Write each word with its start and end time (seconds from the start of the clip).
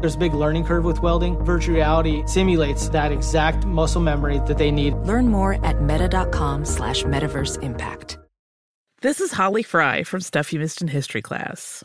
There's 0.00 0.14
a 0.14 0.18
big 0.18 0.34
learning 0.34 0.64
curve 0.64 0.84
with 0.84 1.02
welding. 1.02 1.42
Virtual 1.44 1.74
reality 1.74 2.22
simulates 2.26 2.88
that 2.90 3.12
exact 3.12 3.64
muscle 3.66 4.02
memory 4.02 4.40
that 4.46 4.58
they 4.58 4.70
need. 4.70 4.94
Learn 4.94 5.28
more 5.28 5.64
at 5.64 5.82
meta.com 5.82 6.64
slash 6.64 7.02
metaverse 7.04 7.62
impact. 7.62 8.18
This 9.02 9.20
is 9.20 9.30
Holly 9.30 9.62
Fry 9.62 10.04
from 10.04 10.20
Stuff 10.20 10.52
You 10.52 10.58
Missed 10.58 10.80
in 10.80 10.88
History 10.88 11.20
class. 11.20 11.84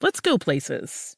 Let's 0.00 0.20
go 0.20 0.38
places. 0.38 1.17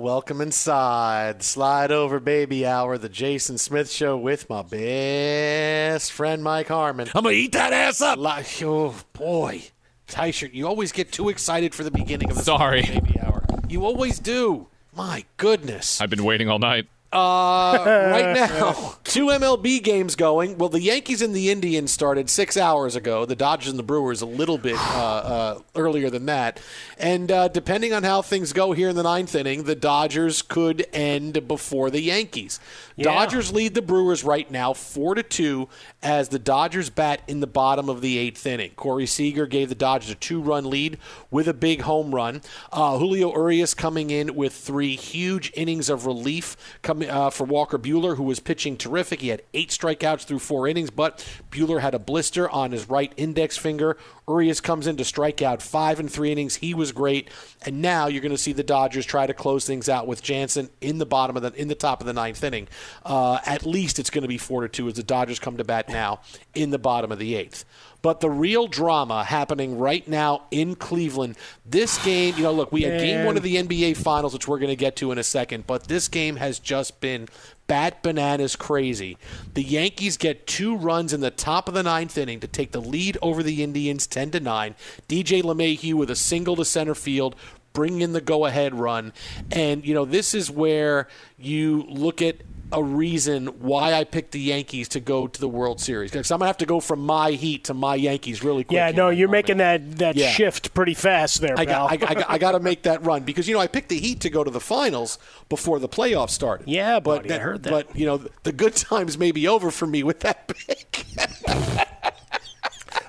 Welcome 0.00 0.40
inside. 0.40 1.42
Slide 1.42 1.92
over 1.92 2.20
baby 2.20 2.64
hour, 2.64 2.96
the 2.96 3.10
Jason 3.10 3.58
Smith 3.58 3.90
show 3.90 4.16
with 4.16 4.48
my 4.48 4.62
best 4.62 6.10
friend 6.10 6.42
Mike 6.42 6.68
Harmon. 6.68 7.10
I'm 7.14 7.22
going 7.22 7.34
to 7.34 7.38
eat 7.38 7.52
that 7.52 7.74
ass 7.74 8.00
up. 8.00 8.18
Like, 8.18 8.46
oh, 8.62 8.94
boy. 9.12 9.64
Tyshirt, 10.08 10.54
you 10.54 10.66
always 10.66 10.90
get 10.90 11.12
too 11.12 11.28
excited 11.28 11.74
for 11.74 11.84
the 11.84 11.90
beginning 11.90 12.30
of 12.30 12.38
the 12.38 12.42
Sorry. 12.42 12.80
baby 12.80 13.20
hour. 13.20 13.44
You 13.68 13.84
always 13.84 14.18
do. 14.18 14.68
My 14.96 15.26
goodness. 15.36 16.00
I've 16.00 16.08
been 16.08 16.24
waiting 16.24 16.48
all 16.48 16.58
night. 16.58 16.88
Uh, 17.12 17.82
right 17.84 18.32
now, 18.34 18.94
two 19.02 19.26
MLB 19.26 19.82
games 19.82 20.14
going. 20.14 20.56
Well, 20.58 20.68
the 20.68 20.80
Yankees 20.80 21.22
and 21.22 21.34
the 21.34 21.50
Indians 21.50 21.90
started 21.90 22.30
six 22.30 22.56
hours 22.56 22.94
ago. 22.94 23.26
The 23.26 23.34
Dodgers 23.34 23.68
and 23.68 23.78
the 23.78 23.82
Brewers 23.84 24.22
a 24.22 24.26
little 24.26 24.58
bit 24.58 24.76
uh, 24.76 24.98
uh, 24.98 25.60
earlier 25.74 26.08
than 26.08 26.26
that. 26.26 26.60
And 26.98 27.32
uh, 27.32 27.48
depending 27.48 27.92
on 27.92 28.04
how 28.04 28.22
things 28.22 28.52
go 28.52 28.72
here 28.72 28.88
in 28.88 28.96
the 28.96 29.02
ninth 29.02 29.34
inning, 29.34 29.64
the 29.64 29.74
Dodgers 29.74 30.40
could 30.40 30.86
end 30.92 31.48
before 31.48 31.90
the 31.90 32.00
Yankees. 32.00 32.60
Dodgers 32.96 33.52
lead 33.52 33.74
the 33.74 33.82
Brewers 33.82 34.22
right 34.22 34.50
now, 34.50 34.72
four 34.74 35.14
to 35.14 35.22
two, 35.22 35.68
as 36.02 36.28
the 36.28 36.38
Dodgers 36.38 36.90
bat 36.90 37.22
in 37.26 37.40
the 37.40 37.46
bottom 37.46 37.88
of 37.88 38.02
the 38.02 38.18
eighth 38.18 38.46
inning. 38.46 38.72
Corey 38.76 39.06
Seager 39.06 39.46
gave 39.46 39.68
the 39.68 39.74
Dodgers 39.74 40.10
a 40.10 40.14
two-run 40.14 40.68
lead 40.68 40.98
with 41.30 41.48
a 41.48 41.54
big 41.54 41.82
home 41.82 42.14
run. 42.14 42.42
Uh, 42.70 42.98
Julio 42.98 43.32
Urias 43.32 43.74
coming 43.74 44.10
in 44.10 44.36
with 44.36 44.52
three 44.52 44.96
huge 44.96 45.50
innings 45.54 45.88
of 45.88 46.04
relief 46.06 46.56
coming 46.82 46.99
uh, 47.02 47.30
for 47.30 47.44
Walker 47.44 47.78
Buehler, 47.78 48.16
who 48.16 48.22
was 48.22 48.40
pitching 48.40 48.76
terrific. 48.76 49.20
He 49.20 49.28
had 49.28 49.42
eight 49.54 49.70
strikeouts 49.70 50.24
through 50.24 50.40
four 50.40 50.66
innings, 50.66 50.90
but 50.90 51.26
Buehler 51.50 51.80
had 51.80 51.94
a 51.94 51.98
blister 51.98 52.48
on 52.48 52.72
his 52.72 52.88
right 52.88 53.12
index 53.16 53.56
finger. 53.56 53.96
Urias 54.28 54.60
comes 54.60 54.86
in 54.86 54.96
to 54.96 55.04
strike 55.04 55.42
out 55.42 55.60
five 55.60 55.98
and 55.98 56.10
three 56.10 56.30
innings. 56.30 56.56
He 56.56 56.74
was 56.74 56.92
great, 56.92 57.28
and 57.64 57.82
now 57.82 58.06
you're 58.06 58.22
going 58.22 58.30
to 58.30 58.38
see 58.38 58.52
the 58.52 58.62
Dodgers 58.62 59.04
try 59.04 59.26
to 59.26 59.34
close 59.34 59.66
things 59.66 59.88
out 59.88 60.06
with 60.06 60.22
Jansen 60.22 60.70
in 60.80 60.98
the 60.98 61.06
bottom 61.06 61.36
of 61.36 61.42
the 61.42 61.52
in 61.60 61.68
the 61.68 61.74
top 61.74 62.00
of 62.00 62.06
the 62.06 62.12
ninth 62.12 62.42
inning. 62.44 62.68
Uh, 63.04 63.38
at 63.44 63.66
least 63.66 63.98
it's 63.98 64.10
going 64.10 64.22
to 64.22 64.28
be 64.28 64.38
four 64.38 64.62
to 64.62 64.68
two 64.68 64.88
as 64.88 64.94
the 64.94 65.02
Dodgers 65.02 65.38
come 65.38 65.56
to 65.56 65.64
bat 65.64 65.88
now 65.88 66.20
in 66.54 66.70
the 66.70 66.78
bottom 66.78 67.10
of 67.10 67.18
the 67.18 67.34
eighth. 67.34 67.64
But 68.02 68.20
the 68.20 68.30
real 68.30 68.66
drama 68.66 69.24
happening 69.24 69.78
right 69.78 70.06
now 70.08 70.42
in 70.50 70.74
Cleveland. 70.74 71.36
This 71.66 72.02
game, 72.04 72.34
you 72.36 72.44
know, 72.44 72.52
look, 72.52 72.72
we 72.72 72.82
had 72.82 73.00
game 73.00 73.26
one 73.26 73.36
of 73.36 73.42
the 73.42 73.56
NBA 73.56 73.96
Finals, 73.96 74.32
which 74.32 74.48
we're 74.48 74.58
going 74.58 74.70
to 74.70 74.76
get 74.76 74.96
to 74.96 75.12
in 75.12 75.18
a 75.18 75.22
second, 75.22 75.66
but 75.66 75.84
this 75.84 76.08
game 76.08 76.36
has 76.36 76.58
just 76.58 77.00
been 77.00 77.28
bat 77.66 78.02
bananas 78.02 78.56
crazy. 78.56 79.16
The 79.54 79.62
Yankees 79.62 80.16
get 80.16 80.46
two 80.46 80.76
runs 80.76 81.12
in 81.12 81.20
the 81.20 81.30
top 81.30 81.68
of 81.68 81.74
the 81.74 81.84
ninth 81.84 82.18
inning 82.18 82.40
to 82.40 82.48
take 82.48 82.72
the 82.72 82.80
lead 82.80 83.16
over 83.22 83.44
the 83.44 83.62
Indians 83.62 84.08
10 84.08 84.32
to 84.32 84.40
9. 84.40 84.74
DJ 85.08 85.42
LeMahieu 85.42 85.94
with 85.94 86.10
a 86.10 86.16
single 86.16 86.56
to 86.56 86.64
center 86.64 86.96
field. 86.96 87.36
Bring 87.72 88.00
in 88.00 88.12
the 88.12 88.20
go 88.20 88.46
ahead 88.46 88.74
run. 88.74 89.12
And, 89.52 89.86
you 89.86 89.94
know, 89.94 90.04
this 90.04 90.34
is 90.34 90.50
where 90.50 91.06
you 91.38 91.84
look 91.88 92.20
at 92.20 92.38
a 92.72 92.82
reason 92.82 93.46
why 93.60 93.94
I 93.94 94.04
picked 94.04 94.32
the 94.32 94.40
Yankees 94.40 94.88
to 94.90 95.00
go 95.00 95.26
to 95.26 95.40
the 95.40 95.48
World 95.48 95.80
Series. 95.80 96.10
Because 96.10 96.30
I'm 96.30 96.38
gonna 96.38 96.48
have 96.48 96.58
to 96.58 96.66
go 96.66 96.80
from 96.80 97.00
my 97.04 97.32
Heat 97.32 97.64
to 97.64 97.74
my 97.74 97.94
Yankees 97.94 98.42
really 98.44 98.64
quick. 98.64 98.76
Yeah, 98.76 98.90
no, 98.92 99.08
you're 99.10 99.28
moment. 99.28 99.46
making 99.46 99.56
that 99.58 99.98
that 99.98 100.16
Yeah. 100.16 100.30
shift 100.30 100.74
pretty 100.74 100.94
fast 100.94 101.40
there, 101.40 101.58
I 101.58 101.66
pal. 101.66 101.88
got, 101.88 101.92
I, 102.10 102.14
got, 102.14 102.30
I 102.30 102.38
got 102.38 102.52
to 102.52 102.60
make 102.60 102.82
that 102.82 103.04
run 103.04 103.22
because 103.24 103.48
you 103.48 103.54
know 103.54 103.60
I 103.60 103.66
picked 103.66 103.88
the 103.88 103.98
Heat 103.98 104.20
to 104.20 104.30
go 104.30 104.44
to 104.44 104.50
the 104.50 104.60
finals 104.60 105.18
before 105.48 105.78
the 105.78 105.88
playoffs 105.88 106.30
started. 106.30 106.68
Yeah, 106.68 107.00
but 107.00 107.22
buddy, 107.22 107.34
I 107.34 107.38
heard 107.38 107.62
that. 107.64 107.70
But 107.70 107.96
you 107.96 108.06
know 108.06 108.24
the 108.44 108.52
good 108.52 108.76
times 108.76 109.18
may 109.18 109.32
be 109.32 109.48
over 109.48 109.70
for 109.70 109.86
me 109.86 110.02
with 110.02 110.20
that 110.20 110.48
pick. 110.48 111.04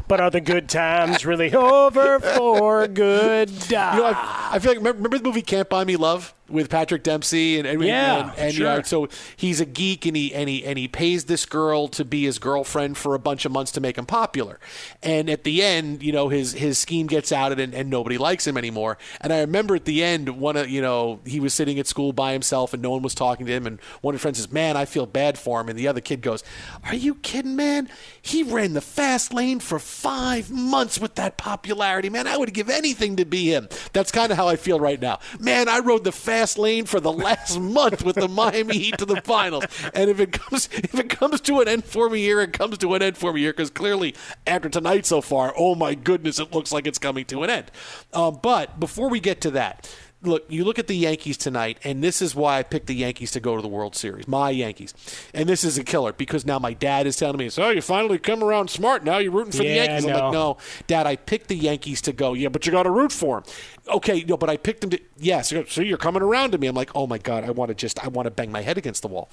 but 0.07 0.19
are 0.19 0.29
the 0.29 0.41
good 0.41 0.67
times 0.67 1.25
really 1.25 1.53
over 1.53 2.19
for 2.19 2.87
good? 2.87 3.49
You 3.71 3.77
know, 3.77 4.05
I, 4.05 4.49
I 4.53 4.59
feel 4.59 4.71
like 4.71 4.77
remember, 4.79 4.97
remember 4.97 5.17
the 5.17 5.23
movie 5.23 5.41
Can't 5.41 5.69
Buy 5.69 5.85
Me 5.85 5.95
Love 5.95 6.33
with 6.51 6.69
Patrick 6.69 7.03
Dempsey 7.03 7.57
and, 7.57 7.67
and 7.67 7.83
Yeah, 7.83 8.29
and, 8.31 8.39
and, 8.39 8.53
you 8.53 8.63
know, 8.63 8.75
sure. 8.77 8.83
so 8.83 9.09
he's 9.35 9.59
a 9.61 9.65
geek 9.65 10.05
and 10.05 10.15
he 10.15 10.33
and 10.33 10.49
he 10.49 10.65
and 10.65 10.77
he 10.77 10.87
pays 10.87 11.25
this 11.25 11.45
girl 11.45 11.87
to 11.89 12.05
be 12.05 12.23
his 12.25 12.39
girlfriend 12.39 12.97
for 12.97 13.15
a 13.15 13.19
bunch 13.19 13.45
of 13.45 13.51
months 13.51 13.71
to 13.73 13.81
make 13.81 13.97
him 13.97 14.05
popular, 14.05 14.59
and 15.01 15.29
at 15.29 15.43
the 15.43 15.63
end, 15.63 16.03
you 16.03 16.11
know, 16.11 16.29
his 16.29 16.53
his 16.53 16.77
scheme 16.77 17.07
gets 17.07 17.31
outed 17.31 17.59
and, 17.59 17.73
and 17.73 17.89
nobody 17.89 18.17
likes 18.17 18.45
him 18.45 18.57
anymore. 18.57 18.97
And 19.21 19.31
I 19.31 19.39
remember 19.41 19.75
at 19.75 19.85
the 19.85 20.03
end, 20.03 20.29
one 20.39 20.57
of 20.57 20.69
you 20.69 20.81
know 20.81 21.19
he 21.25 21.39
was 21.39 21.53
sitting 21.53 21.79
at 21.79 21.87
school 21.87 22.13
by 22.13 22.33
himself 22.33 22.73
and 22.73 22.81
no 22.81 22.91
one 22.91 23.01
was 23.01 23.15
talking 23.15 23.45
to 23.45 23.51
him, 23.51 23.65
and 23.67 23.79
one 24.01 24.13
of 24.13 24.19
his 24.19 24.23
friends 24.23 24.37
says, 24.37 24.51
"Man, 24.51 24.75
I 24.75 24.85
feel 24.85 25.05
bad 25.05 25.37
for 25.37 25.61
him," 25.61 25.69
and 25.69 25.77
the 25.77 25.87
other 25.87 26.01
kid 26.01 26.21
goes, 26.21 26.43
"Are 26.83 26.95
you 26.95 27.15
kidding, 27.15 27.55
man? 27.55 27.89
He 28.21 28.43
ran 28.43 28.73
the 28.73 28.81
fast 28.81 29.33
lane 29.33 29.59
for 29.59 29.79
five 29.79 30.51
months 30.51 30.99
with 30.99 31.15
that 31.15 31.37
popularity, 31.37 32.09
man. 32.09 32.27
I 32.27 32.37
would 32.37 32.53
give 32.53 32.69
anything 32.69 33.15
to 33.17 33.25
be 33.25 33.53
him." 33.53 33.69
That's 33.93 34.11
kind 34.11 34.31
of 34.31 34.37
how 34.37 34.47
I 34.47 34.55
feel 34.55 34.79
right 34.79 34.99
now, 35.01 35.19
man. 35.39 35.69
I 35.69 35.79
rode 35.79 36.03
the 36.03 36.11
fast 36.11 36.40
lane 36.57 36.85
for 36.85 36.99
the 36.99 37.11
last 37.11 37.59
month 37.59 38.03
with 38.03 38.15
the 38.15 38.27
Miami 38.27 38.77
Heat 38.77 38.97
to 38.97 39.05
the 39.05 39.21
finals, 39.21 39.65
and 39.93 40.09
if 40.09 40.19
it 40.19 40.31
comes 40.31 40.69
if 40.73 40.95
it 40.95 41.09
comes 41.09 41.41
to 41.41 41.61
an 41.61 41.67
end 41.67 41.85
for 41.85 42.09
me 42.09 42.21
here, 42.21 42.41
it 42.41 42.53
comes 42.53 42.77
to 42.79 42.93
an 42.95 43.01
end 43.01 43.17
for 43.17 43.33
me 43.33 43.41
here 43.41 43.53
because 43.53 43.69
clearly 43.69 44.15
after 44.47 44.69
tonight 44.69 45.05
so 45.05 45.21
far, 45.21 45.53
oh 45.57 45.75
my 45.75 45.95
goodness, 45.95 46.39
it 46.39 46.53
looks 46.53 46.71
like 46.71 46.87
it's 46.87 46.99
coming 46.99 47.25
to 47.25 47.43
an 47.43 47.49
end. 47.49 47.71
Um, 48.13 48.39
but 48.41 48.79
before 48.79 49.09
we 49.09 49.19
get 49.19 49.41
to 49.41 49.51
that. 49.51 49.89
Look, 50.23 50.45
you 50.49 50.63
look 50.63 50.77
at 50.77 50.85
the 50.85 50.95
Yankees 50.95 51.35
tonight, 51.35 51.79
and 51.83 52.03
this 52.03 52.21
is 52.21 52.35
why 52.35 52.59
I 52.59 52.63
picked 52.63 52.85
the 52.85 52.93
Yankees 52.93 53.31
to 53.31 53.39
go 53.39 53.55
to 53.55 53.61
the 53.61 53.67
World 53.67 53.95
Series. 53.95 54.27
My 54.27 54.51
Yankees, 54.51 54.93
and 55.33 55.49
this 55.49 55.63
is 55.63 55.79
a 55.79 55.83
killer 55.83 56.13
because 56.13 56.45
now 56.45 56.59
my 56.59 56.73
dad 56.73 57.07
is 57.07 57.17
telling 57.17 57.37
me, 57.37 57.49
"So 57.49 57.69
you 57.69 57.81
finally 57.81 58.19
come 58.19 58.43
around 58.43 58.69
smart. 58.69 59.03
Now 59.03 59.17
you're 59.17 59.31
rooting 59.31 59.51
for 59.51 59.59
the 59.59 59.69
Yeah, 59.69 59.83
Yankees." 59.85 60.05
I'm 60.05 60.11
no. 60.11 60.19
like, 60.19 60.33
"No, 60.33 60.57
Dad, 60.85 61.07
I 61.07 61.15
picked 61.15 61.47
the 61.47 61.55
Yankees 61.55 62.01
to 62.01 62.13
go. 62.13 62.33
Yeah, 62.33 62.49
but 62.49 62.67
you 62.67 62.71
got 62.71 62.83
to 62.83 62.91
root 62.91 63.11
for 63.11 63.41
them. 63.41 63.51
Okay, 63.95 64.23
no, 64.27 64.37
but 64.37 64.49
I 64.49 64.57
picked 64.57 64.81
them 64.81 64.91
to. 64.91 64.99
Yes, 65.17 65.51
so 65.69 65.81
you're 65.81 65.97
coming 65.97 66.21
around 66.21 66.51
to 66.51 66.59
me. 66.59 66.67
I'm 66.67 66.75
like, 66.75 66.91
oh 66.93 67.07
my 67.07 67.17
god, 67.17 67.43
I 67.43 67.49
want 67.49 67.69
to 67.69 67.75
just, 67.75 68.03
I 68.03 68.07
want 68.07 68.27
to 68.27 68.31
bang 68.31 68.51
my 68.51 68.61
head 68.61 68.77
against 68.77 69.01
the 69.01 69.07
wall. 69.07 69.27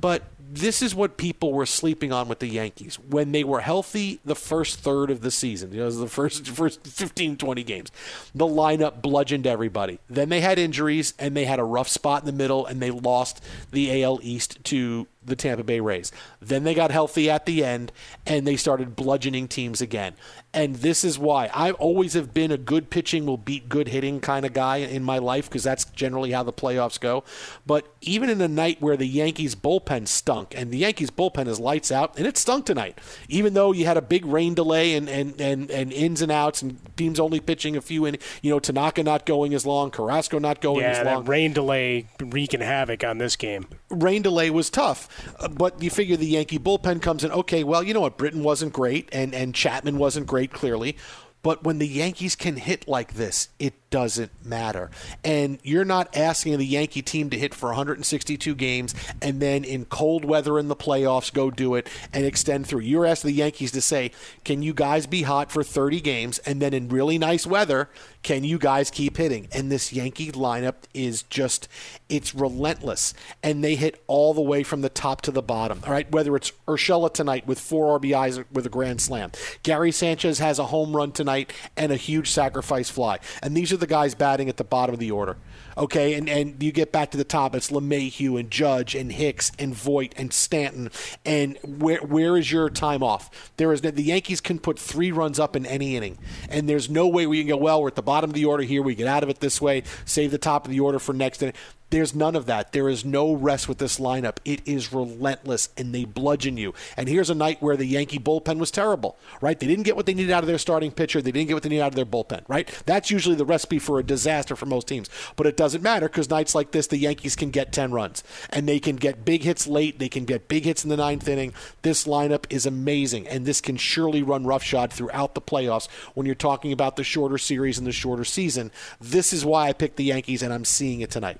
But 0.00 0.22
this 0.52 0.80
is 0.82 0.94
what 0.94 1.16
people 1.18 1.52
were 1.52 1.66
sleeping 1.66 2.12
on 2.12 2.28
with 2.28 2.38
the 2.38 2.46
Yankees 2.48 2.98
when 2.98 3.32
they 3.32 3.44
were 3.44 3.60
healthy. 3.60 4.20
The 4.24 4.34
first 4.34 4.80
third 4.80 5.10
of 5.10 5.20
the 5.20 5.30
season, 5.30 5.72
you 5.72 5.80
know, 5.80 5.90
the 5.90 6.08
first 6.08 6.48
first 6.48 6.86
15, 6.86 7.36
20 7.36 7.62
games, 7.62 7.90
the 8.34 8.46
lineup 8.46 9.02
bludgeoned 9.02 9.46
everybody. 9.46 9.98
Then 10.08 10.29
they 10.30 10.40
had 10.40 10.58
injuries 10.58 11.14
and 11.18 11.36
they 11.36 11.44
had 11.44 11.58
a 11.58 11.64
rough 11.64 11.88
spot 11.88 12.22
in 12.22 12.26
the 12.26 12.32
middle, 12.32 12.66
and 12.66 12.80
they 12.80 12.90
lost 12.90 13.42
the 13.70 14.02
AL 14.02 14.20
East 14.22 14.62
to 14.64 15.06
the 15.22 15.36
Tampa 15.36 15.62
Bay 15.62 15.80
Rays. 15.80 16.12
Then 16.40 16.64
they 16.64 16.74
got 16.74 16.90
healthy 16.90 17.30
at 17.30 17.46
the 17.46 17.64
end 17.64 17.92
and 18.26 18.46
they 18.46 18.56
started 18.56 18.96
bludgeoning 18.96 19.48
teams 19.48 19.80
again. 19.80 20.14
And 20.52 20.76
this 20.76 21.04
is 21.04 21.18
why 21.18 21.50
I 21.54 21.72
always 21.72 22.14
have 22.14 22.34
been 22.34 22.50
a 22.50 22.56
good 22.56 22.90
pitching 22.90 23.26
will 23.26 23.36
beat 23.36 23.68
good 23.68 23.88
hitting 23.88 24.20
kind 24.20 24.44
of 24.44 24.52
guy 24.52 24.78
in 24.78 25.04
my 25.04 25.18
life 25.18 25.48
because 25.48 25.62
that's 25.62 25.84
generally 25.84 26.32
how 26.32 26.42
the 26.42 26.52
playoffs 26.52 26.98
go. 26.98 27.22
But 27.66 27.92
even 28.00 28.30
in 28.30 28.40
a 28.40 28.48
night 28.48 28.80
where 28.80 28.96
the 28.96 29.06
Yankees 29.06 29.54
bullpen 29.54 30.08
stunk 30.08 30.54
and 30.56 30.70
the 30.70 30.78
Yankees 30.78 31.10
bullpen 31.10 31.46
is 31.46 31.60
lights 31.60 31.92
out 31.92 32.16
and 32.16 32.26
it 32.26 32.36
stunk 32.36 32.66
tonight, 32.66 32.98
even 33.28 33.54
though 33.54 33.72
you 33.72 33.84
had 33.84 33.96
a 33.96 34.02
big 34.02 34.24
rain 34.24 34.54
delay 34.54 34.94
and, 34.94 35.08
and, 35.08 35.40
and, 35.40 35.70
and 35.70 35.92
ins 35.92 36.22
and 36.22 36.32
outs 36.32 36.62
and 36.62 36.80
teams 36.96 37.20
only 37.20 37.40
pitching 37.40 37.76
a 37.76 37.80
few 37.80 38.06
in, 38.06 38.16
you 38.42 38.50
know, 38.50 38.58
Tanaka 38.58 39.02
not 39.02 39.26
going 39.26 39.54
as 39.54 39.66
long, 39.66 39.90
Carrasco 39.90 40.38
not 40.38 40.60
going 40.60 40.80
yeah, 40.80 40.90
as 40.90 41.04
long 41.06 41.24
rain 41.26 41.52
delay 41.52 42.08
wreaking 42.20 42.60
havoc 42.60 43.04
on 43.04 43.18
this 43.18 43.36
game. 43.36 43.66
rain 43.90 44.22
delay 44.22 44.50
was 44.50 44.70
tough. 44.70 45.08
Uh, 45.38 45.48
but 45.48 45.82
you 45.82 45.90
figure 45.90 46.16
the 46.16 46.26
Yankee 46.26 46.58
bullpen 46.58 47.02
comes 47.02 47.24
in, 47.24 47.30
okay, 47.32 47.64
well, 47.64 47.82
you 47.82 47.94
know 47.94 48.00
what? 48.00 48.16
Britain 48.16 48.42
wasn't 48.42 48.72
great, 48.72 49.08
and, 49.12 49.34
and 49.34 49.54
Chapman 49.54 49.98
wasn't 49.98 50.26
great, 50.26 50.52
clearly. 50.52 50.96
But 51.42 51.64
when 51.64 51.78
the 51.78 51.88
Yankees 51.88 52.36
can 52.36 52.56
hit 52.56 52.86
like 52.86 53.14
this, 53.14 53.48
it 53.58 53.89
doesn't 53.90 54.30
matter. 54.44 54.90
And 55.24 55.58
you're 55.62 55.84
not 55.84 56.16
asking 56.16 56.58
the 56.58 56.66
Yankee 56.66 57.02
team 57.02 57.28
to 57.30 57.38
hit 57.38 57.54
for 57.54 57.70
162 57.70 58.54
games 58.54 58.94
and 59.20 59.40
then 59.40 59.64
in 59.64 59.84
cold 59.84 60.24
weather 60.24 60.58
in 60.58 60.68
the 60.68 60.76
playoffs 60.76 61.32
go 61.32 61.50
do 61.50 61.74
it 61.74 61.88
and 62.12 62.24
extend 62.24 62.66
through. 62.66 62.80
You're 62.80 63.06
asking 63.06 63.32
the 63.32 63.36
Yankees 63.36 63.72
to 63.72 63.80
say, 63.80 64.12
can 64.44 64.62
you 64.62 64.72
guys 64.72 65.06
be 65.06 65.22
hot 65.22 65.50
for 65.50 65.64
30 65.64 66.00
games 66.00 66.38
and 66.40 66.62
then 66.62 66.72
in 66.72 66.88
really 66.88 67.18
nice 67.18 67.46
weather, 67.46 67.90
can 68.22 68.44
you 68.44 68.58
guys 68.58 68.90
keep 68.90 69.16
hitting? 69.16 69.48
And 69.52 69.72
this 69.72 69.92
Yankee 69.92 70.30
lineup 70.32 70.74
is 70.94 71.22
just, 71.24 71.68
it's 72.08 72.34
relentless. 72.34 73.14
And 73.42 73.64
they 73.64 73.74
hit 73.74 74.02
all 74.06 74.34
the 74.34 74.40
way 74.40 74.62
from 74.62 74.82
the 74.82 74.88
top 74.88 75.22
to 75.22 75.30
the 75.30 75.42
bottom. 75.42 75.80
All 75.84 75.92
right, 75.92 76.10
whether 76.10 76.36
it's 76.36 76.52
Urshela 76.68 77.12
tonight 77.12 77.46
with 77.46 77.58
four 77.58 77.98
RBIs 77.98 78.44
with 78.52 78.66
a 78.66 78.70
grand 78.70 79.00
slam, 79.00 79.32
Gary 79.62 79.90
Sanchez 79.90 80.38
has 80.38 80.58
a 80.58 80.66
home 80.66 80.94
run 80.94 81.12
tonight 81.12 81.52
and 81.76 81.90
a 81.90 81.96
huge 81.96 82.30
sacrifice 82.30 82.90
fly. 82.90 83.18
And 83.42 83.56
these 83.56 83.72
are 83.72 83.79
the 83.80 83.86
guys 83.86 84.14
batting 84.14 84.48
at 84.48 84.56
the 84.56 84.64
bottom 84.64 84.94
of 84.94 85.00
the 85.00 85.10
order. 85.10 85.36
Okay, 85.76 86.14
and, 86.14 86.28
and 86.28 86.62
you 86.62 86.72
get 86.72 86.92
back 86.92 87.10
to 87.12 87.16
the 87.16 87.24
top, 87.24 87.54
it's 87.54 87.70
LeMahieu 87.70 88.38
and 88.38 88.50
Judge 88.50 88.94
and 88.94 89.12
Hicks 89.12 89.52
and 89.58 89.74
Voit 89.74 90.12
and 90.16 90.32
Stanton. 90.32 90.90
And 91.24 91.58
where 91.64 92.00
where 92.00 92.36
is 92.36 92.52
your 92.52 92.68
time 92.68 93.02
off? 93.02 93.52
There 93.56 93.72
is 93.72 93.80
the 93.80 94.02
Yankees 94.02 94.40
can 94.40 94.58
put 94.58 94.78
three 94.78 95.12
runs 95.12 95.38
up 95.38 95.56
in 95.56 95.64
any 95.66 95.96
inning, 95.96 96.18
and 96.48 96.68
there's 96.68 96.90
no 96.90 97.06
way 97.08 97.26
we 97.26 97.38
can 97.38 97.48
go. 97.48 97.56
Well, 97.56 97.82
we're 97.82 97.88
at 97.88 97.94
the 97.94 98.02
bottom 98.02 98.30
of 98.30 98.34
the 98.34 98.44
order 98.44 98.62
here. 98.62 98.82
We 98.82 98.94
get 98.94 99.06
out 99.06 99.22
of 99.22 99.28
it 99.28 99.40
this 99.40 99.60
way. 99.60 99.84
Save 100.04 100.32
the 100.32 100.38
top 100.38 100.66
of 100.66 100.70
the 100.70 100.80
order 100.80 100.98
for 100.98 101.12
next 101.12 101.42
inning. 101.42 101.54
There's 101.90 102.14
none 102.14 102.36
of 102.36 102.46
that. 102.46 102.72
There 102.72 102.88
is 102.88 103.04
no 103.04 103.32
rest 103.32 103.68
with 103.68 103.78
this 103.78 103.98
lineup. 103.98 104.36
It 104.44 104.60
is 104.64 104.92
relentless, 104.92 105.70
and 105.76 105.92
they 105.92 106.04
bludgeon 106.04 106.56
you. 106.56 106.72
And 106.96 107.08
here's 107.08 107.30
a 107.30 107.34
night 107.34 107.60
where 107.60 107.76
the 107.76 107.84
Yankee 107.84 108.20
bullpen 108.20 108.58
was 108.58 108.70
terrible, 108.70 109.18
right? 109.40 109.58
They 109.58 109.66
didn't 109.66 109.82
get 109.82 109.96
what 109.96 110.06
they 110.06 110.14
needed 110.14 110.30
out 110.30 110.44
of 110.44 110.46
their 110.46 110.58
starting 110.58 110.92
pitcher. 110.92 111.20
They 111.20 111.32
didn't 111.32 111.48
get 111.48 111.54
what 111.54 111.64
they 111.64 111.68
needed 111.68 111.82
out 111.82 111.88
of 111.88 111.96
their 111.96 112.06
bullpen, 112.06 112.42
right? 112.46 112.68
That's 112.86 113.10
usually 113.10 113.34
the 113.34 113.44
recipe 113.44 113.80
for 113.80 113.98
a 113.98 114.04
disaster 114.04 114.54
for 114.54 114.66
most 114.66 114.86
teams. 114.86 115.10
But 115.34 115.48
it 115.48 115.56
doesn't 115.56 115.82
matter 115.82 116.08
because 116.08 116.30
nights 116.30 116.54
like 116.54 116.70
this, 116.70 116.86
the 116.86 116.96
Yankees 116.96 117.34
can 117.34 117.50
get 117.50 117.72
10 117.72 117.90
runs, 117.90 118.22
and 118.50 118.68
they 118.68 118.78
can 118.78 118.94
get 118.94 119.24
big 119.24 119.42
hits 119.42 119.66
late. 119.66 119.98
They 119.98 120.08
can 120.08 120.24
get 120.24 120.46
big 120.46 120.66
hits 120.66 120.84
in 120.84 120.90
the 120.90 120.96
ninth 120.96 121.26
inning. 121.26 121.52
This 121.82 122.04
lineup 122.04 122.44
is 122.50 122.66
amazing, 122.66 123.26
and 123.26 123.44
this 123.44 123.60
can 123.60 123.76
surely 123.76 124.22
run 124.22 124.46
roughshod 124.46 124.92
throughout 124.92 125.34
the 125.34 125.40
playoffs 125.40 125.88
when 126.14 126.24
you're 126.24 126.36
talking 126.36 126.70
about 126.70 126.94
the 126.94 127.02
shorter 127.02 127.38
series 127.38 127.78
and 127.78 127.86
the 127.86 127.92
shorter 127.92 128.24
season. 128.24 128.70
This 129.00 129.32
is 129.32 129.44
why 129.44 129.68
I 129.68 129.72
picked 129.72 129.96
the 129.96 130.04
Yankees, 130.04 130.40
and 130.40 130.52
I'm 130.52 130.64
seeing 130.64 131.00
it 131.00 131.10
tonight. 131.10 131.38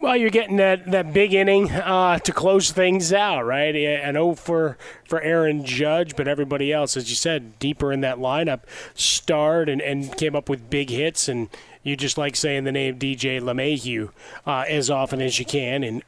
Well, 0.00 0.16
you're 0.16 0.30
getting 0.30 0.56
that, 0.58 0.90
that 0.92 1.12
big 1.12 1.34
inning 1.34 1.72
uh, 1.72 2.20
to 2.20 2.32
close 2.32 2.70
things 2.70 3.12
out, 3.12 3.44
right? 3.44 3.74
I 4.04 4.10
know 4.12 4.36
for 4.36 4.78
for 5.04 5.20
Aaron 5.20 5.64
Judge, 5.64 6.14
but 6.14 6.28
everybody 6.28 6.72
else, 6.72 6.96
as 6.96 7.10
you 7.10 7.16
said, 7.16 7.58
deeper 7.58 7.92
in 7.92 8.00
that 8.02 8.18
lineup, 8.18 8.60
starred 8.94 9.68
and, 9.68 9.80
and 9.82 10.16
came 10.16 10.36
up 10.36 10.48
with 10.48 10.70
big 10.70 10.90
hits, 10.90 11.28
and 11.28 11.48
you 11.82 11.96
just 11.96 12.16
like 12.16 12.36
saying 12.36 12.62
the 12.62 12.70
name 12.70 12.96
DJ 12.98 13.40
LeMahieu 13.40 14.10
uh, 14.46 14.64
as 14.68 14.88
often 14.88 15.20
as 15.20 15.40
you 15.40 15.44
can, 15.44 15.82
and 15.82 16.04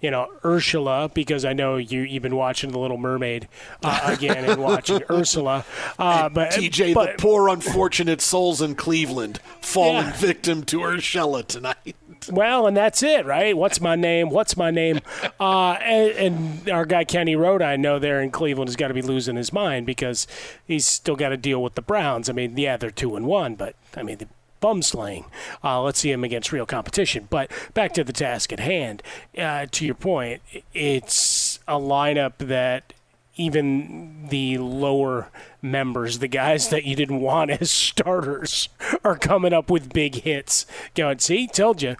you 0.00 0.12
know 0.12 0.28
Ursula 0.44 1.10
because 1.12 1.44
I 1.44 1.52
know 1.52 1.78
you 1.78 2.02
you've 2.02 2.22
been 2.22 2.36
watching 2.36 2.70
The 2.70 2.78
Little 2.78 2.98
Mermaid 2.98 3.48
uh, 3.82 4.02
again 4.04 4.44
and 4.44 4.62
watching 4.62 5.02
Ursula, 5.10 5.64
uh, 5.98 6.28
but 6.28 6.52
TJ, 6.52 6.94
but, 6.94 7.16
the 7.16 7.22
poor 7.22 7.48
unfortunate 7.48 8.20
souls 8.20 8.62
in 8.62 8.76
Cleveland, 8.76 9.40
falling 9.60 9.96
Yeah. 10.06 10.12
victim 10.12 10.62
to 10.66 10.78
Urshela 10.78 11.44
tonight. 11.44 11.96
Well, 12.30 12.66
and 12.66 12.76
that's 12.76 13.02
it, 13.02 13.26
right? 13.26 13.56
What's 13.56 13.80
my 13.80 13.96
name? 13.96 14.30
What's 14.30 14.56
my 14.56 14.70
name? 14.70 15.00
Uh, 15.38 15.72
and, 15.82 16.10
and 16.12 16.70
our 16.70 16.86
guy 16.86 17.04
Kenny 17.04 17.36
Rhoda, 17.36 17.64
I 17.64 17.76
know 17.76 17.98
there 17.98 18.22
in 18.22 18.30
Cleveland, 18.30 18.68
has 18.68 18.76
got 18.76 18.88
to 18.88 18.94
be 18.94 19.02
losing 19.02 19.36
his 19.36 19.52
mind 19.52 19.84
because 19.84 20.26
he's 20.66 20.86
still 20.86 21.16
got 21.16 21.28
to 21.28 21.36
deal 21.36 21.62
with 21.62 21.74
the 21.74 21.82
Browns. 21.82 22.30
I 22.30 22.32
mean, 22.32 22.56
yeah, 22.56 22.76
they're 22.76 22.90
two 22.90 23.16
and 23.16 23.26
one, 23.26 23.54
but 23.54 23.74
I 23.96 24.02
mean, 24.02 24.18
the 24.18 24.28
bum 24.60 24.82
slaying. 24.82 25.26
Uh, 25.62 25.82
let's 25.82 25.98
see 25.98 26.10
him 26.10 26.24
against 26.24 26.52
real 26.52 26.66
competition. 26.66 27.26
But 27.28 27.50
back 27.74 27.92
to 27.94 28.04
the 28.04 28.12
task 28.12 28.52
at 28.52 28.60
hand. 28.60 29.02
Uh, 29.36 29.66
to 29.70 29.84
your 29.84 29.94
point, 29.94 30.42
it's 30.72 31.58
a 31.68 31.74
lineup 31.74 32.38
that 32.38 32.92
even 33.36 34.28
the 34.28 34.58
lower 34.58 35.28
members, 35.70 36.18
the 36.18 36.28
guys 36.28 36.68
that 36.68 36.84
you 36.84 36.96
didn't 36.96 37.20
want 37.20 37.50
as 37.50 37.70
starters, 37.70 38.68
are 39.04 39.16
coming 39.16 39.52
up 39.52 39.70
with 39.70 39.92
big 39.92 40.16
hits. 40.22 40.66
Going, 40.94 41.18
see, 41.18 41.46
told 41.46 41.82
you. 41.82 41.96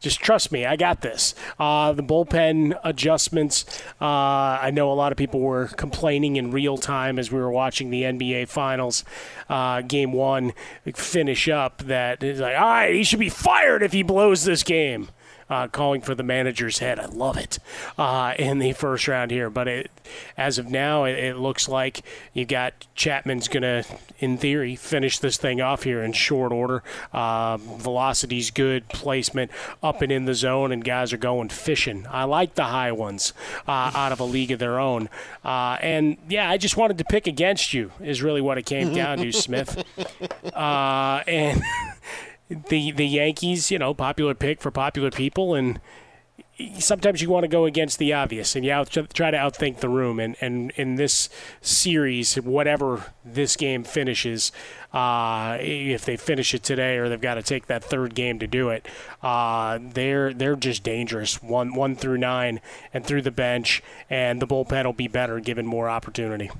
Just 0.00 0.20
trust 0.20 0.52
me, 0.52 0.66
I 0.66 0.76
got 0.76 1.00
this. 1.00 1.34
Uh, 1.58 1.92
the 1.92 2.02
bullpen 2.02 2.78
adjustments. 2.84 3.64
Uh, 4.00 4.04
I 4.04 4.70
know 4.70 4.92
a 4.92 4.94
lot 4.94 5.10
of 5.10 5.18
people 5.18 5.40
were 5.40 5.68
complaining 5.68 6.36
in 6.36 6.50
real 6.50 6.76
time 6.76 7.18
as 7.18 7.32
we 7.32 7.40
were 7.40 7.50
watching 7.50 7.90
the 7.90 8.02
NBA 8.02 8.48
Finals, 8.48 9.04
uh, 9.48 9.80
Game 9.80 10.12
One 10.12 10.52
finish 10.94 11.48
up. 11.48 11.78
That 11.78 12.22
is 12.22 12.40
like, 12.40 12.56
all 12.56 12.68
right, 12.68 12.94
he 12.94 13.04
should 13.04 13.18
be 13.18 13.30
fired 13.30 13.82
if 13.82 13.92
he 13.92 14.02
blows 14.02 14.44
this 14.44 14.62
game. 14.62 15.08
Uh, 15.48 15.68
calling 15.68 16.00
for 16.00 16.14
the 16.14 16.22
manager's 16.22 16.78
head. 16.78 16.98
I 16.98 17.06
love 17.06 17.36
it 17.36 17.58
uh, 17.98 18.34
in 18.38 18.58
the 18.58 18.72
first 18.72 19.08
round 19.08 19.30
here. 19.30 19.50
But 19.50 19.68
it, 19.68 19.90
as 20.36 20.58
of 20.58 20.70
now, 20.70 21.04
it, 21.04 21.18
it 21.18 21.36
looks 21.36 21.68
like 21.68 22.02
you 22.32 22.44
got 22.44 22.86
Chapman's 22.94 23.48
going 23.48 23.62
to, 23.62 23.84
in 24.18 24.38
theory, 24.38 24.76
finish 24.76 25.18
this 25.18 25.36
thing 25.36 25.60
off 25.60 25.84
here 25.84 26.02
in 26.02 26.12
short 26.12 26.52
order. 26.52 26.82
Uh, 27.12 27.56
velocity's 27.56 28.50
good, 28.50 28.88
placement 28.88 29.50
up 29.82 30.02
and 30.02 30.10
in 30.10 30.24
the 30.24 30.34
zone, 30.34 30.72
and 30.72 30.84
guys 30.84 31.12
are 31.12 31.18
going 31.18 31.48
fishing. 31.48 32.06
I 32.10 32.24
like 32.24 32.54
the 32.54 32.64
high 32.64 32.92
ones 32.92 33.32
uh, 33.68 33.92
out 33.94 34.12
of 34.12 34.20
a 34.20 34.24
league 34.24 34.50
of 34.50 34.58
their 34.58 34.78
own. 34.78 35.08
Uh, 35.44 35.78
and 35.80 36.16
yeah, 36.28 36.50
I 36.50 36.56
just 36.56 36.76
wanted 36.76 36.98
to 36.98 37.04
pick 37.04 37.26
against 37.26 37.72
you, 37.72 37.92
is 38.00 38.22
really 38.22 38.40
what 38.40 38.58
it 38.58 38.66
came 38.66 38.92
down 38.92 39.18
to, 39.18 39.32
Smith. 39.36 39.84
Uh, 40.54 41.22
and 41.26 41.62
the 42.48 42.92
the 42.92 43.06
Yankees, 43.06 43.70
you 43.70 43.78
know, 43.78 43.94
popular 43.94 44.34
pick 44.34 44.60
for 44.60 44.70
popular 44.70 45.10
people, 45.10 45.54
and 45.54 45.80
sometimes 46.78 47.20
you 47.20 47.28
want 47.28 47.44
to 47.44 47.48
go 47.48 47.64
against 47.66 47.98
the 47.98 48.12
obvious 48.12 48.56
and 48.56 48.64
you 48.64 48.72
out, 48.72 48.90
try 49.12 49.30
to 49.30 49.36
outthink 49.36 49.80
the 49.80 49.88
room. 49.88 50.18
And, 50.18 50.36
and 50.40 50.70
in 50.76 50.94
this 50.94 51.28
series, 51.60 52.36
whatever 52.36 53.12
this 53.24 53.56
game 53.56 53.84
finishes, 53.84 54.52
uh, 54.92 55.58
if 55.60 56.04
they 56.04 56.16
finish 56.16 56.54
it 56.54 56.62
today 56.62 56.96
or 56.96 57.08
they've 57.08 57.20
got 57.20 57.34
to 57.34 57.42
take 57.42 57.66
that 57.66 57.84
third 57.84 58.14
game 58.14 58.38
to 58.38 58.46
do 58.46 58.70
it, 58.70 58.86
uh, 59.22 59.78
they're 59.80 60.32
they're 60.32 60.56
just 60.56 60.82
dangerous. 60.82 61.42
One 61.42 61.74
one 61.74 61.96
through 61.96 62.18
nine 62.18 62.60
and 62.94 63.04
through 63.04 63.22
the 63.22 63.30
bench, 63.30 63.82
and 64.08 64.40
the 64.40 64.46
bullpen 64.46 64.84
will 64.84 64.92
be 64.92 65.08
better 65.08 65.40
given 65.40 65.66
more 65.66 65.88
opportunity. 65.90 66.50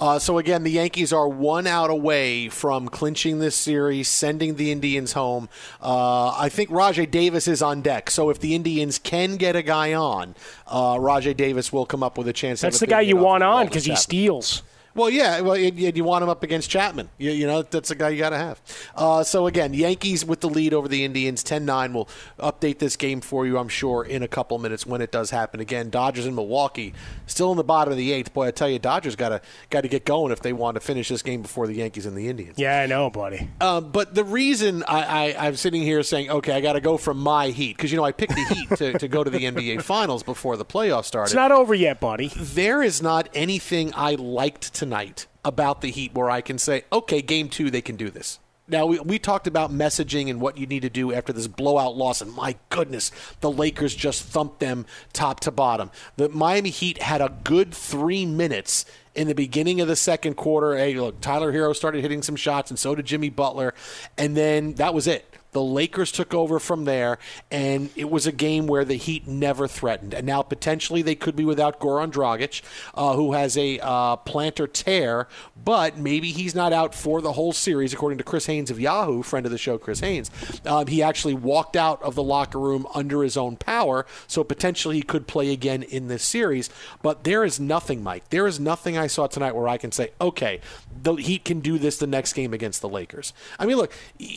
Uh, 0.00 0.18
so 0.18 0.38
again, 0.38 0.62
the 0.62 0.70
Yankees 0.70 1.12
are 1.12 1.28
one 1.28 1.66
out 1.66 1.90
away 1.90 2.48
from 2.48 2.88
clinching 2.88 3.38
this 3.38 3.54
series, 3.54 4.08
sending 4.08 4.56
the 4.56 4.72
Indians 4.72 5.12
home. 5.12 5.48
Uh, 5.80 6.30
I 6.30 6.48
think 6.48 6.70
Rajai 6.70 7.10
Davis 7.10 7.46
is 7.46 7.60
on 7.60 7.82
deck. 7.82 8.10
So 8.10 8.30
if 8.30 8.40
the 8.40 8.54
Indians 8.54 8.98
can 8.98 9.36
get 9.36 9.56
a 9.56 9.62
guy 9.62 9.92
on, 9.92 10.34
uh, 10.66 10.94
Rajai 10.94 11.36
Davis 11.36 11.70
will 11.70 11.84
come 11.84 12.02
up 12.02 12.16
with 12.16 12.26
a 12.28 12.32
chance. 12.32 12.62
That's 12.62 12.80
the 12.80 12.86
guy 12.86 13.02
you 13.02 13.16
want 13.16 13.42
on 13.42 13.66
because 13.66 13.84
he 13.84 13.94
steals. 13.94 14.62
Well, 14.94 15.10
yeah. 15.10 15.40
Well, 15.40 15.56
you, 15.56 15.92
you 15.94 16.04
want 16.04 16.22
him 16.22 16.28
up 16.28 16.42
against 16.42 16.70
Chapman. 16.70 17.10
You, 17.18 17.30
you 17.30 17.46
know, 17.46 17.62
that's 17.62 17.90
a 17.90 17.94
guy 17.94 18.10
you 18.10 18.18
got 18.18 18.30
to 18.30 18.38
have. 18.38 18.60
Uh, 18.94 19.22
so, 19.22 19.46
again, 19.46 19.74
Yankees 19.74 20.24
with 20.24 20.40
the 20.40 20.48
lead 20.48 20.74
over 20.74 20.88
the 20.88 21.04
Indians, 21.04 21.42
10 21.42 21.64
9. 21.64 21.92
We'll 21.92 22.08
update 22.38 22.78
this 22.78 22.96
game 22.96 23.20
for 23.20 23.46
you, 23.46 23.58
I'm 23.58 23.68
sure, 23.68 24.04
in 24.04 24.22
a 24.22 24.28
couple 24.28 24.58
minutes 24.58 24.86
when 24.86 25.00
it 25.00 25.12
does 25.12 25.30
happen. 25.30 25.60
Again, 25.60 25.90
Dodgers 25.90 26.26
in 26.26 26.34
Milwaukee, 26.34 26.94
still 27.26 27.50
in 27.50 27.56
the 27.56 27.64
bottom 27.64 27.92
of 27.92 27.98
the 27.98 28.12
eighth. 28.12 28.32
Boy, 28.32 28.48
I 28.48 28.50
tell 28.50 28.68
you, 28.68 28.78
Dodgers 28.78 29.16
got 29.16 29.30
to 29.30 29.40
got 29.70 29.82
to 29.82 29.88
get 29.88 30.04
going 30.04 30.32
if 30.32 30.40
they 30.40 30.52
want 30.52 30.74
to 30.74 30.80
finish 30.80 31.08
this 31.08 31.22
game 31.22 31.42
before 31.42 31.66
the 31.66 31.74
Yankees 31.74 32.06
and 32.06 32.16
the 32.16 32.28
Indians. 32.28 32.58
Yeah, 32.58 32.80
I 32.80 32.86
know, 32.86 33.10
buddy. 33.10 33.48
Um, 33.60 33.90
but 33.90 34.14
the 34.14 34.24
reason 34.24 34.82
I, 34.84 35.32
I, 35.32 35.46
am 35.48 35.56
sitting 35.56 35.82
here 35.82 36.02
saying, 36.02 36.30
okay, 36.30 36.52
I 36.52 36.60
got 36.60 36.74
to 36.74 36.80
go 36.80 36.96
from 36.96 37.18
my 37.18 37.48
Heat, 37.48 37.76
because, 37.76 37.90
you 37.90 37.96
know, 37.96 38.04
I 38.04 38.12
picked 38.12 38.34
the 38.34 38.44
Heat 38.44 38.68
to, 38.76 38.98
to 38.98 39.08
go 39.08 39.24
to 39.24 39.30
the 39.30 39.40
NBA 39.40 39.82
Finals 39.90 40.22
before 40.22 40.56
the 40.56 40.64
playoffs 40.64 41.04
started. 41.06 41.30
It's 41.30 41.34
not 41.34 41.52
over 41.52 41.74
yet, 41.74 42.00
buddy. 42.00 42.30
There 42.36 42.82
is 42.82 43.02
not 43.02 43.28
anything 43.34 43.92
I 43.94 44.14
liked 44.14 44.74
tonight 44.80 45.26
about 45.44 45.82
the 45.82 45.90
Heat 45.90 46.14
where 46.14 46.30
I 46.30 46.40
can 46.40 46.56
say, 46.56 46.84
okay, 46.90 47.20
game 47.20 47.50
two, 47.50 47.70
they 47.70 47.82
can 47.82 47.96
do 47.96 48.08
this. 48.08 48.38
Now, 48.66 48.86
we, 48.86 48.98
we 49.00 49.18
talked 49.18 49.46
about 49.46 49.70
messaging 49.70 50.30
and 50.30 50.40
what 50.40 50.56
you 50.56 50.66
need 50.66 50.80
to 50.80 50.88
do 50.88 51.12
after 51.12 51.34
this 51.34 51.46
blowout 51.48 51.98
loss, 51.98 52.22
and 52.22 52.32
my 52.32 52.56
goodness, 52.70 53.12
the 53.42 53.50
Lakers 53.50 53.94
just 53.94 54.22
thumped 54.22 54.58
them 54.58 54.86
top 55.12 55.40
to 55.40 55.50
bottom. 55.50 55.90
The 56.16 56.30
Miami 56.30 56.70
Heat 56.70 57.02
had 57.02 57.20
a 57.20 57.34
good 57.44 57.74
three 57.74 58.24
minutes 58.24 58.86
in 59.14 59.28
the 59.28 59.34
beginning 59.34 59.82
of 59.82 59.88
the 59.88 59.96
second 59.96 60.34
quarter. 60.34 60.78
Hey, 60.78 60.94
look, 60.94 61.20
Tyler 61.20 61.52
Herro 61.52 61.76
started 61.76 62.00
hitting 62.00 62.22
some 62.22 62.36
shots, 62.36 62.70
and 62.70 62.78
so 62.78 62.94
did 62.94 63.04
Jimmy 63.04 63.28
Butler, 63.28 63.74
and 64.16 64.34
then 64.34 64.72
that 64.74 64.94
was 64.94 65.06
it. 65.06 65.26
The 65.52 65.62
Lakers 65.62 66.12
took 66.12 66.34
over 66.34 66.58
from 66.58 66.84
there, 66.84 67.18
and 67.50 67.90
it 67.96 68.10
was 68.10 68.26
a 68.26 68.32
game 68.32 68.66
where 68.66 68.84
the 68.84 68.94
Heat 68.94 69.26
never 69.26 69.66
threatened. 69.66 70.14
And 70.14 70.26
now 70.26 70.42
potentially 70.42 71.02
they 71.02 71.14
could 71.14 71.36
be 71.36 71.44
without 71.44 71.80
Goran 71.80 72.12
Dragic, 72.12 72.62
uh, 72.94 73.14
who 73.14 73.32
has 73.32 73.56
a 73.56 73.78
uh, 73.80 74.16
plantar 74.16 74.70
tear, 74.72 75.28
but 75.62 75.98
maybe 75.98 76.30
he's 76.30 76.54
not 76.54 76.72
out 76.72 76.94
for 76.94 77.20
the 77.20 77.32
whole 77.32 77.52
series, 77.52 77.92
according 77.92 78.18
to 78.18 78.24
Chris 78.24 78.46
Haynes 78.46 78.70
of 78.70 78.80
Yahoo, 78.80 79.22
friend 79.22 79.46
of 79.46 79.52
the 79.52 79.58
show, 79.58 79.78
Chris 79.78 80.00
Haynes. 80.00 80.30
Um, 80.64 80.86
he 80.86 81.02
actually 81.02 81.34
walked 81.34 81.76
out 81.76 82.02
of 82.02 82.14
the 82.14 82.22
locker 82.22 82.58
room 82.58 82.86
under 82.94 83.22
his 83.22 83.36
own 83.36 83.56
power, 83.56 84.06
so 84.26 84.44
potentially 84.44 84.96
he 84.96 85.02
could 85.02 85.26
play 85.26 85.52
again 85.52 85.82
in 85.82 86.08
this 86.08 86.22
series. 86.22 86.70
But 87.02 87.24
there 87.24 87.44
is 87.44 87.58
nothing, 87.60 88.02
Mike. 88.02 88.28
There 88.30 88.46
is 88.46 88.60
nothing 88.60 88.96
I 88.96 89.06
saw 89.06 89.26
tonight 89.26 89.54
where 89.54 89.68
I 89.68 89.76
can 89.76 89.92
say, 89.92 90.10
okay, 90.20 90.60
the 91.02 91.14
Heat 91.14 91.44
can 91.44 91.60
do 91.60 91.78
this 91.78 91.98
the 91.98 92.06
next 92.06 92.32
game 92.32 92.52
against 92.52 92.80
the 92.80 92.88
Lakers. 92.88 93.32
I 93.58 93.66
mean, 93.66 93.76
look, 93.76 93.92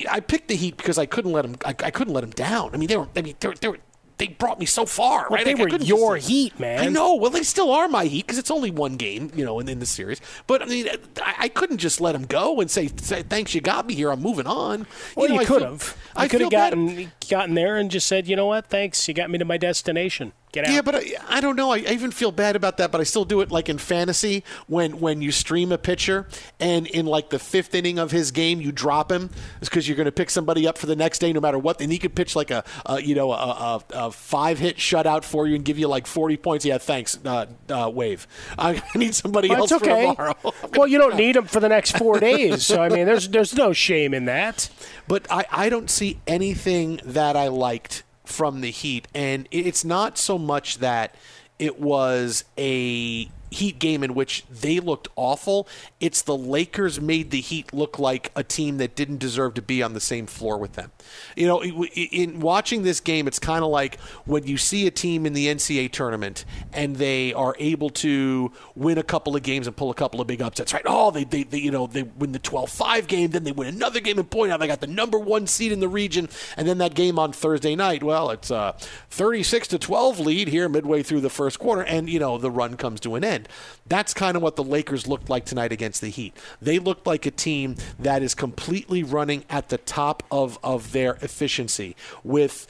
I 0.10 0.20
picked 0.20 0.48
the 0.48 0.55
Heat 0.55 0.77
because 0.77 0.98
I 0.98 1.03
couldn't 1.06 1.32
let 1.32 1.46
him. 1.46 1.56
I, 1.66 1.70
I 1.70 1.92
couldn't 1.92 2.14
let 2.14 2.24
him 2.24 2.32
down. 2.32 2.72
I 2.74 2.78
mean, 2.78 2.88
they 2.88 2.98
were. 2.98 3.08
I 3.16 3.22
mean, 3.22 3.36
they 3.40 3.48
were, 3.48 3.56
they 3.56 3.68
were 3.70 3.80
they 4.18 4.28
brought 4.28 4.60
me 4.60 4.66
so 4.66 4.86
far, 4.86 5.28
well, 5.30 5.32
right? 5.32 5.46
They 5.46 5.56
were 5.56 5.70
your 5.78 6.18
heat, 6.18 6.60
man. 6.60 6.80
I 6.80 6.88
know. 6.88 7.16
Well, 7.16 7.32
they 7.32 7.44
still 7.44 7.72
are 7.72 7.88
my 7.88 8.06
heat 8.06 8.26
because 8.26 8.38
it's 8.38 8.52
only 8.52 8.72
one 8.72 8.96
game, 8.96 9.32
you 9.36 9.44
know, 9.44 9.60
in, 9.60 9.68
in 9.68 9.80
the 9.80 9.86
series. 9.86 10.22
But 10.48 10.62
I 10.62 10.66
mean, 10.66 10.88
I, 11.22 11.36
I, 11.40 11.50
couldn't 11.50 11.80
just 11.80 12.00
let 12.00 12.14
them 12.14 12.26
go 12.26 12.62
and 12.62 12.70
say, 12.70 12.90
say, 12.98 13.24
"Thanks, 13.24 13.56
you 13.56 13.62
got 13.62 13.88
me 13.88 13.96
here. 13.96 14.12
I'm 14.12 14.22
moving 14.22 14.48
on." 14.48 14.88
Well, 15.16 15.28
you, 15.28 15.36
know, 15.36 15.42
you 15.42 15.48
could 15.48 15.62
have. 15.62 15.98
I 16.16 16.28
could 16.28 16.42
have 16.42 16.52
gotten 16.52 17.12
gotten 17.30 17.56
there 17.56 17.78
and 17.78 17.90
just 17.90 18.08
said, 18.08 18.28
"You 18.28 18.36
know 18.36 18.46
what? 18.46 18.68
Thanks, 18.68 19.08
you 19.08 19.14
got 19.14 19.30
me 19.30 19.38
to 19.40 19.46
my 19.46 19.58
destination." 19.58 20.34
Get 20.54 20.66
out. 20.66 20.72
Yeah, 20.72 20.82
but 20.84 20.96
I, 20.96 21.04
I 21.28 21.42
don't 21.42 21.56
know. 21.56 21.72
I, 21.72 21.78
I, 21.78 21.94
even 21.94 22.12
feel 22.12 22.32
bad 22.32 22.56
about 22.56 22.78
that, 22.78 22.92
but 22.92 23.02
I 23.02 23.06
still 23.06 23.26
do 23.26 23.42
it 23.42 23.50
like 23.50 23.70
in 23.70 23.80
fantasy 23.80 24.44
when 24.68 25.00
when 25.00 25.20
you 25.20 25.32
stream 25.32 25.72
a 25.72 25.80
pitcher 25.80 26.28
and 26.60 26.86
in 26.86 27.08
like 27.08 27.32
the 27.32 27.40
fifth 27.40 27.74
inning 27.74 27.98
of 27.98 28.12
his 28.12 28.30
game 28.30 28.62
you 28.62 28.72
drop 28.72 29.12
him 29.12 29.32
it's 29.60 29.68
because 29.68 29.88
you're 29.88 29.98
going 29.98 30.06
to 30.06 30.12
pick 30.12 30.30
somebody 30.30 30.68
up 30.68 30.78
for 30.78 30.86
the 30.86 30.96
next 30.96 31.18
day 31.20 31.34
no 31.34 31.42
matter 31.42 31.58
what. 31.58 31.82
And 31.82 31.92
he 31.92 31.98
could 31.98 32.14
pitch 32.14 32.36
like 32.36 32.52
a, 32.52 32.64
a 32.86 33.02
you 33.02 33.16
know 33.16 33.32
a, 33.32 33.36
a, 33.36 33.84
a, 33.94 34.12
five 34.12 34.60
hit 34.60 34.78
shutout 34.78 35.24
for 35.24 35.48
you 35.48 35.56
and 35.56 35.66
give 35.66 35.80
you 35.80 35.88
like 35.88 36.06
40 36.06 36.38
points. 36.38 36.66
Yeah, 36.66 36.78
thanks, 36.78 37.18
uh, 37.26 37.48
uh, 37.70 37.90
wave. 37.92 38.28
I 38.56 38.80
need 38.96 39.16
somebody 39.16 39.50
well, 39.50 39.62
else 39.62 39.72
okay. 39.72 40.08
for 40.08 40.16
tomorrow. 40.16 40.54
well, 40.76 40.88
you 40.88 41.00
don't 41.00 41.16
need 41.16 41.36
him 41.36 41.46
for 41.46 41.62
the 41.62 41.70
next 41.70 41.98
four 41.98 42.20
days, 42.20 42.64
so 42.64 42.80
I 42.80 42.90
mean, 42.90 43.08
there's 43.08 43.28
there's 43.30 43.56
no 43.56 43.74
shame 43.74 44.14
in 44.14 44.26
that. 44.26 44.70
But 45.08 45.26
I, 45.32 45.46
I 45.50 45.70
don't 45.70 45.90
see 45.90 46.20
anything 46.28 47.00
that 47.04 47.36
I 47.36 47.48
liked 47.48 48.04
from 48.34 48.62
the 48.62 48.72
Heat, 48.72 49.08
and 49.13 49.48
it's 49.52 49.86
not 49.86 50.18
so 50.18 50.38
much 50.38 50.80
that 50.80 51.13
it 51.60 51.80
was 51.80 52.44
a 52.58 53.30
Heat 53.54 53.80
game 53.80 54.04
in 54.04 54.14
which 54.14 54.46
they 54.48 54.80
looked 54.80 55.08
awful. 55.16 55.68
It's 56.00 56.22
the 56.22 56.36
Lakers 56.36 57.00
made 57.00 57.32
the 57.32 57.42
Heat 57.42 57.74
look 57.74 57.98
like 58.00 58.32
a 58.36 58.44
team 58.44 58.78
that 58.78 58.96
didn't 58.96 59.20
deserve 59.20 59.54
to 59.56 59.62
be 59.62 59.82
on 59.82 59.94
the 59.94 60.00
same 60.00 60.26
floor 60.26 60.58
with 60.58 60.74
them. 60.74 60.92
You 61.36 61.48
know, 61.48 61.64
in 61.64 62.40
watching 62.40 62.84
this 62.84 63.00
game, 63.00 63.28
it's 63.28 63.40
kind 63.40 63.64
of 63.64 63.70
like 63.70 64.00
when 64.26 64.46
you 64.46 64.58
see 64.58 64.88
a 64.88 64.92
team 64.92 65.26
in 65.26 65.34
the 65.34 65.48
NCAA 65.48 65.92
tournament 65.92 66.46
and 66.72 66.96
they 66.96 67.34
are 67.34 67.56
able 67.60 67.90
to 67.90 68.52
win 68.76 68.98
a 68.98 69.04
couple 69.04 69.36
of 69.36 69.44
games 69.44 69.68
and 69.68 69.76
pull 69.76 69.90
a 69.90 69.96
couple 69.96 70.20
of 70.22 70.28
big 70.28 70.42
upsets, 70.42 70.74
right? 70.74 70.84
Oh, 70.86 71.12
they, 71.12 71.24
they, 71.24 71.44
they 71.44 71.60
you 71.60 71.72
know, 71.72 71.88
they 71.88 72.04
win 72.04 72.32
the 72.32 72.40
12-5 72.40 73.08
game, 73.08 73.32
then 73.32 73.44
they 73.44 73.52
win 73.52 73.68
another 73.68 74.00
game 74.00 74.20
and 74.20 74.30
point 74.30 74.52
out 74.52 74.60
they 74.60 74.68
got 74.68 74.82
the 74.82 74.88
number 74.88 75.20
one 75.20 75.48
seed 75.48 75.72
in 75.72 75.80
the 75.80 75.88
region, 75.88 76.30
and 76.58 76.68
then 76.68 76.78
that 76.80 76.94
game 76.94 77.20
on 77.20 77.32
Thursday 77.32 77.76
night, 77.76 78.04
well, 78.04 78.30
it's 78.30 78.52
a 78.52 78.76
36 79.10 79.68
to 79.70 79.80
12 79.80 80.20
lead 80.20 80.48
here 80.48 80.68
midway 80.70 81.04
through 81.04 81.22
the 81.22 81.30
first 81.30 81.60
quarter, 81.60 81.82
and 81.82 82.10
you 82.10 82.20
know 82.20 82.38
the 82.38 82.52
run 82.52 82.76
comes 82.76 83.00
to 83.02 83.16
an 83.16 83.24
end. 83.24 83.43
That's 83.88 84.14
kind 84.14 84.36
of 84.38 84.44
what 84.44 84.56
the 84.56 84.64
Lakers 84.64 85.08
looked 85.08 85.30
like 85.30 85.46
tonight 85.46 85.72
against 85.72 86.02
the 86.02 86.10
Heat. 86.10 86.36
They 86.62 86.80
looked 86.80 87.06
like 87.06 87.26
a 87.26 87.32
team 87.32 87.76
that 88.00 88.24
is 88.24 88.36
completely 88.36 89.04
running 89.04 89.46
at 89.50 89.70
the 89.70 89.78
top 89.78 90.24
of, 90.32 90.58
of 90.64 90.92
their 90.92 91.14
efficiency 91.22 91.96
with 92.24 92.68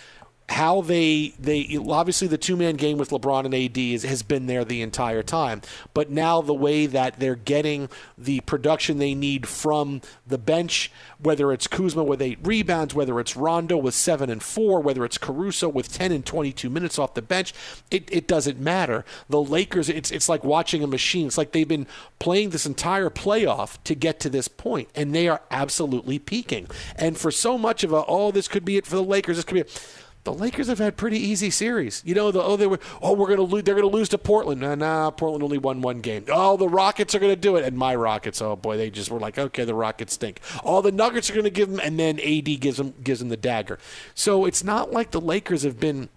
how 0.53 0.81
they 0.81 1.33
they 1.39 1.77
obviously 1.89 2.27
the 2.27 2.37
two 2.37 2.55
man 2.55 2.75
game 2.75 2.99
with 2.99 3.09
LeBron 3.09 3.45
and 3.45 3.55
AD 3.55 3.77
is, 3.77 4.03
has 4.03 4.21
been 4.21 4.45
there 4.45 4.63
the 4.63 4.83
entire 4.83 5.23
time, 5.23 5.61
but 5.95 6.11
now 6.11 6.41
the 6.41 6.53
way 6.53 6.85
that 6.85 7.19
they're 7.19 7.35
getting 7.35 7.89
the 8.17 8.39
production 8.41 8.99
they 8.99 9.15
need 9.15 9.47
from 9.47 10.01
the 10.27 10.37
bench, 10.37 10.91
whether 11.19 11.51
it's 11.51 11.65
Kuzma 11.65 12.03
with 12.03 12.21
eight 12.21 12.37
rebounds, 12.43 12.93
whether 12.93 13.19
it's 13.19 13.35
Rondo 13.35 13.77
with 13.77 13.95
seven 13.95 14.29
and 14.29 14.43
four, 14.43 14.79
whether 14.79 15.03
it's 15.03 15.17
Caruso 15.17 15.67
with 15.69 15.91
ten 15.91 16.11
and 16.11 16.23
twenty 16.23 16.51
two 16.51 16.69
minutes 16.69 16.99
off 16.99 17.15
the 17.15 17.23
bench, 17.23 17.51
it, 17.89 18.07
it 18.11 18.27
doesn't 18.27 18.59
matter. 18.59 19.03
The 19.29 19.41
Lakers, 19.41 19.89
it's 19.89 20.11
it's 20.11 20.29
like 20.29 20.43
watching 20.43 20.83
a 20.83 20.87
machine. 20.87 21.25
It's 21.25 21.37
like 21.37 21.51
they've 21.51 21.67
been 21.67 21.87
playing 22.19 22.51
this 22.51 22.67
entire 22.67 23.09
playoff 23.09 23.81
to 23.85 23.95
get 23.95 24.19
to 24.19 24.29
this 24.29 24.47
point, 24.47 24.89
and 24.93 25.15
they 25.15 25.27
are 25.27 25.41
absolutely 25.49 26.19
peaking. 26.19 26.67
And 26.95 27.17
for 27.17 27.31
so 27.31 27.57
much 27.57 27.83
of 27.83 27.91
a 27.91 28.05
oh 28.07 28.31
this 28.31 28.47
could 28.47 28.63
be 28.63 28.77
it 28.77 28.85
for 28.85 28.95
the 28.95 29.03
Lakers, 29.03 29.37
this 29.37 29.45
could 29.45 29.55
be. 29.55 29.61
It, 29.61 29.99
the 30.23 30.33
Lakers 30.33 30.67
have 30.67 30.79
had 30.79 30.95
pretty 30.95 31.17
easy 31.17 31.49
series. 31.49 32.01
You 32.05 32.15
know, 32.15 32.31
the, 32.31 32.41
oh 32.41 32.55
they 32.55 32.67
were 32.67 32.79
oh 33.01 33.13
we're 33.13 33.27
gonna 33.27 33.41
lose 33.41 33.63
they're 33.63 33.75
gonna 33.75 33.87
lose 33.87 34.09
to 34.09 34.17
Portland. 34.17 34.61
Nah, 34.61 34.75
nah, 34.75 35.09
Portland 35.11 35.43
only 35.43 35.57
won 35.57 35.81
one 35.81 35.99
game. 36.01 36.25
Oh, 36.29 36.55
the 36.55 36.69
Rockets 36.69 37.13
are 37.13 37.19
gonna 37.19 37.35
do 37.35 37.55
it, 37.57 37.65
and 37.65 37.77
my 37.77 37.95
Rockets. 37.95 38.41
Oh 38.41 38.55
boy, 38.55 38.77
they 38.77 38.89
just 38.89 39.11
were 39.11 39.19
like 39.19 39.37
okay, 39.37 39.65
the 39.65 39.75
Rockets 39.75 40.13
stink. 40.13 40.39
Oh, 40.63 40.81
the 40.81 40.91
Nuggets 40.91 41.29
are 41.29 41.35
gonna 41.35 41.49
give 41.49 41.69
them, 41.69 41.79
and 41.83 41.99
then 41.99 42.19
AD 42.19 42.59
gives 42.61 42.77
them 42.77 42.93
gives 43.03 43.19
them 43.19 43.29
the 43.29 43.37
dagger. 43.37 43.79
So 44.15 44.45
it's 44.45 44.63
not 44.63 44.91
like 44.91 45.11
the 45.11 45.21
Lakers 45.21 45.63
have 45.63 45.79
been 45.79 46.09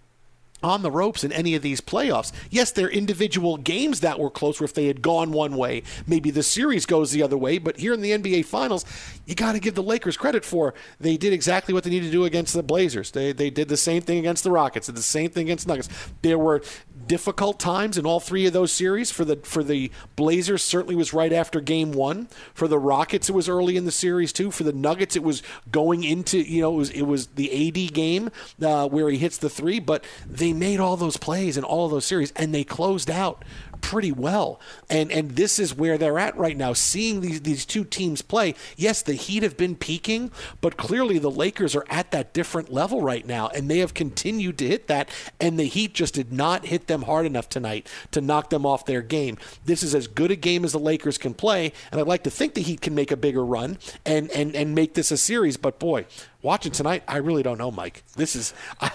on 0.66 0.82
the 0.82 0.90
ropes 0.90 1.24
in 1.24 1.32
any 1.32 1.54
of 1.54 1.62
these 1.62 1.80
playoffs. 1.80 2.32
Yes, 2.50 2.72
there 2.72 2.86
are 2.86 2.90
individual 2.90 3.56
games 3.56 4.00
that 4.00 4.18
were 4.18 4.30
close 4.30 4.60
where 4.60 4.64
if 4.64 4.74
they 4.74 4.86
had 4.86 5.00
gone 5.00 5.32
one 5.32 5.56
way, 5.56 5.82
maybe 6.06 6.30
the 6.30 6.42
series 6.42 6.86
goes 6.86 7.12
the 7.12 7.22
other 7.22 7.38
way. 7.38 7.58
But 7.58 7.78
here 7.78 7.94
in 7.94 8.00
the 8.00 8.10
NBA 8.10 8.44
Finals, 8.46 8.84
you 9.24 9.34
got 9.34 9.52
to 9.52 9.60
give 9.60 9.74
the 9.74 9.82
Lakers 9.82 10.16
credit 10.16 10.44
for 10.44 10.74
they 11.00 11.16
did 11.16 11.32
exactly 11.32 11.72
what 11.72 11.84
they 11.84 11.90
needed 11.90 12.06
to 12.06 12.12
do 12.12 12.24
against 12.24 12.52
the 12.52 12.62
Blazers. 12.62 13.10
They, 13.12 13.32
they 13.32 13.50
did 13.50 13.68
the 13.68 13.76
same 13.76 14.02
thing 14.02 14.18
against 14.18 14.44
the 14.44 14.50
Rockets, 14.50 14.86
did 14.86 14.96
the 14.96 15.02
same 15.02 15.30
thing 15.30 15.46
against 15.46 15.66
the 15.66 15.72
Nuggets. 15.72 15.88
There 16.22 16.38
were 16.38 16.62
difficult 17.06 17.58
times 17.58 17.98
in 17.98 18.06
all 18.06 18.20
three 18.20 18.46
of 18.46 18.52
those 18.52 18.72
series. 18.72 19.10
For 19.10 19.24
the 19.24 19.36
for 19.36 19.62
the 19.62 19.90
Blazers, 20.16 20.62
certainly 20.62 20.94
was 20.94 21.12
right 21.12 21.32
after 21.32 21.60
Game 21.60 21.92
One. 21.92 22.28
For 22.54 22.68
the 22.68 22.78
Rockets, 22.78 23.28
it 23.28 23.32
was 23.32 23.48
early 23.48 23.76
in 23.76 23.84
the 23.84 23.92
series 23.92 24.32
too. 24.32 24.50
For 24.50 24.64
the 24.64 24.72
Nuggets, 24.72 25.16
it 25.16 25.22
was 25.22 25.42
going 25.70 26.04
into 26.04 26.38
you 26.38 26.62
know 26.62 26.72
it 26.74 26.76
was 26.76 26.90
it 26.90 27.02
was 27.02 27.28
the 27.28 27.68
AD 27.68 27.94
game 27.94 28.30
uh, 28.62 28.88
where 28.88 29.08
he 29.08 29.18
hits 29.18 29.38
the 29.38 29.50
three. 29.50 29.80
But 29.80 30.04
they 30.28 30.52
made 30.52 30.80
all 30.80 30.96
those 30.96 31.16
plays 31.16 31.56
in 31.56 31.64
all 31.64 31.86
of 31.86 31.92
those 31.92 32.04
series, 32.04 32.32
and 32.32 32.54
they 32.54 32.64
closed 32.64 33.10
out 33.10 33.44
pretty 33.80 34.12
well. 34.12 34.60
And 34.90 35.10
and 35.10 35.32
this 35.32 35.58
is 35.58 35.74
where 35.74 35.98
they're 35.98 36.18
at 36.18 36.36
right 36.36 36.56
now. 36.56 36.72
Seeing 36.72 37.20
these 37.20 37.42
these 37.42 37.64
two 37.64 37.84
teams 37.84 38.22
play, 38.22 38.54
yes, 38.76 39.02
the 39.02 39.14
Heat 39.14 39.42
have 39.42 39.56
been 39.56 39.76
peaking, 39.76 40.30
but 40.60 40.76
clearly 40.76 41.18
the 41.18 41.30
Lakers 41.30 41.74
are 41.74 41.84
at 41.88 42.10
that 42.10 42.32
different 42.32 42.72
level 42.72 43.02
right 43.02 43.26
now, 43.26 43.48
and 43.48 43.70
they 43.70 43.78
have 43.78 43.94
continued 43.94 44.58
to 44.58 44.68
hit 44.68 44.86
that. 44.88 45.10
And 45.40 45.58
the 45.58 45.64
Heat 45.64 45.94
just 45.94 46.14
did 46.14 46.32
not 46.32 46.66
hit 46.66 46.86
them 46.86 47.02
hard 47.02 47.26
enough 47.26 47.48
tonight 47.48 47.88
to 48.12 48.20
knock 48.20 48.50
them 48.50 48.66
off 48.66 48.84
their 48.84 49.02
game. 49.02 49.38
This 49.64 49.82
is 49.82 49.94
as 49.94 50.06
good 50.06 50.30
a 50.30 50.36
game 50.36 50.64
as 50.64 50.72
the 50.72 50.78
Lakers 50.78 51.18
can 51.18 51.34
play, 51.34 51.72
and 51.90 52.00
I'd 52.00 52.06
like 52.06 52.24
to 52.24 52.30
think 52.30 52.54
the 52.54 52.62
Heat 52.62 52.80
can 52.80 52.94
make 52.94 53.10
a 53.10 53.16
bigger 53.16 53.44
run 53.44 53.78
and 54.04 54.30
and 54.30 54.54
and 54.54 54.74
make 54.74 54.94
this 54.94 55.10
a 55.10 55.16
series. 55.16 55.56
But 55.56 55.78
boy, 55.78 56.06
watching 56.46 56.72
tonight, 56.72 57.02
I 57.06 57.18
really 57.18 57.42
don't 57.42 57.58
know, 57.58 57.70
Mike. 57.70 58.04
This 58.16 58.34
is 58.36 58.54
I, 58.80 58.90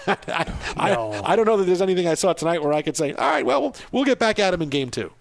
I, 0.77 0.89
no. 0.89 1.11
I, 1.11 1.33
I, 1.33 1.35
don't 1.35 1.45
know 1.45 1.57
that 1.57 1.65
there's 1.65 1.81
anything 1.81 2.07
I 2.07 2.15
saw 2.15 2.33
tonight 2.33 2.63
where 2.63 2.73
I 2.73 2.81
could 2.81 2.97
say, 2.97 3.13
all 3.13 3.29
right, 3.29 3.45
well, 3.45 3.75
we'll 3.91 4.05
get 4.05 4.17
back 4.17 4.39
at 4.39 4.53
him 4.53 4.61
in 4.61 4.69
game 4.69 4.89
two 4.89 5.11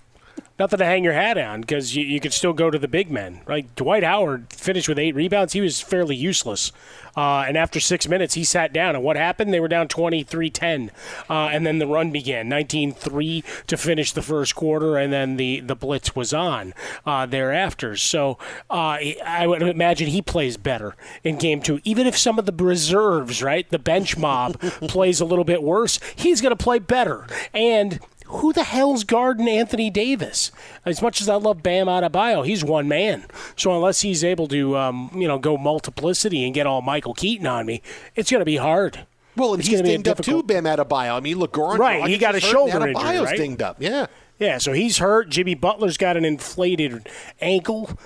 nothing 0.60 0.78
to 0.78 0.84
hang 0.84 1.02
your 1.02 1.14
hat 1.14 1.38
on 1.38 1.62
because 1.62 1.96
you, 1.96 2.04
you 2.04 2.20
could 2.20 2.34
still 2.34 2.52
go 2.52 2.70
to 2.70 2.78
the 2.78 2.86
big 2.86 3.10
men. 3.10 3.40
Right? 3.46 3.74
Dwight 3.74 4.04
Howard 4.04 4.52
finished 4.52 4.88
with 4.88 4.98
eight 4.98 5.14
rebounds. 5.14 5.54
He 5.54 5.60
was 5.60 5.80
fairly 5.80 6.14
useless. 6.14 6.70
Uh, 7.16 7.44
and 7.48 7.56
after 7.56 7.80
six 7.80 8.06
minutes, 8.06 8.34
he 8.34 8.44
sat 8.44 8.72
down. 8.72 8.94
And 8.94 9.02
what 9.02 9.16
happened? 9.16 9.52
They 9.52 9.58
were 9.58 9.68
down 9.68 9.88
23 9.88 10.50
10. 10.50 10.90
Uh, 11.28 11.48
and 11.50 11.66
then 11.66 11.78
the 11.78 11.86
run 11.86 12.12
began 12.12 12.48
19 12.48 12.92
3 12.92 13.44
to 13.66 13.76
finish 13.76 14.12
the 14.12 14.22
first 14.22 14.54
quarter. 14.54 14.96
And 14.96 15.12
then 15.12 15.36
the, 15.36 15.60
the 15.60 15.74
blitz 15.74 16.14
was 16.14 16.32
on 16.32 16.74
uh, 17.06 17.26
thereafter. 17.26 17.96
So 17.96 18.38
uh, 18.68 18.98
I 19.24 19.46
would 19.46 19.62
imagine 19.62 20.08
he 20.08 20.22
plays 20.22 20.56
better 20.58 20.94
in 21.24 21.38
game 21.38 21.62
two. 21.62 21.80
Even 21.84 22.06
if 22.06 22.16
some 22.16 22.38
of 22.38 22.44
the 22.44 22.52
reserves, 22.64 23.42
right, 23.42 23.68
the 23.70 23.78
bench 23.78 24.16
mob 24.16 24.60
plays 24.60 25.20
a 25.20 25.24
little 25.24 25.44
bit 25.44 25.62
worse, 25.62 25.98
he's 26.14 26.42
going 26.42 26.56
to 26.56 26.62
play 26.62 26.78
better. 26.78 27.26
And 27.54 27.98
who 28.30 28.52
the 28.52 28.64
hell's 28.64 29.04
guarding 29.04 29.48
Anthony 29.48 29.90
Davis? 29.90 30.50
As 30.84 31.02
much 31.02 31.20
as 31.20 31.28
I 31.28 31.34
love 31.34 31.62
Bam 31.62 31.86
Adebayo, 31.86 32.46
he's 32.46 32.64
one 32.64 32.88
man. 32.88 33.26
So 33.56 33.74
unless 33.74 34.00
he's 34.00 34.22
able 34.22 34.46
to, 34.48 34.76
um, 34.76 35.10
you 35.14 35.26
know, 35.26 35.38
go 35.38 35.56
multiplicity 35.56 36.44
and 36.44 36.54
get 36.54 36.66
all 36.66 36.80
Michael 36.80 37.14
Keaton 37.14 37.46
on 37.46 37.66
me, 37.66 37.82
it's 38.14 38.30
going 38.30 38.40
to 38.40 38.46
be 38.46 38.56
hard. 38.56 39.06
Well, 39.36 39.54
and 39.54 39.60
it's 39.60 39.68
he's 39.68 39.82
dinged 39.82 40.08
up 40.08 40.22
too, 40.22 40.42
Bam 40.42 40.64
Adebayo. 40.64 41.16
I 41.16 41.20
mean, 41.20 41.38
look, 41.38 41.52
Goran 41.52 41.78
right? 41.78 42.08
He 42.08 42.18
got 42.18 42.34
a 42.34 42.40
shoulder 42.40 42.86
injury, 42.86 43.18
right? 43.20 43.36
dinged 43.36 43.62
up. 43.62 43.76
Yeah, 43.80 44.06
yeah. 44.38 44.58
So 44.58 44.72
he's 44.72 44.98
hurt. 44.98 45.28
Jimmy 45.28 45.54
Butler's 45.54 45.96
got 45.96 46.16
an 46.16 46.24
inflated 46.24 47.08
ankle. 47.40 47.98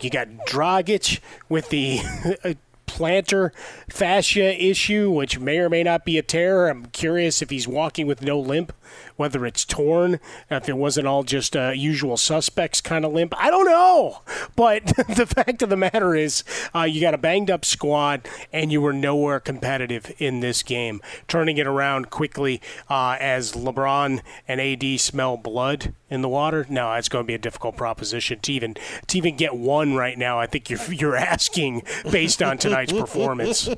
You 0.00 0.10
got 0.10 0.28
Dragic 0.46 1.20
with 1.48 1.70
the 1.70 2.00
plantar 2.86 3.50
fascia 3.88 4.62
issue, 4.62 5.10
which 5.10 5.38
may 5.38 5.58
or 5.58 5.68
may 5.68 5.82
not 5.82 6.04
be 6.04 6.18
a 6.18 6.22
tear. 6.22 6.68
I'm 6.68 6.86
curious 6.86 7.42
if 7.42 7.50
he's 7.50 7.68
walking 7.68 8.06
with 8.06 8.22
no 8.22 8.38
limp 8.38 8.72
whether 9.16 9.46
it's 9.46 9.64
torn, 9.64 10.20
if 10.50 10.68
it 10.68 10.76
wasn't 10.76 11.06
all 11.06 11.22
just 11.22 11.56
a 11.56 11.74
usual 11.74 12.16
suspects 12.16 12.80
kind 12.80 13.04
of 13.04 13.12
limp. 13.12 13.34
I 13.36 13.50
don't 13.50 13.66
know. 13.66 14.20
But 14.54 14.86
the 15.08 15.26
fact 15.26 15.62
of 15.62 15.70
the 15.70 15.76
matter 15.76 16.14
is, 16.14 16.44
uh, 16.74 16.82
you 16.82 17.00
got 17.00 17.14
a 17.14 17.18
banged 17.18 17.50
up 17.50 17.64
squad, 17.64 18.28
and 18.52 18.70
you 18.70 18.80
were 18.80 18.92
nowhere 18.92 19.40
competitive 19.40 20.12
in 20.18 20.40
this 20.40 20.62
game. 20.62 21.00
Turning 21.28 21.58
it 21.58 21.66
around 21.66 22.10
quickly 22.10 22.60
uh, 22.88 23.16
as 23.20 23.52
LeBron 23.52 24.20
and 24.46 24.60
AD 24.60 25.00
smell 25.00 25.36
blood 25.36 25.94
in 26.08 26.22
the 26.22 26.28
water. 26.28 26.66
No, 26.68 26.92
it's 26.92 27.08
going 27.08 27.24
to 27.24 27.26
be 27.26 27.34
a 27.34 27.38
difficult 27.38 27.76
proposition 27.76 28.38
to 28.40 28.52
even 28.52 28.74
to 29.06 29.18
even 29.18 29.36
get 29.36 29.56
one 29.56 29.94
right 29.94 30.16
now. 30.16 30.38
I 30.38 30.46
think 30.46 30.70
you're 30.70 30.92
you're 30.92 31.16
asking 31.16 31.82
based 32.10 32.42
on 32.42 32.58
tonight's 32.58 32.92
performance. 32.92 33.64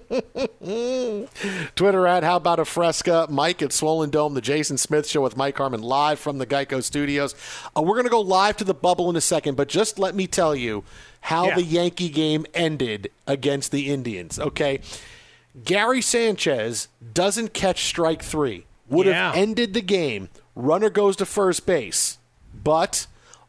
Twitter 1.74 2.07
at 2.07 2.22
how 2.22 2.37
about 2.37 2.59
a 2.59 2.64
fresca? 2.64 3.27
Mike 3.31 3.62
at 3.62 3.72
Swollen 3.72 4.11
Dome, 4.11 4.35
the 4.35 4.40
Jason 4.40 4.77
Smith 4.77 5.07
Show 5.07 5.24
with 5.29 5.37
Mike 5.37 5.59
Harmon 5.59 5.83
live 5.83 6.19
from 6.19 6.38
the 6.38 6.47
Geico 6.47 6.83
Studios. 6.83 7.35
Uh, 7.77 7.83
we're 7.83 7.95
going 7.95 8.05
to 8.05 8.11
go 8.11 8.21
live 8.21 8.57
to 8.57 8.64
the 8.64 8.73
bubble 8.73 9.11
in 9.11 9.17
a 9.17 9.21
second, 9.21 9.57
but 9.57 9.69
just 9.69 9.99
let 9.99 10.14
me 10.14 10.27
tell 10.27 10.57
you 10.57 10.85
how 11.21 11.49
yeah. 11.49 11.55
the 11.57 11.62
Yankee 11.62 12.09
game 12.09 12.47
ended 12.55 13.11
against 13.27 13.71
the 13.71 13.91
Indians. 13.91 14.38
Okay, 14.38 14.81
Gary 15.64 16.01
Sanchez 16.01 16.88
doesn't 17.12 17.53
catch 17.53 17.85
strike 17.85 18.23
three. 18.23 18.64
Would 18.88 19.07
yeah. 19.07 19.27
have 19.27 19.37
ended 19.37 19.75
the 19.75 19.83
game. 19.83 20.31
Runner 20.55 20.88
goes 20.88 21.14
to 21.17 21.27
first 21.27 21.67
base, 21.67 22.17
but 22.55 23.07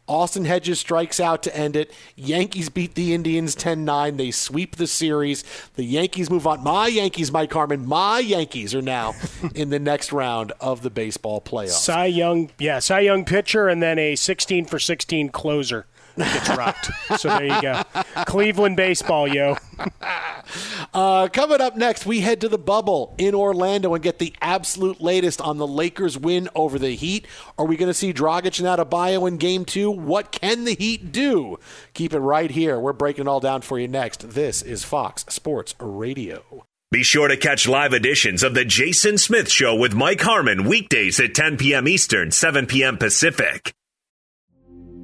Austin 0.10 0.46
Hedges 0.46 0.80
strikes 0.80 1.20
out 1.20 1.44
to 1.44 1.56
end 1.56 1.76
it. 1.76 1.94
Yankees 2.16 2.68
beat 2.70 2.96
the 2.96 3.14
Indians 3.14 3.54
10 3.54 3.86
9. 3.86 4.18
They 4.18 4.32
sweep 4.32 4.76
the 4.76 4.88
series. 4.88 5.44
The 5.76 5.84
Yankees 5.84 6.30
move 6.30 6.48
on. 6.48 6.64
My 6.64 6.88
Yankees, 6.88 7.32
Mike 7.32 7.54
Harmon, 7.54 7.86
my 7.86 8.20
Yankees 8.20 8.74
are 8.74 8.82
now 8.82 9.14
in 9.56 9.70
the 9.70 9.80
next 9.80 10.12
round 10.12 10.52
of 10.60 10.82
the 10.82 10.90
baseball 10.90 11.40
playoffs. 11.40 11.80
Cy 11.80 12.08
Young, 12.08 12.50
yeah, 12.58 12.80
Cy 12.80 13.02
Young 13.02 13.24
pitcher 13.24 13.68
and 13.68 13.84
then 13.84 14.00
a 14.00 14.16
16 14.16 14.66
for 14.66 14.80
16 14.80 15.30
closer 15.30 15.86
gets 16.26 16.50
rocked. 16.50 16.90
so 17.18 17.30
there 17.30 17.46
you 17.46 17.62
go. 17.62 17.84
Cleveland 18.26 18.76
baseball, 18.76 19.28
yo. 19.28 19.58
uh, 20.94 21.28
coming 21.30 21.62
up 21.62 21.76
next, 21.76 22.06
we 22.06 22.22
head 22.22 22.42
to 22.42 22.50
the 22.50 22.58
bubble 22.58 23.16
in 23.18 23.34
Orlando 23.36 23.94
and 23.94 24.04
get 24.04 24.20
the 24.20 24.34
absolute 24.42 25.02
latest 25.02 25.42
on 25.42 25.58
the 25.58 25.68
Lakers' 25.68 26.18
win 26.18 26.50
over 26.56 26.80
the 26.80 26.92
Heat. 26.92 27.26
Are 27.58 27.66
we 27.66 27.78
going 27.78 27.90
to 27.90 27.94
see 27.94 28.14
Dragic 28.14 28.60
and 28.60 28.68
Adebayo 28.68 29.28
in 29.28 29.38
Game 29.38 29.66
Two? 29.66 29.92
What 29.92 30.32
can 30.32 30.66
the 30.66 30.76
Heat 30.76 31.12
do? 31.12 31.60
Keep 31.94 32.14
it 32.14 32.20
right 32.20 32.52
here. 32.52 32.80
We're 32.80 32.94
breaking 32.94 33.26
it 33.26 33.28
all 33.28 33.40
down 33.40 33.62
for 33.62 33.80
you 33.80 33.88
next. 33.88 34.30
This 34.32 34.62
is 34.62 34.84
Fox 34.84 35.26
Sports 35.30 35.76
Radio. 35.80 36.66
Be 36.92 37.04
sure 37.04 37.28
to 37.28 37.38
catch 37.38 37.68
live 37.68 37.94
editions 37.94 38.42
of 38.42 38.56
The 38.56 38.66
Jason 38.66 39.20
Smith 39.20 39.52
Show 39.52 39.76
with 39.76 39.94
Mike 39.94 40.22
Harmon 40.22 40.64
weekdays 40.64 41.20
at 41.20 41.36
10 41.36 41.58
p.m. 41.58 41.88
Eastern, 41.88 42.32
7 42.32 42.66
p.m. 42.66 42.98
Pacific. 42.98 43.76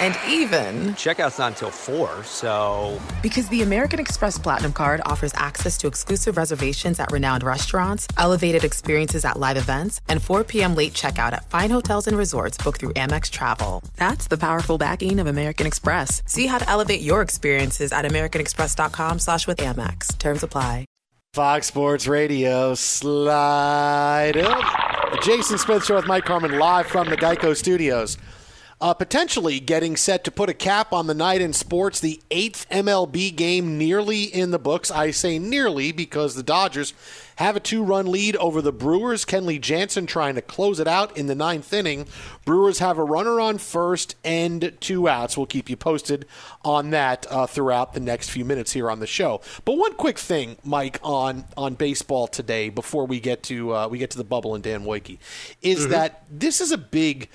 And 0.00 0.16
even, 0.28 0.88
Checkout's 0.94 1.38
not 1.38 1.52
until 1.52 1.70
4, 1.70 2.24
so. 2.24 3.00
because 3.22 3.48
the 3.48 3.62
American 3.62 4.00
Express 4.00 4.38
Platinum 4.38 4.72
card 4.72 5.00
offers 5.06 5.32
access 5.34 5.78
to 5.78 5.86
exclusive 5.86 6.36
reservations 6.36 6.98
at 7.00 7.10
renowned 7.12 7.42
restaurants, 7.42 8.06
elevated 8.18 8.64
experiences 8.64 9.24
at 9.24 9.38
live 9.38 9.56
events, 9.56 10.00
and 10.08 10.20
4 10.22 10.44
p.m. 10.44 10.74
late 10.74 10.92
checkout 10.94 11.32
at 11.32 11.48
fine 11.48 11.70
hotels 11.70 12.06
and 12.06 12.18
resorts 12.18 12.58
booked 12.58 12.80
through 12.80 12.92
Amex 12.94 13.30
Travel. 13.30 13.82
That's 13.96 14.26
the 14.26 14.36
powerful 14.38 14.78
backing 14.78 15.20
of 15.20 15.26
American 15.26 15.66
Express. 15.66 16.22
See 16.26 16.46
how 16.46 16.58
to 16.58 16.68
elevate 16.68 17.00
your 17.00 17.22
experiences 17.22 17.92
at 17.92 18.04
americanexpress.com 18.04 19.18
slash 19.20 19.46
with 19.46 19.58
Amex. 19.58 20.18
Terms 20.18 20.42
apply. 20.42 20.86
Fox 21.34 21.66
Sports 21.66 22.06
Radio, 22.06 22.74
slide 22.74 24.36
up. 24.36 25.10
The 25.12 25.18
Jason 25.22 25.58
Smith 25.58 25.84
Show 25.84 25.96
with 25.96 26.06
Mike 26.06 26.24
Harmon 26.26 26.58
live 26.58 26.86
from 26.86 27.08
the 27.10 27.16
Geico 27.16 27.56
Studios. 27.56 28.18
Uh, 28.80 28.92
potentially 28.92 29.60
getting 29.60 29.96
set 29.96 30.24
to 30.24 30.30
put 30.30 30.50
a 30.50 30.54
cap 30.54 30.92
on 30.92 31.06
the 31.06 31.14
night 31.14 31.40
in 31.40 31.52
sports, 31.52 32.00
the 32.00 32.20
eighth 32.30 32.66
MLB 32.70 33.34
game 33.34 33.78
nearly 33.78 34.24
in 34.24 34.50
the 34.50 34.58
books. 34.58 34.90
I 34.90 35.10
say 35.10 35.38
nearly 35.38 35.90
because 35.92 36.34
the 36.34 36.42
Dodgers 36.42 36.92
have 37.36 37.56
a 37.56 37.60
two 37.60 37.82
run 37.82 38.10
lead 38.10 38.36
over 38.36 38.60
the 38.60 38.72
Brewers. 38.72 39.24
Kenley 39.24 39.60
Jansen 39.60 40.06
trying 40.06 40.34
to 40.34 40.42
close 40.42 40.80
it 40.80 40.88
out 40.88 41.16
in 41.16 41.28
the 41.28 41.34
ninth 41.36 41.72
inning. 41.72 42.06
Brewers 42.44 42.80
have 42.80 42.98
a 42.98 43.04
runner 43.04 43.40
on 43.40 43.58
first 43.58 44.16
and 44.24 44.76
two 44.80 45.08
outs. 45.08 45.36
We'll 45.36 45.46
keep 45.46 45.70
you 45.70 45.76
posted 45.76 46.26
on 46.64 46.90
that 46.90 47.26
uh, 47.30 47.46
throughout 47.46 47.94
the 47.94 48.00
next 48.00 48.30
few 48.30 48.44
minutes 48.44 48.72
here 48.72 48.90
on 48.90 48.98
the 49.00 49.06
show. 49.06 49.40
But 49.64 49.78
one 49.78 49.94
quick 49.94 50.18
thing, 50.18 50.56
Mike, 50.64 50.98
on 51.02 51.44
on 51.56 51.74
baseball 51.74 52.26
today 52.26 52.68
before 52.68 53.06
we 53.06 53.20
get 53.20 53.42
to 53.44 53.72
uh, 53.74 53.88
we 53.88 53.98
get 53.98 54.10
to 54.10 54.18
the 54.18 54.24
bubble 54.24 54.54
and 54.54 54.62
Dan 54.64 54.84
Woike, 54.84 55.18
is 55.62 55.86
Mhm. 55.86 55.90
that 55.90 56.24
this 56.28 56.60
is 56.60 56.70
a 56.72 56.78
big 56.78 57.28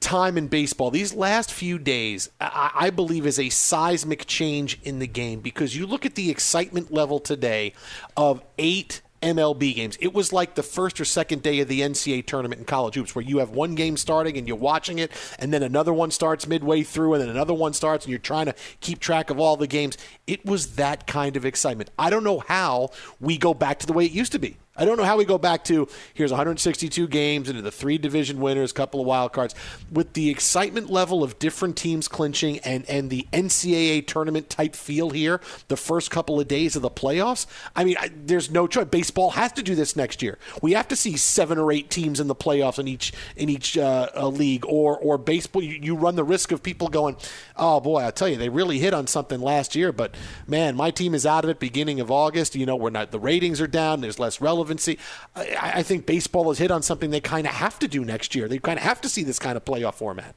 time 0.00 0.38
in 0.38 0.48
baseball. 0.48 0.90
These 0.90 1.14
last 1.14 1.52
few 1.52 1.78
days, 1.78 2.30
I, 2.40 2.70
I 2.74 2.90
believe, 2.90 3.26
is 3.26 3.38
a 3.38 3.48
seismic 3.48 4.26
change 4.26 4.78
in 4.82 4.98
the 4.98 5.06
game 5.06 5.40
because 5.40 5.76
you 5.76 5.86
look 5.86 6.06
at 6.06 6.14
the 6.14 6.30
excitement 6.30 6.92
level 6.92 7.18
today 7.18 7.72
of 8.16 8.42
eight 8.58 9.02
MLB 9.22 9.74
games. 9.74 9.98
It 10.00 10.14
was 10.14 10.32
like 10.32 10.54
the 10.54 10.62
first 10.62 11.00
or 11.00 11.04
second 11.04 11.42
day 11.42 11.60
of 11.60 11.68
the 11.68 11.80
NCAA 11.80 12.26
tournament 12.26 12.60
in 12.60 12.64
college 12.64 12.94
hoops, 12.94 13.14
where 13.14 13.24
you 13.24 13.38
have 13.38 13.50
one 13.50 13.74
game 13.74 13.96
starting 13.96 14.36
and 14.36 14.46
you're 14.46 14.56
watching 14.56 14.98
it, 14.98 15.10
and 15.38 15.52
then 15.52 15.62
another 15.62 15.92
one 15.92 16.10
starts 16.10 16.46
midway 16.46 16.82
through, 16.82 17.14
and 17.14 17.22
then 17.22 17.28
another 17.28 17.54
one 17.54 17.72
starts, 17.72 18.04
and 18.04 18.10
you're 18.10 18.18
trying 18.18 18.46
to 18.46 18.54
keep 18.80 19.00
track 19.00 19.30
of 19.30 19.40
all 19.40 19.56
the 19.56 19.66
games. 19.66 19.98
It 20.26 20.44
was 20.44 20.76
that 20.76 21.06
kind 21.06 21.36
of 21.36 21.44
excitement. 21.44 21.90
I 21.98 22.10
don't 22.10 22.24
know 22.24 22.40
how 22.40 22.90
we 23.20 23.38
go 23.38 23.54
back 23.54 23.80
to 23.80 23.86
the 23.86 23.92
way 23.92 24.04
it 24.04 24.12
used 24.12 24.32
to 24.32 24.38
be. 24.38 24.56
I 24.78 24.84
don't 24.84 24.96
know 24.96 25.04
how 25.04 25.16
we 25.16 25.24
go 25.24 25.38
back 25.38 25.64
to 25.64 25.88
here's 26.14 26.30
162 26.30 27.08
games 27.08 27.48
into 27.48 27.62
the 27.62 27.72
three 27.72 27.98
division 27.98 28.40
winners, 28.40 28.72
couple 28.72 29.00
of 29.00 29.06
wild 29.06 29.32
cards, 29.32 29.54
with 29.90 30.12
the 30.12 30.30
excitement 30.30 30.88
level 30.88 31.24
of 31.24 31.38
different 31.40 31.76
teams 31.76 32.06
clinching 32.06 32.60
and 32.60 32.88
and 32.88 33.10
the 33.10 33.26
NCAA 33.32 34.06
tournament 34.06 34.48
type 34.48 34.76
feel 34.76 35.10
here. 35.10 35.40
The 35.66 35.76
first 35.76 36.12
couple 36.12 36.38
of 36.38 36.46
days 36.46 36.76
of 36.76 36.82
the 36.82 36.90
playoffs. 36.90 37.46
I 37.74 37.82
mean, 37.84 37.96
I, 37.98 38.10
there's 38.14 38.50
no 38.50 38.68
choice. 38.68 38.86
Baseball 38.86 39.30
has 39.30 39.52
to 39.52 39.62
do 39.64 39.74
this 39.74 39.96
next 39.96 40.22
year. 40.22 40.38
We 40.62 40.72
have 40.74 40.86
to 40.88 40.96
see 40.96 41.16
seven 41.16 41.58
or 41.58 41.72
eight 41.72 41.90
teams 41.90 42.20
in 42.20 42.28
the 42.28 42.36
playoffs 42.36 42.78
in 42.78 42.86
each 42.86 43.12
in 43.36 43.48
each 43.48 43.76
uh, 43.76 44.28
league, 44.28 44.64
or 44.64 44.96
or 44.96 45.18
baseball. 45.18 45.62
You, 45.62 45.78
you 45.82 45.96
run 45.96 46.14
the 46.14 46.24
risk 46.24 46.52
of 46.52 46.62
people 46.62 46.86
going, 46.86 47.16
oh 47.56 47.80
boy, 47.80 48.04
I 48.04 48.12
tell 48.12 48.28
you, 48.28 48.36
they 48.36 48.48
really 48.48 48.78
hit 48.78 48.94
on 48.94 49.08
something 49.08 49.40
last 49.40 49.74
year, 49.74 49.92
but 49.92 50.14
man, 50.46 50.76
my 50.76 50.92
team 50.92 51.14
is 51.14 51.26
out 51.26 51.42
of 51.42 51.50
it 51.50 51.58
beginning 51.58 51.98
of 51.98 52.12
August. 52.12 52.54
You 52.54 52.64
know, 52.64 52.76
we're 52.76 52.90
not 52.90 53.10
the 53.10 53.18
ratings 53.18 53.60
are 53.60 53.66
down. 53.66 54.00
There's 54.00 54.20
less 54.20 54.40
relevancy. 54.68 54.98
I, 55.34 55.72
I 55.76 55.82
think 55.82 56.06
baseball 56.06 56.48
has 56.48 56.58
hit 56.58 56.70
on 56.70 56.82
something 56.82 57.10
they 57.10 57.20
kind 57.20 57.46
of 57.46 57.54
have 57.54 57.78
to 57.80 57.88
do 57.88 58.04
next 58.04 58.34
year. 58.34 58.48
They 58.48 58.58
kind 58.58 58.78
of 58.78 58.84
have 58.84 59.00
to 59.02 59.08
see 59.08 59.24
this 59.24 59.38
kind 59.38 59.56
of 59.56 59.64
playoff 59.64 59.94
format. 59.94 60.34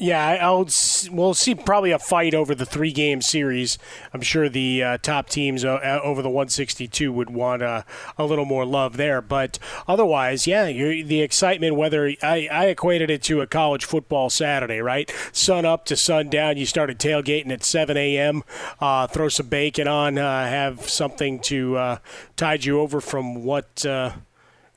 Yeah, 0.00 0.38
I'll. 0.40 0.68
We'll 1.10 1.34
see 1.34 1.56
probably 1.56 1.90
a 1.90 1.98
fight 1.98 2.32
over 2.32 2.54
the 2.54 2.64
three 2.64 2.92
game 2.92 3.20
series. 3.20 3.78
I'm 4.14 4.20
sure 4.20 4.48
the 4.48 4.82
uh, 4.82 4.98
top 4.98 5.28
teams 5.28 5.64
uh, 5.64 5.74
uh, 5.74 6.00
over 6.04 6.22
the 6.22 6.30
162 6.30 7.12
would 7.12 7.30
want 7.30 7.62
uh, 7.62 7.82
a 8.16 8.24
little 8.24 8.44
more 8.44 8.64
love 8.64 8.96
there. 8.96 9.20
But 9.20 9.58
otherwise, 9.88 10.46
yeah, 10.46 10.66
the 10.66 11.20
excitement. 11.20 11.74
Whether 11.74 12.14
I, 12.22 12.48
I 12.50 12.66
equated 12.66 13.10
it 13.10 13.22
to 13.24 13.40
a 13.40 13.46
college 13.48 13.84
football 13.84 14.30
Saturday, 14.30 14.80
right? 14.80 15.12
Sun 15.32 15.64
up 15.64 15.84
to 15.86 15.96
sundown. 15.96 16.56
You 16.56 16.66
started 16.66 16.98
tailgating 17.00 17.50
at 17.50 17.64
7 17.64 17.96
a.m. 17.96 18.44
Uh, 18.80 19.08
throw 19.08 19.28
some 19.28 19.48
bacon 19.48 19.88
on. 19.88 20.16
Have 20.16 20.88
something 20.88 21.40
to 21.40 21.98
tide 22.36 22.64
you 22.64 22.80
over 22.80 23.00
from 23.00 23.42
what. 23.42 23.84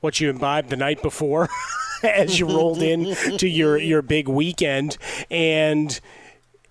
What 0.02 0.20
you 0.20 0.28
imbibed 0.30 0.68
the 0.68 0.76
night 0.76 1.00
before 1.00 1.48
as 2.02 2.38
you 2.38 2.46
rolled 2.46 2.82
in 2.82 3.14
to 3.38 3.48
your, 3.48 3.78
your 3.78 4.02
big 4.02 4.28
weekend. 4.28 4.98
And 5.30 5.98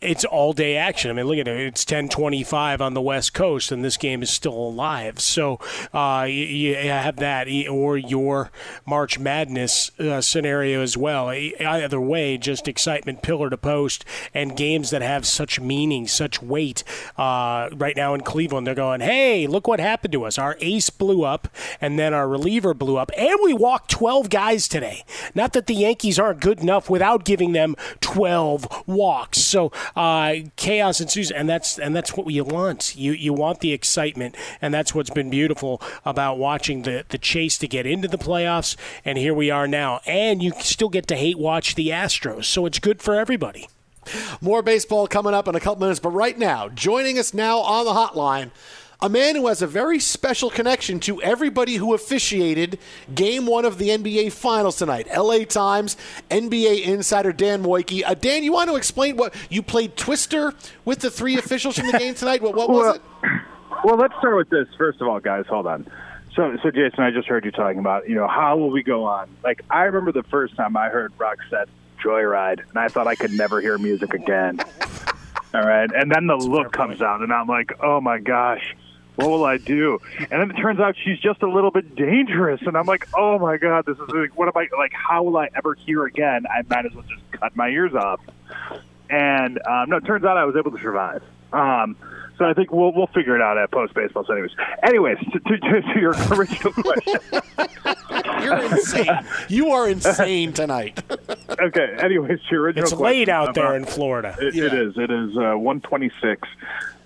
it's 0.02 0.26
all 0.26 0.52
day 0.52 0.76
action. 0.76 1.12
I 1.12 1.14
mean, 1.14 1.28
look 1.28 1.38
at 1.38 1.48
it. 1.48 1.60
It's 1.60 1.86
10:25 1.86 2.82
on 2.82 2.94
the 2.96 3.02
West 3.02 3.34
Coast, 3.34 3.72
and 3.72 3.86
this 3.86 3.98
game 3.98 4.24
is 4.24 4.32
still 4.32 4.54
alive. 4.54 5.20
So 5.20 5.60
uh, 5.94 6.26
you, 6.28 6.46
you 6.46 6.76
have 6.76 7.18
that, 7.18 7.48
or 7.70 7.98
your 7.98 8.52
March 8.86 9.20
Madness 9.20 9.92
uh, 10.00 10.22
scenario 10.22 10.82
as 10.82 10.98
well. 10.98 11.30
Either 11.30 12.02
way, 12.02 12.38
just 12.38 12.68
excitement, 12.68 13.22
pillar 13.22 13.50
to 13.52 13.58
post, 13.58 14.04
and 14.34 14.58
games 14.58 14.90
that 14.90 15.04
have 15.04 15.26
such 15.26 15.60
meaning, 15.60 16.08
such 16.08 16.42
weight. 16.42 16.84
Uh, 17.18 17.70
right 17.74 17.96
now 17.96 18.16
in 18.16 18.22
Cleveland, 18.22 18.66
they're 18.66 18.74
going, 18.74 19.02
"Hey, 19.02 19.46
look 19.46 19.68
what 19.68 19.80
happened 19.80 20.14
to 20.14 20.24
us. 20.24 20.40
Our 20.40 20.58
ace 20.62 20.90
blew 20.90 21.24
up, 21.24 21.48
and 21.80 22.00
then 22.00 22.14
our 22.14 22.28
reliever 22.28 22.74
blew 22.74 22.98
up, 22.98 23.12
and 23.16 23.38
we 23.44 23.54
walked 23.54 23.92
12 23.92 24.30
guys 24.30 24.68
today. 24.68 25.04
Not 25.36 25.54
that 25.54 25.68
the 25.68 25.76
Yankees 25.76 26.18
aren't 26.18 26.40
good 26.40 26.60
enough 26.60 26.90
without 26.90 27.24
giving 27.24 27.52
them 27.52 27.76
12 28.00 28.68
walks. 28.88 29.40
So 29.40 29.72
uh, 29.96 30.36
chaos 30.56 31.02
ensues, 31.02 31.32
and 31.32 31.50
that's 31.50 31.78
and 31.80 31.96
that's 31.96 32.16
what 32.16 32.28
you 32.32 32.44
want. 32.44 32.96
You 32.96 33.12
you 33.14 33.34
want 33.34 33.60
the 33.60 33.74
excitement, 33.74 34.36
and 34.62 34.74
that's 34.74 34.94
what's 34.96 35.10
been 35.10 35.30
beautiful 35.30 35.82
about 36.06 36.38
watching 36.38 36.84
the 36.84 37.06
the 37.10 37.18
chase 37.18 37.58
to 37.60 37.68
get 37.68 37.86
into 37.86 38.08
the 38.08 38.18
playoffs. 38.18 38.76
And 39.06 39.18
here 39.18 39.34
we 39.34 39.50
are 39.50 39.68
now, 39.68 40.02
and 40.06 40.42
you 40.42 40.52
still 40.60 40.90
get 40.90 41.08
to 41.08 41.16
hate 41.16 41.38
watch 41.38 41.76
the 41.76 41.90
Astros, 41.90 42.46
so 42.46 42.66
it's 42.66 42.80
good 42.80 43.02
for 43.02 43.16
everybody. 43.16 43.68
More 44.42 44.64
baseball 44.64 45.08
coming 45.08 45.34
up 45.34 45.48
in 45.48 45.56
a 45.56 45.60
couple 45.60 45.82
minutes, 45.82 46.00
but 46.00 46.10
right 46.10 46.38
now, 46.38 46.70
joining 46.70 47.20
us 47.20 47.34
now 47.34 47.60
on 47.60 47.86
the 47.86 47.92
hotline 47.92 48.50
a 49.02 49.10
man 49.10 49.36
who 49.36 49.48
has 49.48 49.64
a 49.64 49.68
very 49.68 50.00
special 50.00 50.52
connection 50.52 51.00
to 51.00 51.22
everybody 51.24 51.76
who 51.76 51.94
officiated 51.96 52.78
game 53.14 53.48
one 53.48 53.66
of 53.66 53.80
the 53.80 53.90
NBA 53.90 54.32
Finals 54.32 54.78
tonight. 54.78 55.08
LA 55.16 55.40
Times 55.40 55.98
NBA 56.30 56.84
insider 56.84 57.34
Dan 57.34 57.64
Woike. 57.64 58.04
Uh, 58.06 58.14
Dan, 58.14 58.44
you 58.44 58.52
want 58.52 58.70
to 58.70 58.76
explain 58.76 59.18
what 59.18 59.34
you 59.50 59.64
played 59.64 59.98
Twister 59.98 60.54
with 60.86 61.00
the 61.00 61.10
three 61.10 61.38
officials 61.38 61.80
from 61.80 61.88
the 61.88 61.98
game 61.98 62.14
tonight? 62.14 62.44
What, 62.44 62.56
what 62.56 62.70
was 62.70 62.78
well, 62.78 62.96
it? 62.96 63.42
Well, 63.84 63.98
let's 63.98 64.14
start 64.20 64.38
with 64.38 64.50
this. 64.50 64.68
First 64.78 65.02
of 65.02 65.08
all, 65.08 65.20
guys, 65.20 65.46
hold 65.48 65.66
on. 65.66 65.90
So, 66.36 66.56
so 66.62 66.70
Jason, 66.70 67.04
I 67.04 67.10
just 67.10 67.28
heard 67.28 67.44
you 67.44 67.52
talking 67.52 67.80
about, 67.80 68.08
you 68.08 68.16
know, 68.16 68.28
how 68.28 68.56
will 68.58 68.70
we 68.70 68.84
go 68.84 69.06
on? 69.06 69.30
Like, 69.44 69.64
I 69.72 69.84
remember 69.84 70.12
the 70.12 70.24
first 70.30 70.56
time 70.56 70.78
I 70.78 70.90
heard 70.90 71.12
Roxette 71.18 71.68
Joyride, 72.04 72.70
and 72.70 72.78
I 72.78 72.88
thought 72.88 73.08
I 73.08 73.16
could 73.16 73.32
never 73.32 73.62
hear 73.62 73.78
music 73.80 74.14
again. 74.14 74.60
All 75.54 75.62
right, 75.62 75.90
and 75.92 76.10
then 76.10 76.28
the 76.28 76.38
That's 76.38 76.46
look 76.46 76.72
comes 76.72 77.02
out, 77.02 77.22
and 77.22 77.34
I'm 77.34 77.48
like, 77.48 77.74
oh 77.82 78.00
my 78.00 78.20
gosh 78.20 78.76
what 79.22 79.32
will 79.32 79.46
I 79.46 79.58
do? 79.58 80.00
And 80.20 80.30
then 80.30 80.52
it 80.52 80.56
turns 80.56 80.80
out 80.80 80.96
she's 81.04 81.20
just 81.20 81.42
a 81.42 81.50
little 81.50 81.72
bit 81.72 81.96
dangerous, 81.96 82.62
and 82.66 82.76
I'm 82.76 82.86
like, 82.86 83.08
oh 83.16 83.40
my 83.40 83.58
god, 83.58 83.86
this 83.86 83.98
is 83.98 84.10
like, 84.10 84.38
what 84.38 84.48
am 84.48 84.54
I 84.56 84.68
like? 84.78 84.94
How 84.94 85.24
will 85.24 85.38
I 85.38 85.50
ever 85.56 85.76
hear 85.76 86.06
again? 86.06 86.46
I 86.48 86.64
might 86.70 86.86
as 86.86 86.94
well 86.94 87.06
just 87.08 87.22
cut 87.32 87.56
my 87.56 87.70
ears 87.70 87.94
off. 87.94 88.20
And 89.10 89.60
um, 89.68 89.90
no, 89.90 89.98
it 89.98 90.06
turns 90.06 90.24
out 90.24 90.38
I 90.38 90.46
was 90.46 90.56
able 90.56 90.72
to 90.72 90.82
survive. 90.82 91.22
Um, 91.52 91.98
so 92.38 92.46
I 92.46 92.54
think 92.54 92.72
we'll 92.72 92.94
we'll 92.94 93.08
figure 93.08 93.36
it 93.36 93.42
out 93.42 93.58
at 93.58 93.70
post 93.72 93.94
baseball. 93.94 94.24
So 94.26 94.34
anyways, 94.34 94.52
anyways, 94.84 95.18
to, 95.20 95.40
to, 95.40 95.82
to 95.82 96.00
your 96.00 96.16
original 96.32 96.74
question. 96.74 97.20
You're 98.44 98.64
insane. 98.74 99.26
You 99.48 99.72
are 99.72 99.90
insane 99.90 100.54
tonight. 100.54 101.02
okay. 101.50 101.98
Anyways, 102.00 102.40
your 102.50 102.64
original. 102.64 102.84
It's 102.84 102.94
question, 102.94 103.06
late 103.06 103.30
out 103.30 103.54
there 103.56 103.76
in 103.76 103.86
Florida. 103.86 104.36
It, 104.40 104.56
yeah. 104.56 104.66
it 104.66 104.74
is. 104.74 104.98
It 104.98 105.12
is 105.12 105.38
uh, 105.38 105.58
126. 105.58 106.48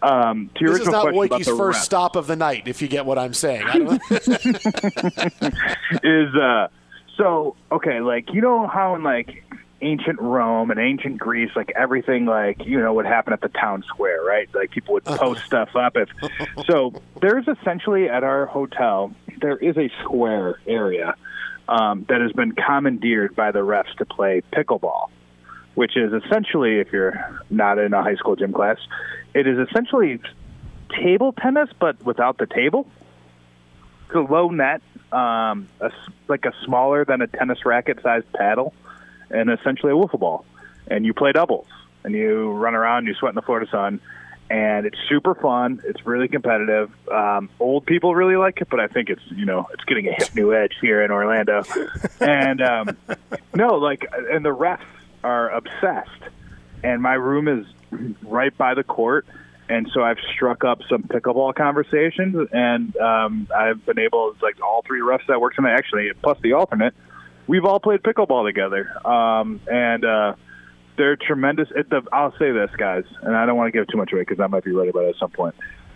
Um, 0.02 0.50
to 0.56 0.62
your 0.62 0.74
this 0.74 0.82
is 0.82 0.88
not 0.88 1.14
Woike's 1.14 1.48
first 1.48 1.60
ref. 1.60 1.84
stop 1.84 2.16
of 2.16 2.28
the 2.28 2.36
night, 2.36 2.68
if 2.68 2.82
you 2.82 2.88
get 2.88 3.06
what 3.06 3.18
I'm 3.18 3.34
saying. 3.34 3.66
is 6.04 6.36
uh, 6.36 6.68
so 7.18 7.56
okay. 7.72 8.02
Like 8.02 8.32
you 8.32 8.42
know 8.42 8.68
how 8.68 8.94
in 8.96 9.04
like 9.04 9.44
ancient 9.82 10.20
Rome 10.20 10.70
and 10.70 10.80
ancient 10.80 11.18
Greece, 11.18 11.52
like 11.56 11.72
everything, 11.76 12.26
like 12.26 12.66
you 12.66 12.80
know, 12.80 12.94
would 12.94 13.06
happen 13.06 13.34
at 13.34 13.42
the 13.42 13.50
town 13.50 13.84
square, 13.88 14.24
right? 14.24 14.48
Like 14.54 14.72
people 14.72 14.94
would 14.94 15.06
post 15.06 15.44
stuff 15.46 15.76
up. 15.76 15.96
If 15.96 16.10
so, 16.68 16.94
there's 17.22 17.48
essentially 17.48 18.08
at 18.08 18.24
our 18.24 18.46
hotel 18.46 19.12
there 19.42 19.58
is 19.58 19.78
a 19.78 19.90
square 20.04 20.60
area 20.68 21.16
um, 21.68 22.06
that 22.10 22.22
has 22.22 22.32
been 22.32 22.54
commandeered 22.54 23.36
by 23.36 23.52
the 23.52 23.60
refs 23.60 23.94
to 23.98 24.06
play 24.06 24.42
pickleball, 24.54 25.10
which 25.76 25.98
is 25.98 26.14
essentially, 26.14 26.80
if 26.80 26.92
you're 26.92 27.42
not 27.50 27.80
in 27.80 27.94
a 27.94 28.04
high 28.04 28.16
school 28.16 28.36
gym 28.36 28.54
class, 28.54 28.78
it 29.34 29.48
is 29.48 29.58
essentially 29.70 30.20
table 30.90 31.34
tennis 31.34 31.70
but 31.80 32.04
without 32.06 32.38
the 32.38 32.46
table. 32.46 32.88
It's 34.08 34.16
a 34.16 34.20
low 34.20 34.50
net, 34.50 34.82
um, 35.12 35.68
a, 35.82 35.92
like 36.28 36.46
a 36.46 36.54
smaller 36.64 37.06
than 37.06 37.22
a 37.22 37.28
tennis 37.28 37.66
racket 37.66 38.00
sized 38.04 38.32
paddle 38.34 38.74
and 39.30 39.50
essentially 39.50 39.92
a 39.92 39.96
wiffle 39.96 40.20
ball. 40.20 40.46
And 40.88 41.06
you 41.06 41.14
play 41.14 41.32
doubles 41.32 41.68
and 42.04 42.14
you 42.14 42.52
run 42.52 42.76
around, 42.76 43.08
you 43.08 43.16
sweat 43.16 43.32
in 43.32 43.36
the 43.36 43.42
Florida 43.42 43.70
sun, 43.70 44.00
and 44.50 44.86
it's 44.86 44.98
super 45.10 45.36
fun. 45.36 45.82
It's 45.86 46.06
really 46.06 46.28
competitive. 46.28 46.92
Um, 47.10 47.50
old 47.60 47.86
people 47.86 48.14
really 48.14 48.36
like 48.36 48.62
it, 48.62 48.70
but 48.70 48.80
I 48.80 48.88
think 48.88 49.10
it's 49.10 49.22
you 49.32 49.46
know 49.46 49.68
it's 49.74 49.84
getting 49.86 50.08
a 50.08 50.14
hip 50.14 50.36
new 50.36 50.54
edge 50.54 50.74
here 50.82 51.04
in 51.04 51.12
Orlando. 51.12 51.64
and 52.20 52.62
um, 52.62 52.98
no, 53.54 53.76
like, 53.76 54.06
and 54.32 54.46
the 54.46 54.56
refs 54.56 54.86
are 55.24 55.50
obsessed. 55.50 56.10
And 56.84 57.02
my 57.02 57.14
room 57.14 57.48
is 57.48 57.66
right 58.22 58.56
by 58.56 58.76
the 58.76 58.84
court, 58.84 59.26
and 59.70 59.90
so 59.92 60.04
I've 60.04 60.20
struck 60.36 60.64
up 60.64 60.82
some 60.88 61.04
pickleball 61.04 61.56
conversations, 61.56 62.48
and 62.52 62.96
um, 62.98 63.48
I've 63.56 63.84
been 63.86 63.98
able, 63.98 64.36
like 64.42 64.62
all 64.62 64.84
three 64.86 65.00
refs 65.02 65.26
that 65.28 65.42
work 65.42 65.56
tonight, 65.56 65.74
actually, 65.74 66.12
plus 66.22 66.38
the 66.42 66.54
alternate 66.54 66.94
we've 67.48 67.66
all 67.66 67.80
played 67.80 68.02
pickleball 68.02 68.46
together, 68.46 68.92
um, 69.08 69.60
and 69.72 70.06
uh, 70.06 70.36
they're 70.98 71.16
tremendous. 71.16 71.70
At 71.78 71.90
the, 71.90 72.02
I'll 72.12 72.36
say 72.38 72.52
this, 72.52 72.72
guys, 72.78 73.04
and 73.22 73.36
I 73.36 73.46
don't 73.46 73.58
want 73.58 73.68
to 73.68 73.72
give 73.72 73.88
too 73.88 73.98
much 73.98 74.12
away 74.12 74.22
because 74.22 74.40
I 74.40 74.48
might 74.48 74.64
be 74.64 74.72
right 74.72 74.90
about 74.90 75.06
it 75.06 75.10
at 75.10 75.16
some 75.18 75.32
point. 75.32 75.56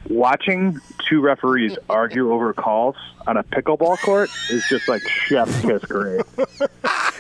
Watching 0.10 0.80
two 1.08 1.22
referees 1.22 1.78
argue 1.90 2.32
over 2.32 2.54
calls 2.54 2.96
on 3.28 3.38
a 3.38 3.44
pickleball 3.44 4.00
court 4.00 4.30
is 4.50 4.66
just 4.70 4.88
like 4.88 5.02
chef's 5.08 5.60
kiss 5.62 5.84
great. 5.86 6.22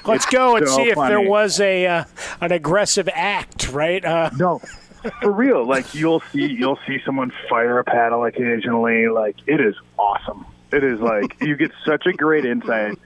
Let's 0.05 0.25
It's 0.25 0.25
go 0.27 0.55
and 0.55 0.67
so 0.67 0.77
see 0.77 0.89
if 0.89 0.95
there 0.95 1.21
was 1.21 1.59
a 1.59 1.85
uh, 1.85 2.03
an 2.41 2.51
aggressive 2.51 3.09
act, 3.13 3.69
right? 3.69 4.03
Uh, 4.03 4.29
no, 4.37 4.59
for 5.21 5.31
real. 5.31 5.67
Like 5.67 5.93
you'll 5.93 6.21
see, 6.31 6.45
you'll 6.45 6.79
see 6.87 6.99
someone 7.05 7.31
fire 7.49 7.79
a 7.79 7.83
paddle 7.83 8.23
occasionally. 8.23 9.09
Like 9.09 9.35
it 9.45 9.59
is 9.59 9.75
awesome. 9.97 10.45
It 10.71 10.83
is 10.83 10.99
like 10.99 11.35
you 11.41 11.55
get 11.57 11.71
such 11.85 12.05
a 12.05 12.13
great 12.13 12.45
insight. 12.45 12.97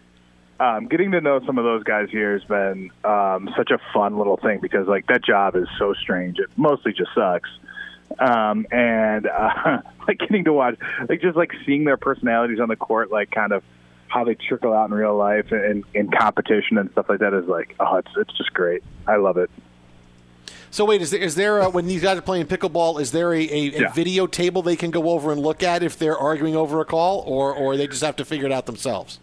Um, 0.59 0.85
getting 0.87 1.11
to 1.11 1.21
know 1.21 1.41
some 1.45 1.57
of 1.57 1.63
those 1.63 1.83
guys 1.83 2.09
here 2.09 2.33
has 2.33 2.43
been 2.43 2.91
um, 3.03 3.49
such 3.57 3.71
a 3.71 3.79
fun 3.93 4.17
little 4.17 4.37
thing 4.37 4.59
because 4.61 4.87
like 4.87 5.07
that 5.07 5.23
job 5.23 5.55
is 5.55 5.67
so 5.77 5.93
strange. 5.93 6.39
It 6.39 6.49
mostly 6.55 6.93
just 6.93 7.09
sucks. 7.15 7.49
Um, 8.19 8.67
and 8.71 9.25
uh, 9.27 9.81
like 10.07 10.19
getting 10.19 10.43
to 10.45 10.53
watch, 10.53 10.77
like 11.09 11.21
just 11.21 11.35
like 11.35 11.51
seeing 11.65 11.83
their 11.85 11.97
personalities 11.97 12.59
on 12.59 12.69
the 12.69 12.75
court, 12.75 13.11
like 13.11 13.31
kind 13.31 13.51
of 13.51 13.63
how 14.07 14.23
they 14.23 14.35
trickle 14.35 14.73
out 14.73 14.89
in 14.89 14.93
real 14.93 15.15
life 15.17 15.51
and 15.51 15.83
in 15.95 16.11
competition 16.11 16.77
and 16.77 16.91
stuff 16.91 17.09
like 17.09 17.19
that 17.19 17.33
is 17.33 17.47
like, 17.47 17.75
oh, 17.79 17.95
it's 17.97 18.11
it's 18.15 18.37
just 18.37 18.53
great. 18.53 18.83
I 19.07 19.15
love 19.15 19.37
it. 19.37 19.49
So 20.69 20.85
wait, 20.85 21.01
is 21.01 21.11
there, 21.11 21.19
is 21.21 21.35
there 21.35 21.59
a, 21.59 21.69
when 21.69 21.87
these 21.87 22.01
guys 22.03 22.17
are 22.17 22.21
playing 22.21 22.45
pickleball? 22.47 22.99
Is 23.01 23.11
there 23.11 23.33
a, 23.33 23.41
a, 23.41 23.51
a 23.75 23.81
Yeah. 23.81 23.91
video 23.93 24.27
table 24.27 24.61
they 24.61 24.75
can 24.75 24.91
go 24.91 25.09
over 25.09 25.31
and 25.31 25.41
look 25.41 25.61
at 25.63 25.83
if 25.83 25.97
they're 25.97 26.17
arguing 26.17 26.55
over 26.55 26.79
a 26.79 26.85
call, 26.85 27.23
or 27.27 27.53
or 27.53 27.75
they 27.75 27.87
just 27.87 28.03
have 28.03 28.15
to 28.17 28.25
figure 28.25 28.45
it 28.45 28.51
out 28.51 28.65
themselves? 28.67 29.19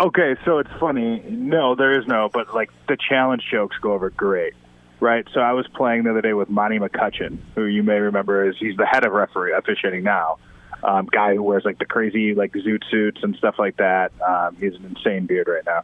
Okay, 0.00 0.34
so 0.46 0.60
it's 0.60 0.70
funny. 0.80 1.22
No, 1.28 1.74
there 1.74 2.00
is 2.00 2.06
no, 2.06 2.30
but 2.32 2.54
like 2.54 2.70
the 2.88 2.96
challenge 2.96 3.42
jokes 3.50 3.76
go 3.82 3.92
over 3.92 4.08
great, 4.08 4.54
right? 4.98 5.26
So 5.34 5.40
I 5.40 5.52
was 5.52 5.66
playing 5.74 6.04
the 6.04 6.10
other 6.10 6.22
day 6.22 6.32
with 6.32 6.48
Monty 6.48 6.78
McCutchen, 6.78 7.36
who 7.54 7.66
you 7.66 7.82
may 7.82 7.98
remember 7.98 8.48
is 8.48 8.56
he's 8.58 8.78
the 8.78 8.86
head 8.86 9.04
of 9.04 9.12
referee 9.12 9.52
officiating 9.52 10.02
now. 10.02 10.38
Um, 10.82 11.04
guy 11.04 11.34
who 11.34 11.42
wears 11.42 11.66
like 11.66 11.78
the 11.78 11.84
crazy 11.84 12.34
like 12.34 12.52
zoot 12.52 12.82
suits 12.90 13.22
and 13.22 13.36
stuff 13.36 13.56
like 13.58 13.76
that. 13.76 14.12
Um, 14.26 14.56
he's 14.56 14.74
an 14.74 14.86
insane 14.86 15.26
beard 15.26 15.48
right 15.48 15.66
now. 15.66 15.82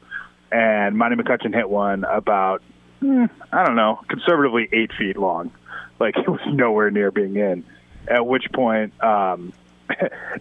And 0.50 0.96
Monty 0.96 1.16
McCutchen 1.16 1.52
hit 1.52 1.68
one 1.68 2.04
about 2.04 2.62
hmm, 3.00 3.26
I 3.52 3.66
don't 3.66 3.76
know, 3.76 4.00
conservatively 4.08 4.66
eight 4.72 4.92
feet 4.98 5.18
long. 5.18 5.52
Like 6.00 6.16
it 6.16 6.26
was 6.26 6.40
nowhere 6.46 6.90
near 6.90 7.10
being 7.10 7.36
in. 7.36 7.66
At 8.08 8.26
which 8.26 8.46
point, 8.54 8.98
um, 9.04 9.52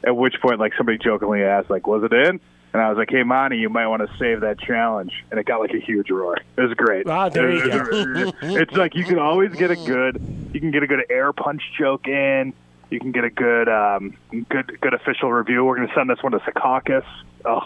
at 0.01 0.15
which 0.15 0.35
point, 0.41 0.61
like 0.61 0.71
somebody 0.77 0.97
jokingly 0.97 1.43
asked, 1.43 1.69
like, 1.69 1.87
"Was 1.87 2.03
it 2.03 2.13
in?" 2.13 2.39
And 2.75 2.81
I 2.83 2.89
was 2.89 2.97
like, 2.97 3.09
"Hey, 3.09 3.23
Monty, 3.23 3.55
you 3.57 3.69
might 3.69 3.87
want 3.87 4.01
to 4.05 4.17
save 4.17 4.41
that 4.41 4.59
challenge." 4.59 5.13
And 5.31 5.39
it 5.39 5.45
got 5.45 5.61
like 5.61 5.71
a 5.73 5.79
huge 5.79 6.09
roar. 6.11 6.35
It 6.57 6.61
was 6.61 6.73
great. 6.73 7.07
Ah, 7.07 7.29
there 7.29 7.49
you 7.49 7.71
go. 7.71 8.33
it's 8.41 8.73
like 8.73 8.95
you 8.95 9.05
can 9.05 9.17
always 9.17 9.53
get 9.55 9.71
a 9.71 9.77
good, 9.77 10.19
you 10.51 10.59
can 10.59 10.71
get 10.71 10.83
a 10.83 10.87
good 10.87 11.05
air 11.09 11.31
punch 11.31 11.61
joke 11.79 12.05
in. 12.05 12.51
You 12.89 12.99
can 12.99 13.13
get 13.13 13.23
a 13.23 13.29
good, 13.29 13.69
um, 13.69 14.17
good, 14.49 14.77
good 14.81 14.93
official 14.93 15.31
review. 15.31 15.63
We're 15.63 15.77
going 15.77 15.87
to 15.87 15.93
send 15.93 16.09
this 16.09 16.21
one 16.21 16.33
to 16.33 16.39
Secaucus. 16.39 17.05
Oh, 17.45 17.61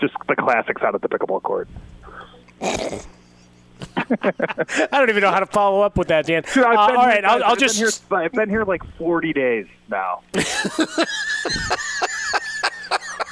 just 0.00 0.14
the 0.26 0.36
classics 0.36 0.80
out 0.80 0.94
at 0.94 1.02
the 1.02 1.08
pickleball 1.10 1.42
court. 1.42 1.68
I 3.96 4.88
don't 4.92 5.10
even 5.10 5.20
know 5.22 5.30
how 5.30 5.40
to 5.40 5.46
follow 5.46 5.82
up 5.82 5.98
with 5.98 6.08
that, 6.08 6.24
Dan. 6.26 6.44
Dude, 6.54 6.64
Uh, 6.64 6.70
been 6.70 6.76
all 6.78 6.88
here- 6.88 6.96
right, 6.98 7.24
I'll, 7.26 7.44
I'll 7.44 7.52
I've 7.52 7.58
been 7.58 7.68
just. 7.68 7.78
here- 8.08 8.18
I've 8.18 8.32
been 8.32 8.48
here 8.48 8.64
like 8.64 8.82
40 8.96 9.32
days 9.34 9.66
now. 9.90 10.22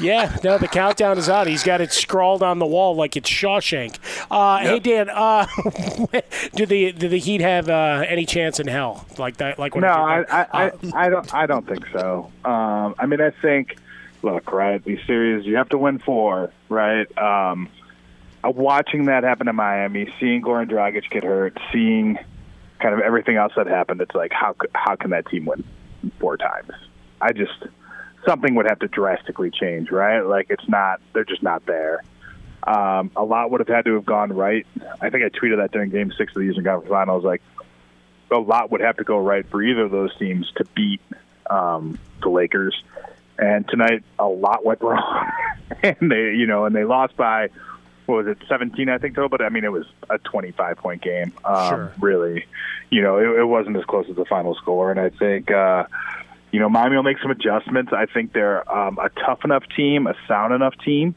Yeah, 0.00 0.36
no, 0.44 0.58
the 0.58 0.68
countdown 0.68 1.18
is 1.18 1.28
on. 1.28 1.46
He's 1.46 1.64
got 1.64 1.80
it 1.80 1.92
scrawled 1.92 2.42
on 2.42 2.58
the 2.58 2.66
wall 2.66 2.94
like 2.94 3.16
it's 3.16 3.28
Shawshank. 3.28 3.98
Uh, 4.30 4.58
Hey 4.58 4.78
Dan, 4.78 5.10
uh, 5.10 5.46
do 6.54 6.66
the 6.66 6.92
do 6.92 7.08
the 7.08 7.18
Heat 7.18 7.40
have 7.40 7.68
uh, 7.68 8.04
any 8.06 8.24
chance 8.24 8.60
in 8.60 8.68
hell 8.68 9.06
like 9.18 9.38
that? 9.38 9.58
Like 9.58 9.74
when 9.74 9.82
no, 9.82 9.88
it 9.88 9.92
I. 9.92 10.24
I, 10.28 10.66
Uh, 10.66 10.70
I, 10.94 11.06
I 11.06 11.08
don't. 11.08 11.34
I 11.34 11.46
don't 11.46 11.66
think 11.66 11.86
so. 11.92 12.30
Um, 12.44 12.94
I 12.98 13.06
mean, 13.06 13.20
I 13.20 13.30
think. 13.30 13.76
Look, 14.20 14.50
right? 14.52 14.84
These 14.84 14.98
series, 15.06 15.46
you 15.46 15.54
have 15.56 15.68
to 15.68 15.78
win 15.78 16.00
four, 16.00 16.52
right? 16.68 17.06
Um, 17.16 17.68
uh, 18.42 18.50
watching 18.50 19.04
that 19.04 19.22
happen 19.22 19.46
to 19.46 19.52
Miami, 19.52 20.12
seeing 20.18 20.42
Goran 20.42 20.68
Dragic 20.68 21.08
get 21.08 21.22
hurt, 21.22 21.56
seeing 21.72 22.18
kind 22.80 22.94
of 22.94 23.00
everything 23.00 23.36
else 23.36 23.52
that 23.56 23.66
happened, 23.66 24.00
it's 24.00 24.14
like 24.14 24.32
how 24.32 24.54
how 24.74 24.96
can 24.96 25.10
that 25.10 25.26
team 25.26 25.44
win 25.44 25.64
four 26.18 26.36
times? 26.36 26.70
I 27.20 27.32
just 27.32 27.66
something 28.28 28.54
would 28.54 28.66
have 28.66 28.78
to 28.80 28.88
drastically 28.88 29.50
change, 29.50 29.90
right? 29.90 30.20
Like 30.20 30.46
it's 30.50 30.68
not. 30.68 31.00
They're 31.12 31.24
just 31.24 31.42
not 31.42 31.64
there. 31.66 32.02
Um, 32.62 33.10
a 33.16 33.24
lot 33.24 33.50
would 33.50 33.60
have 33.60 33.68
had 33.68 33.84
to 33.86 33.94
have 33.94 34.04
gone 34.04 34.32
right. 34.32 34.66
I 35.00 35.10
think 35.10 35.24
I 35.24 35.28
tweeted 35.30 35.56
that 35.58 35.72
during 35.72 35.90
Game 35.90 36.12
Six 36.16 36.36
of 36.36 36.42
the 36.42 36.48
Eastern 36.48 36.64
Conference 36.64 36.90
Finals. 36.90 37.24
Like 37.24 37.42
a 38.30 38.38
lot 38.38 38.70
would 38.70 38.80
have 38.80 38.98
to 38.98 39.04
go 39.04 39.18
right 39.18 39.48
for 39.48 39.62
either 39.62 39.82
of 39.82 39.90
those 39.90 40.14
teams 40.18 40.50
to 40.56 40.64
beat 40.74 41.00
um, 41.48 41.98
the 42.22 42.28
Lakers. 42.28 42.82
And 43.38 43.66
tonight, 43.68 44.02
a 44.18 44.26
lot 44.26 44.64
went 44.64 44.80
wrong, 44.82 45.30
and 45.82 46.10
they, 46.10 46.34
you 46.34 46.46
know, 46.46 46.64
and 46.64 46.74
they 46.74 46.84
lost 46.84 47.16
by 47.16 47.48
what 48.06 48.24
was 48.24 48.26
it, 48.26 48.38
17, 48.48 48.88
I 48.88 48.98
think 48.98 49.14
total. 49.14 49.28
But 49.28 49.42
I 49.42 49.48
mean, 49.48 49.64
it 49.64 49.72
was 49.72 49.86
a 50.10 50.18
25 50.18 50.76
point 50.78 51.02
game. 51.02 51.32
Um, 51.44 51.68
Sure. 51.68 51.92
Really, 52.00 52.46
you 52.90 53.02
know, 53.02 53.18
it, 53.18 53.40
it 53.40 53.44
wasn't 53.44 53.76
as 53.76 53.84
close 53.84 54.08
as 54.10 54.16
the 54.16 54.24
final 54.24 54.54
score. 54.56 54.90
And 54.90 54.98
I 54.98 55.10
think, 55.10 55.50
uh, 55.50 55.84
you 56.50 56.60
know, 56.60 56.68
Miami 56.68 56.96
will 56.96 57.02
make 57.02 57.18
some 57.20 57.30
adjustments. 57.30 57.92
I 57.92 58.06
think 58.06 58.32
they're 58.32 58.70
um, 58.70 58.98
a 58.98 59.10
tough 59.10 59.40
enough 59.44 59.64
team, 59.76 60.06
a 60.06 60.14
sound 60.26 60.54
enough 60.54 60.74
team 60.84 61.14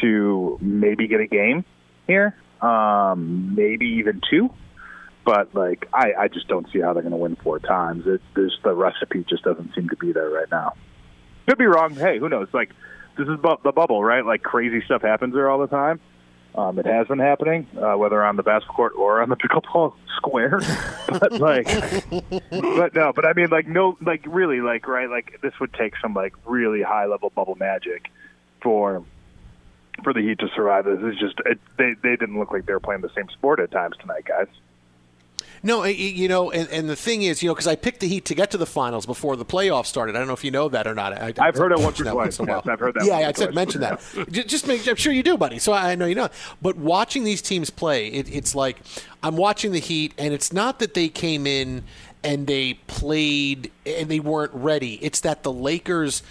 to 0.00 0.58
maybe 0.60 1.08
get 1.08 1.20
a 1.20 1.26
game 1.26 1.64
here, 2.06 2.34
um, 2.60 3.54
maybe 3.54 3.86
even 3.98 4.20
two. 4.30 4.50
But 5.24 5.54
like, 5.54 5.88
I, 5.92 6.12
I 6.18 6.28
just 6.28 6.48
don't 6.48 6.66
see 6.72 6.80
how 6.80 6.94
they're 6.94 7.02
going 7.02 7.12
to 7.12 7.18
win 7.18 7.36
four 7.36 7.58
times. 7.58 8.06
It, 8.06 8.20
there's 8.34 8.58
the 8.64 8.74
recipe 8.74 9.24
just 9.28 9.44
doesn't 9.44 9.74
seem 9.74 9.88
to 9.90 9.96
be 9.96 10.12
there 10.12 10.30
right 10.30 10.50
now. 10.50 10.74
Could 11.48 11.58
be 11.58 11.66
wrong. 11.66 11.94
Hey, 11.94 12.18
who 12.18 12.28
knows? 12.28 12.48
Like, 12.52 12.70
this 13.18 13.28
is 13.28 13.38
bu- 13.40 13.62
the 13.62 13.72
bubble, 13.72 14.02
right? 14.02 14.24
Like, 14.24 14.42
crazy 14.42 14.82
stuff 14.84 15.02
happens 15.02 15.34
there 15.34 15.50
all 15.50 15.58
the 15.58 15.66
time. 15.66 16.00
Um, 16.54 16.78
it 16.78 16.84
has 16.84 17.06
been 17.06 17.18
happening, 17.18 17.66
uh, 17.78 17.96
whether 17.96 18.22
on 18.22 18.36
the 18.36 18.42
basketball 18.42 18.76
court 18.76 18.92
or 18.96 19.22
on 19.22 19.30
the 19.30 19.36
pickleball 19.42 19.94
square. 20.16 20.60
but 21.08 21.32
like, 21.32 21.66
but 22.50 22.94
no, 22.94 23.12
but 23.14 23.24
I 23.24 23.32
mean, 23.32 23.48
like, 23.48 23.66
no, 23.66 23.96
like, 24.00 24.22
really, 24.26 24.60
like, 24.60 24.86
right? 24.86 25.08
Like, 25.08 25.40
this 25.42 25.58
would 25.60 25.72
take 25.72 25.94
some 26.02 26.14
like 26.14 26.34
really 26.44 26.82
high 26.82 27.06
level 27.06 27.30
bubble 27.30 27.56
magic 27.56 28.10
for 28.60 29.04
for 30.02 30.12
the 30.12 30.20
Heat 30.20 30.38
to 30.40 30.48
survive. 30.54 30.84
This 30.84 31.00
is 31.00 31.18
just 31.18 31.40
it, 31.46 31.58
they 31.78 31.94
they 32.02 32.16
didn't 32.16 32.38
look 32.38 32.52
like 32.52 32.66
they 32.66 32.72
were 32.72 32.80
playing 32.80 33.02
the 33.02 33.12
same 33.14 33.28
sport 33.30 33.60
at 33.60 33.70
times 33.70 33.96
tonight, 33.98 34.24
guys. 34.26 34.48
No, 35.64 35.84
you 35.84 36.26
know, 36.28 36.50
and, 36.50 36.68
and 36.70 36.88
the 36.88 36.96
thing 36.96 37.22
is, 37.22 37.42
you 37.42 37.48
know, 37.48 37.54
because 37.54 37.68
I 37.68 37.76
picked 37.76 38.00
the 38.00 38.08
Heat 38.08 38.24
to 38.26 38.34
get 38.34 38.50
to 38.50 38.58
the 38.58 38.66
finals 38.66 39.06
before 39.06 39.36
the 39.36 39.44
playoffs 39.44 39.86
started. 39.86 40.16
I 40.16 40.18
don't 40.18 40.26
know 40.26 40.34
if 40.34 40.42
you 40.42 40.50
know 40.50 40.68
that 40.68 40.86
or 40.88 40.94
not. 40.94 41.12
I, 41.12 41.32
I've 41.38 41.56
heard 41.56 41.70
it 41.70 41.78
once 41.78 42.00
or 42.00 42.04
twice, 42.04 42.38
in 42.40 42.48
a 42.48 42.52
while. 42.52 42.62
yes, 42.64 42.72
I've 42.72 42.80
heard 42.80 42.94
that 42.94 43.04
Yeah, 43.04 43.20
once 43.20 43.40
I 43.40 43.44
said 43.44 43.54
mention 43.54 43.80
that. 43.82 44.00
Just 44.30 44.66
make. 44.66 44.86
I'm 44.88 44.96
sure 44.96 45.12
you 45.12 45.22
do, 45.22 45.36
buddy. 45.36 45.58
So 45.60 45.72
I 45.72 45.94
know 45.94 46.06
you 46.06 46.16
know. 46.16 46.30
But 46.60 46.76
watching 46.76 47.22
these 47.24 47.40
teams 47.42 47.70
play, 47.70 48.08
it, 48.08 48.34
it's 48.34 48.54
like 48.54 48.78
I'm 49.22 49.36
watching 49.36 49.70
the 49.72 49.78
Heat, 49.78 50.14
and 50.18 50.34
it's 50.34 50.52
not 50.52 50.80
that 50.80 50.94
they 50.94 51.08
came 51.08 51.46
in 51.46 51.84
and 52.24 52.46
they 52.46 52.74
played 52.86 53.70
and 53.86 54.08
they 54.08 54.20
weren't 54.20 54.52
ready. 54.54 54.94
It's 55.02 55.20
that 55.20 55.42
the 55.42 55.52
Lakers, 55.52 56.22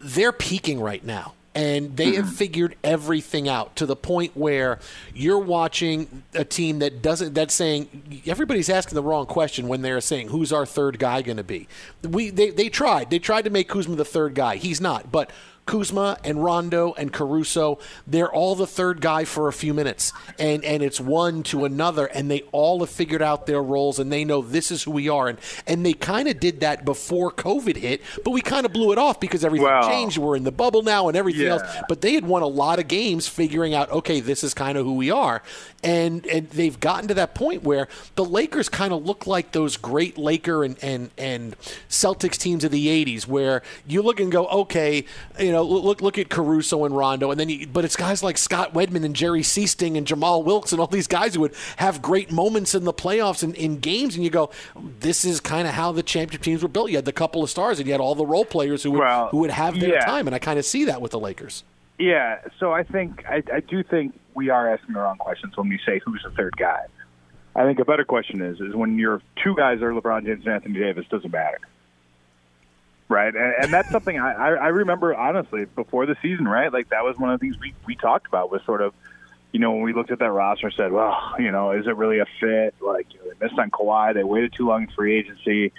they're 0.00 0.32
peaking 0.32 0.80
right 0.80 1.04
now. 1.04 1.34
And 1.52 1.96
they 1.96 2.14
have 2.14 2.26
mm-hmm. 2.26 2.34
figured 2.34 2.76
everything 2.84 3.48
out 3.48 3.74
to 3.76 3.86
the 3.86 3.96
point 3.96 4.36
where 4.36 4.78
you're 5.12 5.40
watching 5.40 6.22
a 6.32 6.44
team 6.44 6.78
that 6.78 7.02
doesn't 7.02 7.34
that's 7.34 7.54
saying 7.54 8.22
everybody's 8.26 8.70
asking 8.70 8.94
the 8.94 9.02
wrong 9.02 9.26
question 9.26 9.66
when 9.66 9.82
they're 9.82 10.00
saying 10.00 10.28
who's 10.28 10.52
our 10.52 10.64
third 10.64 11.00
guy 11.00 11.22
going 11.22 11.38
to 11.38 11.44
be. 11.44 11.66
We 12.08 12.30
they, 12.30 12.50
they 12.50 12.68
tried 12.68 13.10
they 13.10 13.18
tried 13.18 13.42
to 13.42 13.50
make 13.50 13.68
Kuzma 13.68 13.96
the 13.96 14.04
third 14.04 14.34
guy. 14.36 14.56
He's 14.56 14.80
not, 14.80 15.10
but 15.10 15.30
Kuzma 15.70 16.18
and 16.24 16.42
Rondo 16.42 16.94
and 16.98 17.12
Caruso, 17.12 17.78
they're 18.04 18.32
all 18.32 18.56
the 18.56 18.66
third 18.66 19.00
guy 19.00 19.24
for 19.24 19.46
a 19.46 19.52
few 19.52 19.72
minutes. 19.72 20.12
And 20.36 20.64
and 20.64 20.82
it's 20.82 21.00
one 21.00 21.44
to 21.44 21.64
another 21.64 22.06
and 22.06 22.28
they 22.28 22.40
all 22.50 22.80
have 22.80 22.90
figured 22.90 23.22
out 23.22 23.46
their 23.46 23.62
roles 23.62 24.00
and 24.00 24.10
they 24.10 24.24
know 24.24 24.42
this 24.42 24.72
is 24.72 24.82
who 24.82 24.90
we 24.90 25.08
are 25.08 25.28
and 25.28 25.38
and 25.68 25.86
they 25.86 25.92
kind 25.92 26.26
of 26.26 26.40
did 26.40 26.58
that 26.60 26.84
before 26.84 27.30
COVID 27.30 27.76
hit, 27.76 28.00
but 28.24 28.32
we 28.32 28.40
kind 28.40 28.66
of 28.66 28.72
blew 28.72 28.90
it 28.90 28.98
off 28.98 29.20
because 29.20 29.44
everything 29.44 29.68
Well- 29.68 29.88
changed. 29.88 30.18
We're 30.18 30.34
in 30.34 30.42
the 30.42 30.50
bubble 30.50 30.82
now 30.82 31.06
and 31.06 31.16
everything 31.16 31.46
else. 31.46 31.62
But 31.88 32.00
they 32.00 32.14
had 32.14 32.26
won 32.26 32.42
a 32.42 32.48
lot 32.48 32.80
of 32.80 32.88
games 32.88 33.28
figuring 33.28 33.72
out, 33.72 33.92
okay, 33.92 34.18
this 34.18 34.42
is 34.42 34.54
kind 34.54 34.76
of 34.76 34.84
who 34.84 34.94
we 34.94 35.12
are. 35.12 35.40
And 35.84 36.26
and 36.26 36.50
they've 36.50 36.80
gotten 36.80 37.06
to 37.06 37.14
that 37.14 37.36
point 37.36 37.62
where 37.62 37.86
the 38.16 38.24
Lakers 38.24 38.68
kind 38.68 38.92
of 38.92 39.06
look 39.06 39.28
like 39.28 39.52
those 39.52 39.76
great 39.76 40.18
Laker 40.18 40.64
and, 40.64 40.76
and, 40.82 41.10
and 41.16 41.56
Celtics 41.88 42.36
teams 42.36 42.64
of 42.64 42.72
the 42.72 42.88
80s 42.88 43.28
where 43.28 43.62
you 43.86 44.02
look 44.02 44.18
and 44.18 44.32
go, 44.32 44.48
okay, 44.48 45.04
you 45.38 45.52
know, 45.52 45.59
look 45.62 46.00
look 46.00 46.18
at 46.18 46.28
Caruso 46.28 46.84
and 46.84 46.96
Rondo. 46.96 47.30
And 47.30 47.38
then 47.40 47.48
you, 47.48 47.66
but 47.66 47.84
it's 47.84 47.96
guys 47.96 48.22
like 48.22 48.38
Scott 48.38 48.74
Wedman 48.74 49.04
and 49.04 49.14
Jerry 49.14 49.42
Sichting 49.42 49.96
and 49.96 50.06
Jamal 50.06 50.42
Wilkes 50.42 50.72
and 50.72 50.80
all 50.80 50.86
these 50.86 51.06
guys 51.06 51.34
who 51.34 51.40
would 51.40 51.54
have 51.76 52.02
great 52.02 52.30
moments 52.30 52.74
in 52.74 52.84
the 52.84 52.92
playoffs 52.92 53.42
and 53.42 53.54
in 53.54 53.78
games. 53.78 54.14
And 54.14 54.24
you 54.24 54.30
go, 54.30 54.50
this 55.00 55.24
is 55.24 55.40
kind 55.40 55.66
of 55.66 55.74
how 55.74 55.92
the 55.92 56.02
championship 56.02 56.42
teams 56.42 56.62
were 56.62 56.68
built. 56.68 56.90
You 56.90 56.96
had 56.96 57.04
the 57.04 57.12
couple 57.12 57.42
of 57.42 57.50
stars 57.50 57.78
and 57.78 57.86
you 57.86 57.92
had 57.92 58.00
all 58.00 58.14
the 58.14 58.26
role 58.26 58.44
players 58.44 58.82
who 58.82 58.92
would, 58.92 59.00
Well, 59.00 59.28
who 59.28 59.38
would 59.38 59.50
have 59.50 59.78
their 59.78 59.94
yeah. 59.94 60.04
time. 60.04 60.26
And 60.26 60.34
I 60.34 60.38
kind 60.38 60.58
of 60.58 60.64
see 60.64 60.84
that 60.86 61.00
with 61.00 61.12
the 61.12 61.20
Lakers. 61.20 61.64
Yeah, 61.98 62.38
so 62.58 62.72
I 62.72 62.82
think 62.82 63.24
I, 63.28 63.42
I 63.52 63.60
do 63.60 63.82
think 63.82 64.18
we 64.34 64.48
are 64.48 64.72
asking 64.72 64.94
the 64.94 65.00
wrong 65.00 65.18
questions 65.18 65.56
when 65.56 65.68
we 65.68 65.78
say 65.84 66.00
who's 66.04 66.22
the 66.24 66.30
third 66.30 66.56
guy. 66.56 66.86
I 67.54 67.64
think 67.64 67.78
a 67.78 67.84
better 67.84 68.04
question 68.04 68.40
is 68.40 68.60
is 68.60 68.74
when 68.74 68.98
your 68.98 69.20
two 69.42 69.54
guys 69.54 69.82
are 69.82 69.92
LeBron 69.92 70.24
James 70.24 70.46
and 70.46 70.54
Anthony 70.54 70.78
Davis, 70.78 71.04
doesn't 71.10 71.30
matter, 71.30 71.58
right? 73.10 73.34
And, 73.34 73.54
and 73.64 73.72
that's 73.72 73.90
something 73.90 74.18
I, 74.18 74.54
I 74.54 74.68
remember 74.68 75.14
honestly 75.14 75.66
before 75.66 76.06
the 76.06 76.16
season, 76.22 76.48
right? 76.48 76.72
Like 76.72 76.88
that 76.88 77.04
was 77.04 77.18
one 77.18 77.30
of 77.30 77.38
the 77.38 77.44
things 77.44 77.60
we 77.60 77.74
we 77.86 77.96
talked 77.96 78.26
about 78.26 78.50
was 78.50 78.62
sort 78.64 78.80
of, 78.80 78.94
you 79.52 79.60
know, 79.60 79.72
when 79.72 79.82
we 79.82 79.92
looked 79.92 80.10
at 80.10 80.20
that 80.20 80.30
roster 80.30 80.70
said, 80.70 80.92
well, 80.92 81.34
you 81.38 81.50
know, 81.50 81.72
is 81.72 81.86
it 81.86 81.96
really 81.96 82.20
a 82.20 82.26
fit? 82.40 82.74
Like 82.80 83.12
you 83.12 83.18
know, 83.18 83.26
they 83.26 83.44
missed 83.44 83.58
on 83.58 83.70
Kawhi, 83.70 84.14
they 84.14 84.24
waited 84.24 84.54
too 84.56 84.66
long 84.66 84.84
in 84.84 84.90
free 84.90 85.18
agency, 85.18 85.72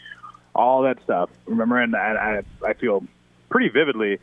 all 0.53 0.83
that 0.83 1.01
stuff. 1.03 1.31
Remember, 1.47 1.81
and 1.81 1.95
I 1.95 2.43
I, 2.63 2.73
feel 2.73 3.03
pretty 3.49 3.69
vividly 3.69 4.19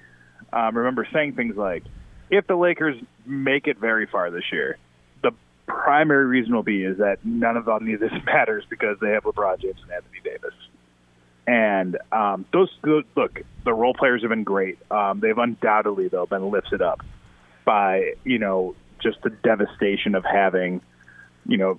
um, 0.53 0.77
remember 0.77 1.07
saying 1.13 1.35
things 1.35 1.57
like, 1.57 1.85
if 2.31 2.47
the 2.47 2.57
Lakers 2.57 2.97
make 3.27 3.67
it 3.67 3.79
very 3.79 4.07
far 4.07 4.31
this 4.31 4.45
year, 4.53 4.79
the 5.23 5.33
primary 5.67 6.27
reason 6.27 6.55
will 6.55 6.63
be 6.63 6.85
is 6.85 6.99
that 6.99 7.25
none 7.25 7.57
of 7.57 7.69
of 7.69 7.85
this 7.85 8.13
matters 8.27 8.65
because 8.69 8.99
they 9.01 9.11
have 9.11 9.25
LeBron 9.25 9.61
James 9.61 9.81
and 9.83 9.93
Anthony 9.93 10.21
Davis. 10.23 10.55
And 11.49 11.97
um, 12.13 12.45
those 12.53 12.69
look, 12.85 13.41
the 13.65 13.73
role 13.73 13.95
players 13.95 14.21
have 14.21 14.29
been 14.29 14.45
great. 14.45 14.79
Um, 14.93 15.21
they've 15.21 15.37
undoubtedly 15.37 16.09
though 16.09 16.27
been 16.27 16.51
lifted 16.51 16.83
up 16.83 17.01
by 17.65 18.13
you 18.23 18.39
know 18.39 18.75
just 19.03 19.23
the 19.23 19.31
devastation 19.31 20.15
of 20.15 20.27
having 20.27 20.83
you 21.47 21.57
know 21.57 21.79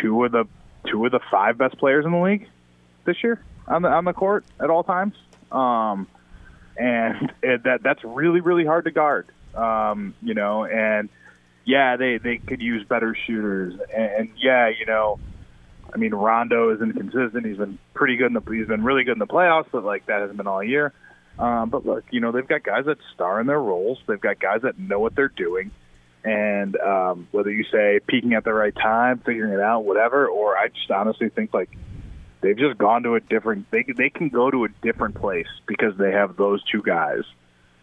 two 0.00 0.24
of 0.24 0.32
the 0.32 0.46
two 0.86 1.04
of 1.04 1.12
the 1.12 1.20
five 1.30 1.58
best 1.58 1.76
players 1.76 2.06
in 2.06 2.12
the 2.12 2.18
league 2.18 2.48
this 3.04 3.22
year 3.22 3.44
on 3.68 3.82
the 3.82 3.88
on 3.90 4.06
the 4.06 4.14
court 4.14 4.46
at 4.58 4.70
all 4.70 4.82
times. 4.82 5.14
Um, 5.52 6.06
and 6.78 7.30
it, 7.42 7.64
that 7.64 7.82
that's 7.82 8.02
really 8.04 8.40
really 8.40 8.64
hard 8.64 8.86
to 8.86 8.90
guard. 8.90 9.26
Um, 9.54 10.14
you 10.22 10.32
know, 10.32 10.64
and 10.64 11.10
yeah, 11.66 11.98
they 11.98 12.16
they 12.16 12.38
could 12.38 12.62
use 12.62 12.86
better 12.88 13.14
shooters, 13.26 13.74
and, 13.94 14.12
and 14.12 14.30
yeah, 14.38 14.70
you 14.70 14.86
know, 14.86 15.18
I 15.94 15.98
mean, 15.98 16.12
Rondo 16.12 16.70
is 16.74 16.80
inconsistent. 16.80 17.46
He's 17.46 17.56
been 17.56 17.78
pretty 17.94 18.16
good 18.16 18.26
in 18.26 18.32
the 18.34 18.42
he's 18.50 18.66
been 18.66 18.84
really 18.84 19.04
good 19.04 19.12
in 19.12 19.18
the 19.20 19.26
playoffs, 19.26 19.66
but 19.70 19.84
like 19.84 20.06
that 20.06 20.20
hasn't 20.20 20.36
been 20.36 20.46
all 20.46 20.62
year. 20.62 20.92
Um, 21.38 21.70
but 21.70 21.86
look, 21.86 22.04
you 22.10 22.20
know, 22.20 22.32
they've 22.32 22.46
got 22.46 22.62
guys 22.62 22.86
that 22.86 22.98
star 23.14 23.40
in 23.40 23.46
their 23.46 23.60
roles. 23.60 23.98
They've 24.06 24.20
got 24.20 24.38
guys 24.38 24.62
that 24.62 24.78
know 24.78 25.00
what 25.00 25.14
they're 25.14 25.28
doing. 25.28 25.70
And 26.24 26.76
um, 26.76 27.28
whether 27.32 27.50
you 27.50 27.64
say 27.70 28.00
peaking 28.06 28.34
at 28.34 28.44
the 28.44 28.54
right 28.54 28.74
time, 28.74 29.20
figuring 29.24 29.52
it 29.52 29.60
out, 29.60 29.84
whatever, 29.84 30.26
or 30.26 30.56
I 30.56 30.68
just 30.68 30.90
honestly 30.90 31.28
think 31.28 31.52
like 31.52 31.70
they've 32.44 32.58
just 32.58 32.76
gone 32.76 33.02
to 33.02 33.14
a 33.14 33.20
different 33.20 33.70
they 33.70 33.84
they 33.96 34.10
can 34.10 34.28
go 34.28 34.50
to 34.50 34.64
a 34.64 34.68
different 34.82 35.14
place 35.14 35.48
because 35.66 35.96
they 35.96 36.12
have 36.12 36.36
those 36.36 36.62
two 36.70 36.82
guys 36.82 37.22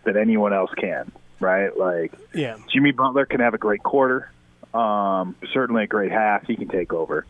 that 0.06 0.16
anyone 0.16 0.54
else 0.54 0.70
can 0.78 1.12
right 1.40 1.76
like 1.78 2.14
Yeah. 2.34 2.58
Jimmy 2.72 2.92
Butler 2.92 3.26
can 3.26 3.40
have 3.40 3.56
a 3.56 3.58
great 3.58 3.82
quarter 3.82 4.32
um 4.74 5.36
certainly 5.52 5.84
a 5.84 5.88
great 5.88 6.12
half 6.12 6.46
he 6.46 6.56
can 6.56 6.68
take 6.68 6.94
over 6.94 7.26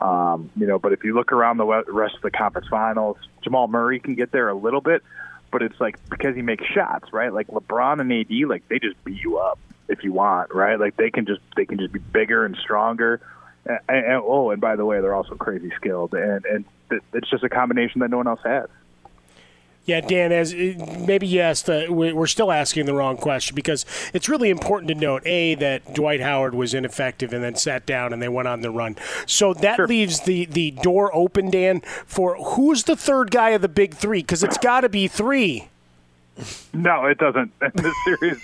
um 0.00 0.50
you 0.56 0.66
know 0.66 0.78
but 0.78 0.92
if 0.92 1.04
you 1.04 1.14
look 1.14 1.32
around 1.32 1.56
the 1.56 1.66
rest 1.66 2.14
of 2.14 2.22
the 2.22 2.30
conference 2.30 2.68
finals 2.68 3.16
Jamal 3.42 3.68
Murray 3.68 4.00
can 4.00 4.14
get 4.14 4.32
there 4.32 4.48
a 4.48 4.54
little 4.54 4.80
bit 4.80 5.02
but 5.50 5.62
it's 5.62 5.80
like 5.80 5.96
because 6.08 6.34
he 6.36 6.42
makes 6.42 6.64
shots 6.66 7.12
right? 7.12 7.32
Like 7.32 7.48
LeBron 7.48 8.00
and 8.00 8.12
AD 8.12 8.48
like 8.48 8.68
they 8.68 8.78
just 8.78 9.02
beat 9.04 9.22
you 9.22 9.38
up 9.38 9.58
if 9.88 10.04
you 10.04 10.12
want 10.12 10.54
right? 10.54 10.78
Like 10.78 10.96
they 10.96 11.10
can 11.10 11.26
just 11.26 11.40
they 11.56 11.64
can 11.64 11.78
just 11.78 11.92
be 11.92 11.98
bigger 11.98 12.44
and 12.44 12.56
stronger. 12.56 13.20
And, 13.66 13.80
and, 13.88 14.22
oh, 14.24 14.50
and 14.50 14.60
by 14.60 14.76
the 14.76 14.84
way, 14.84 15.00
they're 15.00 15.14
also 15.14 15.34
crazy 15.34 15.70
skilled, 15.76 16.14
and 16.14 16.44
and 16.46 16.64
it's 17.12 17.28
just 17.28 17.44
a 17.44 17.48
combination 17.48 18.00
that 18.00 18.10
no 18.10 18.16
one 18.16 18.26
else 18.26 18.40
has. 18.44 18.68
Yeah, 19.88 20.02
Dan, 20.02 20.32
as 20.32 20.52
eh, 20.52 20.74
maybe 21.06 21.26
yes, 21.26 21.62
the, 21.62 21.86
we're 21.88 22.26
still 22.26 22.52
asking 22.52 22.84
the 22.84 22.92
wrong 22.92 23.16
question 23.16 23.54
because 23.54 23.86
it's 24.12 24.28
really 24.28 24.50
important 24.50 24.88
to 24.88 24.94
note 24.94 25.26
a 25.26 25.54
that 25.54 25.94
Dwight 25.94 26.20
Howard 26.20 26.54
was 26.54 26.74
ineffective 26.74 27.32
and 27.32 27.42
then 27.42 27.54
sat 27.54 27.86
down 27.86 28.12
and 28.12 28.20
they 28.20 28.28
went 28.28 28.48
on 28.48 28.60
the 28.60 28.70
run. 28.70 28.96
So 29.24 29.54
that 29.54 29.76
sure. 29.76 29.86
leaves 29.86 30.20
the 30.20 30.44
the 30.44 30.72
door 30.72 31.10
open, 31.16 31.50
Dan, 31.50 31.80
for 32.04 32.36
who's 32.36 32.84
the 32.84 32.96
third 32.96 33.30
guy 33.30 33.50
of 33.50 33.62
the 33.62 33.68
big 33.68 33.94
three? 33.94 34.20
Because 34.20 34.42
it's 34.42 34.58
got 34.58 34.82
to 34.82 34.90
be 34.90 35.08
three. 35.08 35.70
No, 36.74 37.06
it 37.06 37.16
doesn't. 37.16 37.50
In 37.62 37.82
this 37.82 37.94
series, 38.04 38.38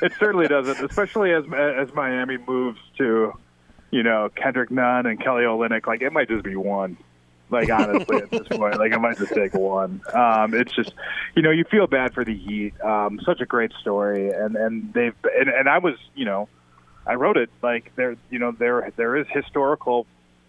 it 0.00 0.12
certainly 0.18 0.48
doesn't. 0.48 0.82
Especially 0.82 1.32
as 1.32 1.44
as 1.52 1.92
Miami 1.92 2.38
moves 2.38 2.80
to, 2.96 3.34
you 3.90 4.02
know, 4.02 4.30
Kendrick 4.34 4.70
Nunn 4.70 5.04
and 5.04 5.20
Kelly 5.20 5.42
Olynyk. 5.42 5.86
Like 5.86 6.00
it 6.00 6.10
might 6.10 6.28
just 6.28 6.42
be 6.42 6.56
one. 6.56 6.96
Like 7.50 7.70
honestly, 7.70 8.16
at 8.18 8.30
this 8.30 8.46
point, 8.48 8.78
like 8.78 8.92
I 8.92 8.98
might 8.98 9.18
just 9.18 9.34
take 9.34 9.54
one. 9.54 10.00
Um, 10.12 10.54
it's 10.54 10.74
just, 10.74 10.92
you 11.34 11.42
know, 11.42 11.50
you 11.50 11.64
feel 11.64 11.86
bad 11.86 12.14
for 12.14 12.24
the 12.24 12.36
Heat. 12.36 12.80
Um, 12.80 13.20
such 13.24 13.40
a 13.40 13.46
great 13.46 13.72
story, 13.80 14.30
and 14.30 14.56
and 14.56 14.92
they've 14.94 15.14
and, 15.38 15.48
and 15.48 15.68
I 15.68 15.78
was, 15.78 15.94
you 16.14 16.24
know, 16.24 16.48
I 17.06 17.14
wrote 17.14 17.36
it 17.36 17.50
like 17.62 17.92
there, 17.96 18.16
you 18.30 18.38
know, 18.38 18.52
there 18.52 18.92
there 18.96 19.16
is 19.16 19.26
historical 19.30 20.06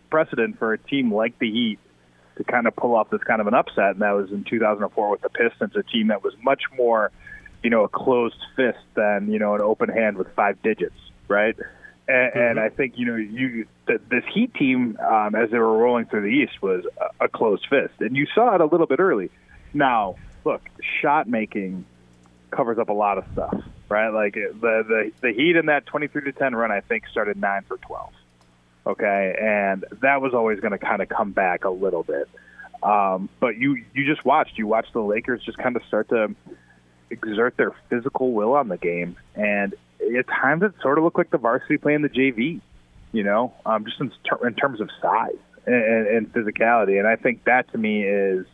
precedent 0.10 0.60
for 0.60 0.74
a 0.74 0.78
team 0.78 1.14
like 1.14 1.40
the 1.40 1.52
Heat 1.52 1.80
to 2.38 2.44
kind 2.44 2.68
of 2.68 2.76
pull 2.76 2.96
off 2.96 3.10
this 3.10 3.24
kind 3.24 3.42
of 3.42 3.48
an 3.48 3.54
upset, 3.54 3.92
and 3.92 4.02
that 4.02 4.12
was 4.12 4.32
in 4.32 4.44
2004 4.44 5.10
with 5.10 5.22
the 5.22 5.30
Pistons, 5.30 5.76
a 5.76 5.84
team 5.84 6.08
that 6.08 6.24
was 6.24 6.34
much 6.44 6.64
more, 6.78 7.12
you 7.64 7.70
know, 7.70 7.84
a 7.84 7.90
closed 7.90 8.38
fist 8.56 8.80
than 8.96 9.32
you 9.32 9.40
know 9.40 9.56
an 9.56 9.62
open 9.62 9.90
hand 9.90 10.18
with 10.18 10.28
five 10.36 10.62
digits, 10.62 10.96
right? 11.28 11.56
And, 12.12 12.34
mm-hmm. 12.34 12.40
and 12.40 12.60
I 12.60 12.70
think 12.70 12.98
you 12.98 13.06
know 13.06 13.16
you 13.16 13.68
this 13.88 14.24
Heat 14.34 14.54
team 14.54 14.98
um, 15.00 15.34
as 15.34 15.50
they 15.50 15.58
were 15.58 15.78
rolling 15.78 16.06
through 16.06 16.22
the 16.22 16.28
East 16.28 16.62
was 16.62 16.84
a, 17.00 17.26
a 17.26 17.30
closed 17.30 17.66
fist, 17.70 17.94
and 18.00 18.16
you 18.16 18.28
saw 18.36 18.54
it 18.56 18.62
a 18.62 18.66
little 18.66 18.88
bit 18.88 19.00
early. 19.00 19.30
Now, 19.74 20.16
look, 20.44 20.62
shot 21.02 21.28
making 21.30 21.86
covers 22.50 22.78
up 22.78 22.90
a 22.90 22.94
lot 22.94 23.18
of 23.18 23.24
stuff, 23.32 23.64
right? 23.88 24.10
Like 24.10 24.34
the 24.34 24.52
the 24.60 25.12
the 25.22 25.32
Heat 25.32 25.56
in 25.56 25.68
that 25.68 25.86
23 25.86 26.24
to 26.24 26.32
10 26.34 26.54
run, 26.54 26.72
I 26.72 26.82
think 26.82 27.08
started 27.08 27.38
nine 27.38 27.64
for 27.68 27.78
12. 27.78 28.14
Okay, 28.88 29.36
and 29.40 29.86
that 30.02 30.22
was 30.22 30.34
always 30.34 30.60
going 30.60 30.72
to 30.72 30.80
kind 30.80 31.02
of 31.02 31.08
come 31.08 31.32
back 31.32 31.64
a 31.64 31.70
little 31.70 32.04
bit. 32.04 32.28
Um, 32.84 33.30
but 33.40 33.58
you 33.58 33.84
you 33.94 34.06
just 34.06 34.26
watched 34.26 34.58
you 34.58 34.68
watched 34.68 34.92
the 34.92 35.02
Lakers 35.02 35.44
just 35.44 35.58
kind 35.60 35.78
of 35.78 35.84
start 35.88 36.10
to 36.10 36.36
exert 37.10 37.56
their 37.56 37.74
physical 37.90 38.34
will 38.34 38.54
on 38.54 38.68
the 38.68 38.78
game, 38.78 39.16
and 39.34 39.76
at 40.18 40.28
times 40.28 40.64
it 40.64 40.74
sort 40.82 40.98
of 40.98 41.04
looked 41.04 41.18
like 41.18 41.30
the 41.30 41.38
varsity 41.38 41.78
playing 41.78 42.02
the 42.02 42.10
JV, 42.10 42.62
you 43.12 43.24
know, 43.24 43.54
um, 43.66 43.86
just 43.86 44.00
in, 44.00 44.12
ter- 44.24 44.48
in 44.48 44.54
terms 44.56 44.82
of 44.82 44.90
size 45.02 45.36
and, 45.66 46.08
and, 46.08 46.34
physicality. 46.34 46.98
And 46.98 47.08
I 47.08 47.16
think 47.16 47.44
that 47.46 47.72
to 47.72 47.78
me 47.78 48.04
is, 48.04 48.46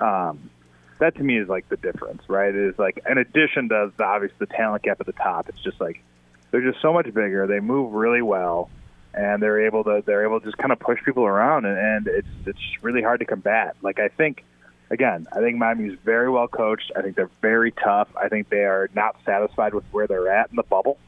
um, 0.00 0.50
that 0.98 1.16
to 1.16 1.22
me 1.22 1.38
is 1.38 1.48
like 1.48 1.68
the 1.68 1.76
difference, 1.76 2.22
right? 2.28 2.54
It 2.54 2.70
is 2.70 2.78
like 2.78 3.02
in 3.08 3.18
addition 3.18 3.68
to 3.70 3.92
the 3.96 4.04
obvious 4.04 4.32
the 4.38 4.46
talent 4.46 4.82
gap 4.82 5.00
at 5.00 5.06
the 5.06 5.12
top, 5.12 5.48
it's 5.48 5.62
just 5.62 5.80
like 5.80 6.02
they're 6.50 6.68
just 6.68 6.82
so 6.82 6.92
much 6.92 7.06
bigger. 7.06 7.46
They 7.46 7.60
move 7.60 7.92
really 7.92 8.22
well, 8.22 8.68
and 9.14 9.42
they're 9.42 9.66
able 9.66 9.84
to 9.84 10.02
they're 10.04 10.24
able 10.24 10.40
to 10.40 10.46
just 10.46 10.58
kind 10.58 10.72
of 10.72 10.78
push 10.78 10.98
people 11.04 11.24
around, 11.24 11.64
and, 11.64 11.78
and 11.78 12.06
it's 12.06 12.28
it's 12.46 12.82
really 12.82 13.02
hard 13.02 13.20
to 13.20 13.26
combat. 13.26 13.76
Like 13.82 13.98
I 13.98 14.08
think 14.08 14.44
again, 14.90 15.26
I 15.32 15.40
think 15.40 15.56
Miami's 15.56 15.98
very 16.04 16.30
well 16.30 16.48
coached. 16.48 16.92
I 16.96 17.02
think 17.02 17.16
they're 17.16 17.30
very 17.40 17.72
tough. 17.72 18.08
I 18.20 18.28
think 18.28 18.48
they 18.48 18.64
are 18.64 18.88
not 18.94 19.16
satisfied 19.24 19.74
with 19.74 19.84
where 19.92 20.06
they're 20.06 20.28
at 20.28 20.50
in 20.50 20.56
the 20.56 20.62
bubble. 20.64 20.98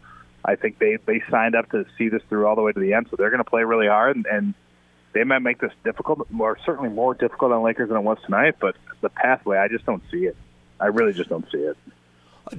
I 0.45 0.57
think 0.57 0.79
they 0.79 0.99
they 1.07 1.23
signed 1.31 1.55
up 1.55 1.71
to 1.71 1.85
see 1.97 2.09
this 2.09 2.23
through 2.29 2.47
all 2.47 2.57
the 2.57 2.63
way 2.63 2.73
to 2.73 2.81
the 2.81 2.95
end, 2.95 3.07
so 3.11 3.17
they're 3.17 3.31
going 3.31 3.45
to 3.45 3.49
play 3.49 3.63
really 3.63 3.87
hard, 3.87 4.17
and, 4.17 4.27
and 4.27 4.55
they 5.13 5.25
might 5.25 5.41
make 5.41 5.61
this 5.61 5.73
difficult, 5.85 6.31
more 6.31 6.59
certainly 6.65 6.89
more 6.89 7.15
difficult 7.15 7.53
on 7.53 7.63
Lakers 7.63 7.89
than 7.89 7.99
it 7.99 8.03
was 8.03 8.19
tonight. 8.25 8.57
But 8.61 8.77
the 9.03 9.09
pathway, 9.09 9.59
I 9.59 9.69
just 9.69 9.87
don't 9.87 10.03
see 10.11 10.25
it. 10.27 10.37
I 10.81 10.87
really 10.87 11.13
just 11.13 11.29
don't 11.29 11.47
see 11.53 11.59
it. 11.59 11.77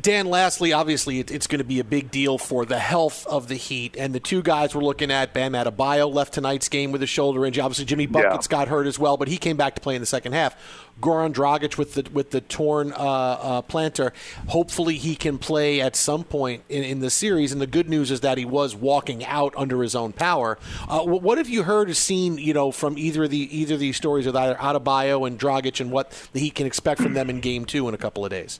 Dan, 0.01 0.25
lastly, 0.25 0.73
obviously, 0.73 1.19
it, 1.19 1.29
it's 1.29 1.45
going 1.47 1.59
to 1.59 1.65
be 1.65 1.79
a 1.79 1.83
big 1.83 2.09
deal 2.09 2.37
for 2.37 2.65
the 2.65 2.79
health 2.79 3.27
of 3.27 3.47
the 3.47 3.55
Heat. 3.55 3.95
And 3.97 4.13
the 4.13 4.19
two 4.19 4.41
guys 4.41 4.73
we're 4.73 4.83
looking 4.83 5.11
at, 5.11 5.33
Bam 5.33 5.53
Adebayo 5.53 6.11
left 6.11 6.33
tonight's 6.33 6.67
game 6.67 6.91
with 6.91 7.03
a 7.03 7.07
shoulder 7.07 7.45
injury. 7.45 7.61
Obviously, 7.61 7.85
Jimmy 7.85 8.07
Buckets 8.07 8.47
yeah. 8.49 8.57
got 8.57 8.67
hurt 8.69 8.87
as 8.87 8.97
well, 8.97 9.17
but 9.17 9.27
he 9.27 9.37
came 9.37 9.55
back 9.55 9.75
to 9.75 9.81
play 9.81 9.95
in 9.95 10.01
the 10.01 10.07
second 10.07 10.33
half. 10.33 10.55
Goran 11.01 11.33
Dragic 11.33 11.77
with 11.77 11.95
the 11.95 12.07
with 12.11 12.31
the 12.31 12.41
torn 12.41 12.91
uh, 12.93 12.95
uh, 12.95 13.61
plantar. 13.63 14.11
Hopefully, 14.47 14.97
he 14.97 15.15
can 15.15 15.37
play 15.37 15.81
at 15.81 15.95
some 15.95 16.23
point 16.23 16.63
in, 16.69 16.83
in, 16.83 16.99
the 16.99 17.09
series. 17.09 17.51
And 17.51 17.59
the 17.59 17.67
good 17.67 17.89
news 17.89 18.11
is 18.11 18.21
that 18.21 18.37
he 18.37 18.45
was 18.45 18.75
walking 18.75 19.25
out 19.25 19.53
under 19.57 19.81
his 19.81 19.95
own 19.95 20.13
power. 20.13 20.57
Uh, 20.87 21.03
what 21.03 21.37
have 21.37 21.49
you 21.49 21.63
heard 21.63 21.89
or 21.89 21.93
seen, 21.93 22.37
you 22.37 22.53
know, 22.53 22.71
from 22.71 22.97
either 22.97 23.23
of 23.23 23.31
the 23.31 23.57
either 23.57 23.73
of 23.75 23.79
these 23.79 23.97
stories 23.97 24.25
with 24.25 24.35
either 24.35 24.55
Adebayo 24.55 25.27
and 25.27 25.39
Dragic, 25.39 25.79
and 25.79 25.91
what 25.91 26.11
the 26.33 26.39
Heat 26.39 26.55
can 26.55 26.67
expect 26.67 27.01
from 27.01 27.13
them 27.13 27.29
in 27.29 27.39
Game 27.39 27.65
Two 27.65 27.87
in 27.87 27.93
a 27.93 27.97
couple 27.97 28.23
of 28.23 28.31
days? 28.31 28.59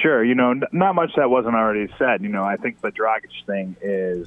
Sure. 0.00 0.24
You 0.24 0.34
know, 0.34 0.54
not 0.72 0.94
much 0.94 1.12
that 1.16 1.28
wasn't 1.28 1.54
already 1.54 1.92
said. 1.98 2.22
You 2.22 2.28
know, 2.28 2.44
I 2.44 2.56
think 2.56 2.80
the 2.80 2.90
Dragic 2.90 3.44
thing 3.46 3.76
is 3.82 4.26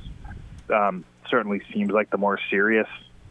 um, 0.70 1.04
certainly 1.30 1.62
seems 1.74 1.92
like 1.92 2.10
the 2.10 2.18
more 2.18 2.40
serious 2.50 2.88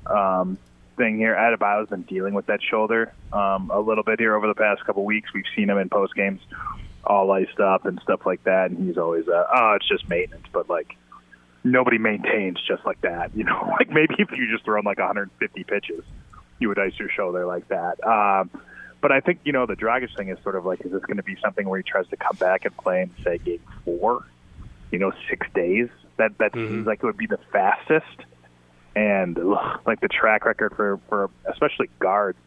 um, 0.06 0.58
thing 0.96 1.16
here. 1.16 1.34
Adebayo's 1.34 1.88
been 1.88 2.02
dealing 2.02 2.34
with 2.34 2.46
that 2.46 2.60
shoulder 2.62 3.12
um, 3.32 3.70
a 3.72 3.78
little 3.78 4.04
bit 4.04 4.18
here 4.18 4.34
over 4.34 4.46
the 4.46 4.54
past 4.54 4.84
couple 4.84 5.04
weeks. 5.04 5.32
We've 5.32 5.44
seen 5.54 5.70
him 5.70 5.78
in 5.78 5.88
post 5.88 6.14
games 6.14 6.40
all 7.04 7.30
iced 7.30 7.60
up 7.60 7.86
and 7.86 8.00
stuff 8.00 8.24
like 8.24 8.42
that, 8.44 8.70
and 8.70 8.84
he's 8.84 8.96
always, 8.96 9.28
uh, 9.28 9.44
oh, 9.54 9.74
it's 9.74 9.88
just 9.88 10.08
maintenance. 10.08 10.46
But 10.52 10.68
like, 10.68 10.96
nobody 11.62 11.98
maintains 11.98 12.60
just 12.66 12.84
like 12.84 13.00
that. 13.02 13.34
You 13.36 13.44
know, 13.44 13.74
like 13.78 13.90
maybe 13.90 14.14
if 14.18 14.30
you 14.32 14.50
just 14.50 14.64
throw 14.64 14.78
in 14.78 14.84
like 14.84 14.98
150 14.98 15.64
pitches, 15.64 16.02
you 16.58 16.68
would 16.68 16.78
ice 16.78 16.98
your 16.98 17.08
shoulder 17.10 17.46
like 17.46 17.68
that. 17.68 18.02
Um, 18.04 18.50
but 19.04 19.12
I 19.12 19.20
think 19.20 19.40
you 19.44 19.52
know 19.52 19.66
the 19.66 19.76
Dragic 19.76 20.16
thing 20.16 20.30
is 20.30 20.38
sort 20.42 20.56
of 20.56 20.64
like, 20.64 20.80
is 20.80 20.90
this 20.90 21.02
going 21.02 21.18
to 21.18 21.22
be 21.22 21.36
something 21.42 21.68
where 21.68 21.78
he 21.78 21.82
tries 21.82 22.08
to 22.08 22.16
come 22.16 22.36
back 22.36 22.64
and 22.64 22.74
play 22.74 23.02
in 23.02 23.10
say 23.22 23.36
game 23.36 23.60
four? 23.84 24.24
You 24.90 24.98
know, 24.98 25.12
six 25.28 25.46
days. 25.54 25.90
That 26.16 26.38
that 26.38 26.52
mm-hmm. 26.52 26.68
seems 26.68 26.86
like 26.86 27.00
it 27.02 27.04
would 27.04 27.18
be 27.18 27.26
the 27.26 27.38
fastest, 27.52 28.24
and 28.96 29.38
ugh, 29.38 29.80
like 29.84 30.00
the 30.00 30.08
track 30.08 30.46
record 30.46 30.72
for 30.74 30.98
for 31.10 31.28
especially 31.44 31.90
guards 31.98 32.38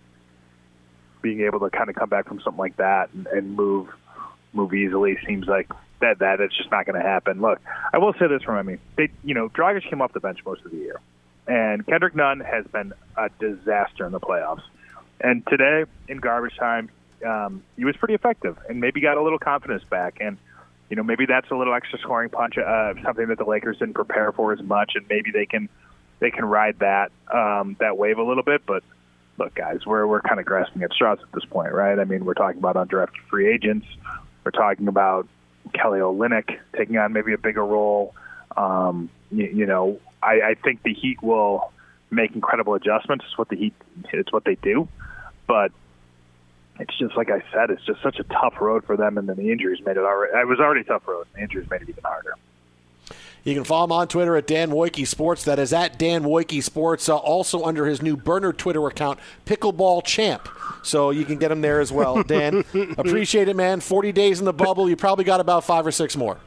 being 1.21 1.41
able 1.41 1.59
to 1.59 1.69
kind 1.69 1.91
of 1.91 1.95
come 1.95 2.09
back 2.09 2.27
from 2.27 2.41
something 2.41 2.57
like 2.57 2.77
that 2.77 3.11
and, 3.13 3.27
and 3.27 3.55
move 3.55 3.89
move 4.51 4.73
easily 4.73 5.15
seems 5.27 5.45
like 5.45 5.69
that 6.01 6.17
that 6.17 6.39
it's 6.39 6.57
just 6.57 6.71
not 6.71 6.87
going 6.87 6.99
to 6.99 7.07
happen. 7.07 7.39
Look, 7.39 7.59
I 7.93 7.99
will 7.99 8.13
say 8.13 8.25
this 8.25 8.41
from 8.41 8.55
I 8.55 8.63
mean, 8.63 8.79
they 8.95 9.11
you 9.23 9.35
know 9.35 9.47
Dragic 9.49 9.87
came 9.87 10.01
off 10.01 10.11
the 10.11 10.21
bench 10.21 10.39
most 10.43 10.65
of 10.65 10.71
the 10.71 10.77
year, 10.77 10.99
and 11.45 11.85
Kendrick 11.85 12.15
Nunn 12.15 12.39
has 12.39 12.65
been 12.65 12.93
a 13.15 13.29
disaster 13.37 14.07
in 14.07 14.11
the 14.11 14.19
playoffs. 14.19 14.63
And 15.19 15.45
today, 15.47 15.85
in 16.07 16.17
garbage 16.17 16.55
time, 16.57 16.89
um, 17.25 17.63
he 17.75 17.85
was 17.85 17.95
pretty 17.97 18.13
effective 18.13 18.57
and 18.69 18.79
maybe 18.79 19.01
got 19.01 19.17
a 19.17 19.23
little 19.23 19.39
confidence 19.39 19.83
back. 19.83 20.17
And, 20.19 20.37
you 20.89 20.95
know, 20.95 21.03
maybe 21.03 21.25
that's 21.25 21.49
a 21.49 21.55
little 21.55 21.73
extra 21.73 21.99
scoring 21.99 22.29
punch, 22.29 22.57
uh, 22.57 22.93
something 23.03 23.27
that 23.27 23.37
the 23.37 23.45
Lakers 23.45 23.79
didn't 23.79 23.95
prepare 23.95 24.31
for 24.31 24.53
as 24.53 24.61
much. 24.61 24.93
And 24.95 25.05
maybe 25.09 25.31
they 25.31 25.45
can 25.45 25.69
they 26.19 26.31
can 26.31 26.45
ride 26.45 26.79
that 26.79 27.11
um, 27.33 27.75
that 27.79 27.97
wave 27.97 28.17
a 28.17 28.23
little 28.23 28.43
bit. 28.43 28.65
But 28.65 28.83
look, 29.37 29.55
guys, 29.55 29.85
we're 29.85 30.05
we're 30.05 30.21
kind 30.21 30.39
of 30.39 30.45
grasping 30.45 30.83
at 30.83 30.93
straws 30.93 31.19
at 31.21 31.31
this 31.33 31.45
point, 31.45 31.73
right? 31.73 31.97
I 31.97 32.03
mean, 32.03 32.25
we're 32.25 32.35
talking 32.35 32.59
about 32.59 32.75
undrafted 32.75 33.27
free 33.29 33.51
agents. 33.51 33.87
We're 34.43 34.51
talking 34.51 34.87
about 34.87 35.27
Kelly 35.73 35.99
Olynyk 35.99 36.57
taking 36.75 36.97
on 36.97 37.11
maybe 37.11 37.33
a 37.33 37.37
bigger 37.37 37.65
role. 37.65 38.15
Um, 38.55 39.09
you, 39.31 39.45
you 39.45 39.65
know, 39.65 39.99
I, 40.23 40.41
I 40.41 40.53
think 40.63 40.83
the 40.83 40.93
Heat 40.93 41.21
will 41.21 41.73
make 42.09 42.33
incredible 42.33 42.75
adjustments. 42.75 43.25
It's 43.27 43.37
what 43.37 43.49
the 43.49 43.57
Heat. 43.57 43.73
It's 44.13 44.31
what 44.31 44.45
they 44.45 44.55
do 44.55 44.87
but 45.47 45.71
it's 46.79 46.97
just 46.97 47.15
like 47.17 47.29
I 47.31 47.41
said, 47.51 47.69
it's 47.71 47.83
just 47.85 48.01
such 48.03 48.19
a 48.19 48.23
tough 48.23 48.55
road 48.61 48.83
for 48.85 48.95
them, 48.97 49.17
and 49.17 49.27
then 49.27 49.37
the 49.37 49.51
injuries 49.51 49.79
made 49.85 49.97
it 49.97 50.03
already. 50.03 50.37
It 50.37 50.47
was 50.47 50.59
already 50.59 50.81
a 50.81 50.83
tough 50.83 51.07
road. 51.07 51.25
and 51.33 51.35
The 51.35 51.41
injuries 51.41 51.69
made 51.69 51.81
it 51.81 51.89
even 51.89 52.03
harder. 52.03 52.35
You 53.43 53.55
can 53.55 53.63
follow 53.63 53.85
him 53.85 53.91
on 53.93 54.07
Twitter 54.09 54.35
at 54.35 54.45
Dan 54.45 54.71
Woike 54.71 55.07
Sports. 55.07 55.45
That 55.45 55.57
is 55.57 55.71
at 55.71 55.97
Dan 55.97 56.23
Woike 56.23 56.61
Sports. 56.61 57.07
Uh, 57.07 57.15
also 57.15 57.63
under 57.63 57.85
his 57.85 58.01
new 58.01 58.17
burner 58.17 58.51
Twitter 58.51 58.85
account, 58.87 59.19
Pickleball 59.45 60.03
Champ. 60.03 60.49
So 60.83 61.11
you 61.11 61.23
can 61.23 61.37
get 61.37 61.49
him 61.51 61.61
there 61.61 61.79
as 61.79 61.89
well. 61.91 62.23
Dan, 62.23 62.65
appreciate 62.97 63.47
it, 63.47 63.55
man. 63.55 63.79
Forty 63.79 64.11
days 64.11 64.39
in 64.39 64.45
the 64.45 64.53
bubble. 64.53 64.89
You 64.89 64.97
probably 64.97 65.23
got 65.23 65.39
about 65.39 65.63
five 65.63 65.87
or 65.87 65.91
six 65.91 66.17
more. 66.17 66.37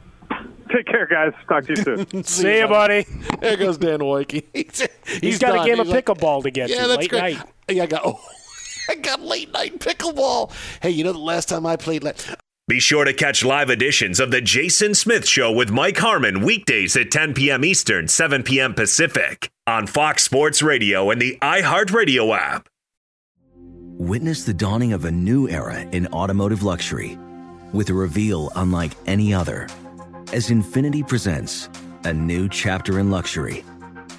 Take 0.73 0.87
care, 0.87 1.07
guys. 1.07 1.33
Talk 1.49 1.65
to 1.67 1.71
you 1.71 1.77
soon. 1.77 2.07
See, 2.25 2.43
See 2.43 2.59
you, 2.59 2.69
buddy. 2.69 3.05
There 3.41 3.57
goes 3.57 3.79
Dan 3.79 4.01
Woike. 4.01 4.45
he's, 4.55 4.87
he's 5.21 5.39
got 5.39 5.53
done. 5.55 5.65
a 5.65 5.67
game 5.67 5.79
he's 5.79 5.81
of 5.81 5.89
like, 5.89 6.05
pickleball 6.05 6.43
to 6.45 6.51
get 6.51 6.69
yeah, 6.71 6.83
to 6.83 6.89
that's 6.89 6.99
late 7.01 7.11
great. 7.11 7.37
night. 7.39 7.47
Yeah, 7.69 7.83
I 7.85 7.87
got. 7.87 8.03
Oh. 8.05 8.21
I 8.89 8.95
got 8.97 9.21
late 9.21 9.53
night 9.53 9.79
pickleball. 9.79 10.53
Hey, 10.83 10.91
you 10.91 11.05
know 11.05 11.13
the 11.13 11.19
last 11.19 11.49
time 11.49 11.67
I 11.67 11.77
played. 11.77 12.03
La- 12.05 12.13
Be 12.69 12.81
sure 12.81 13.05
to 13.05 13.13
catch 13.13 13.45
live 13.45 13.71
editions 13.71 14.21
of 14.21 14.31
The 14.31 14.41
Jason 14.41 14.95
Smith 14.95 15.27
Show 15.27 15.53
with 15.53 15.71
Mike 15.71 15.99
Harmon 15.99 16.43
weekdays 16.43 16.97
at 16.97 17.11
10 17.11 17.35
p.m. 17.35 17.65
Eastern, 17.65 18.09
7 18.09 18.43
p.m. 18.43 18.75
Pacific 18.75 19.51
on 19.67 19.87
Fox 19.87 20.25
Sports 20.25 20.63
Radio 20.63 21.11
and 21.11 21.21
the 21.21 21.39
iHeartRadio 21.43 22.37
app. 22.37 22.69
Witness 23.99 24.45
the 24.45 24.55
dawning 24.55 24.93
of 24.93 25.05
a 25.05 25.11
new 25.11 25.49
era 25.49 25.81
in 25.93 26.07
automotive 26.09 26.63
luxury 26.63 27.19
with 27.73 27.91
a 27.91 27.95
reveal 27.95 28.51
unlike 28.57 28.93
any 29.07 29.33
other 29.35 29.69
as 30.33 30.49
Infiniti 30.49 31.07
presents 31.07 31.69
a 32.05 32.13
new 32.13 32.49
chapter 32.49 32.99
in 32.99 33.11
luxury, 33.11 33.63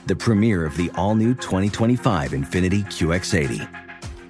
the 0.05 0.15
premiere 0.15 0.65
of 0.65 0.77
the 0.77 0.91
all 0.95 1.15
new 1.15 1.33
2025 1.33 2.31
Infiniti 2.31 2.83
QX80 2.85 3.67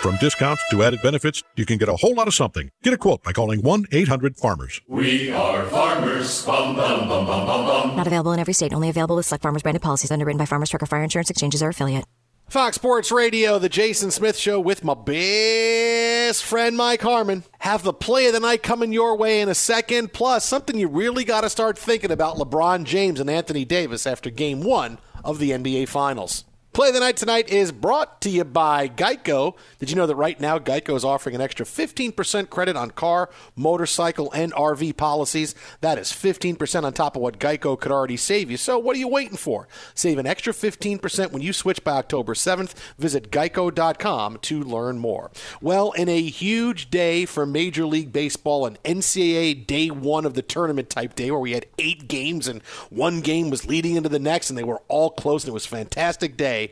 From 0.00 0.16
discounts 0.18 0.62
to 0.70 0.84
added 0.84 1.02
benefits, 1.02 1.42
you 1.56 1.66
can 1.66 1.76
get 1.76 1.88
a 1.88 1.96
whole 1.96 2.14
lot 2.14 2.28
of 2.28 2.34
something. 2.34 2.70
Get 2.84 2.92
a 2.92 2.96
quote 2.96 3.24
by 3.24 3.32
calling 3.32 3.62
1 3.62 3.86
800 3.90 4.36
Farmers. 4.36 4.80
We 4.86 5.32
are 5.32 5.64
farmers. 5.64 6.46
Bum, 6.46 6.76
bum, 6.76 7.08
bum, 7.08 7.26
bum, 7.26 7.46
bum, 7.46 7.66
bum. 7.66 7.96
Not 7.96 8.06
available 8.06 8.32
in 8.32 8.38
every 8.38 8.54
state. 8.54 8.72
Only 8.72 8.90
available 8.90 9.16
with 9.16 9.26
select 9.26 9.42
farmers 9.42 9.62
branded 9.62 9.82
policies 9.82 10.12
underwritten 10.12 10.38
by 10.38 10.46
Farmers 10.46 10.70
Trucker 10.70 10.86
Fire 10.86 11.02
Insurance 11.02 11.30
Exchanges 11.30 11.64
or 11.64 11.70
affiliate. 11.70 12.04
Fox 12.48 12.76
Sports 12.76 13.10
Radio, 13.10 13.58
the 13.58 13.68
Jason 13.68 14.12
Smith 14.12 14.36
Show 14.38 14.60
with 14.60 14.84
my 14.84 14.94
best 14.94 16.44
friend 16.44 16.76
Mike 16.76 17.02
Harmon. 17.02 17.42
Have 17.58 17.82
the 17.82 17.92
play 17.92 18.28
of 18.28 18.34
the 18.34 18.40
night 18.40 18.62
coming 18.62 18.92
your 18.92 19.16
way 19.16 19.40
in 19.40 19.48
a 19.48 19.54
second. 19.54 20.12
Plus, 20.12 20.44
something 20.44 20.78
you 20.78 20.86
really 20.86 21.24
got 21.24 21.40
to 21.40 21.50
start 21.50 21.76
thinking 21.76 22.12
about 22.12 22.36
LeBron 22.36 22.84
James 22.84 23.18
and 23.18 23.28
Anthony 23.28 23.64
Davis 23.64 24.06
after 24.06 24.30
game 24.30 24.62
one 24.62 24.98
of 25.24 25.40
the 25.40 25.50
NBA 25.50 25.88
Finals. 25.88 26.44
Play 26.78 26.90
of 26.90 26.94
the 26.94 27.00
night 27.00 27.16
tonight 27.16 27.48
is 27.48 27.72
brought 27.72 28.20
to 28.20 28.30
you 28.30 28.44
by 28.44 28.86
Geico. 28.86 29.56
Did 29.80 29.90
you 29.90 29.96
know 29.96 30.06
that 30.06 30.14
right 30.14 30.38
now 30.38 30.60
Geico 30.60 30.94
is 30.94 31.04
offering 31.04 31.34
an 31.34 31.40
extra 31.40 31.66
15% 31.66 32.50
credit 32.50 32.76
on 32.76 32.92
car, 32.92 33.30
motorcycle, 33.56 34.30
and 34.30 34.52
RV 34.52 34.96
policies? 34.96 35.56
That 35.80 35.98
is 35.98 36.12
15% 36.12 36.84
on 36.84 36.92
top 36.92 37.16
of 37.16 37.22
what 37.22 37.40
Geico 37.40 37.76
could 37.80 37.90
already 37.90 38.16
save 38.16 38.48
you. 38.48 38.56
So 38.56 38.78
what 38.78 38.94
are 38.94 39.00
you 39.00 39.08
waiting 39.08 39.36
for? 39.36 39.66
Save 39.92 40.18
an 40.18 40.28
extra 40.28 40.52
15% 40.52 41.32
when 41.32 41.42
you 41.42 41.52
switch 41.52 41.82
by 41.82 41.96
October 41.96 42.34
7th. 42.34 42.74
Visit 42.96 43.32
geico.com 43.32 44.38
to 44.42 44.62
learn 44.62 44.98
more. 44.98 45.32
Well, 45.60 45.90
in 45.90 46.08
a 46.08 46.22
huge 46.22 46.90
day 46.90 47.24
for 47.24 47.44
Major 47.44 47.86
League 47.86 48.12
Baseball 48.12 48.66
and 48.66 48.80
NCAA 48.84 49.66
day 49.66 49.90
one 49.90 50.24
of 50.24 50.34
the 50.34 50.42
tournament 50.42 50.90
type 50.90 51.16
day 51.16 51.32
where 51.32 51.40
we 51.40 51.54
had 51.54 51.66
eight 51.80 52.06
games 52.06 52.46
and 52.46 52.62
one 52.88 53.20
game 53.20 53.50
was 53.50 53.66
leading 53.66 53.96
into 53.96 54.08
the 54.08 54.20
next 54.20 54.48
and 54.48 54.56
they 54.56 54.62
were 54.62 54.82
all 54.86 55.10
close 55.10 55.42
and 55.42 55.48
it 55.48 55.54
was 55.54 55.66
a 55.66 55.70
fantastic 55.70 56.36
day. 56.36 56.67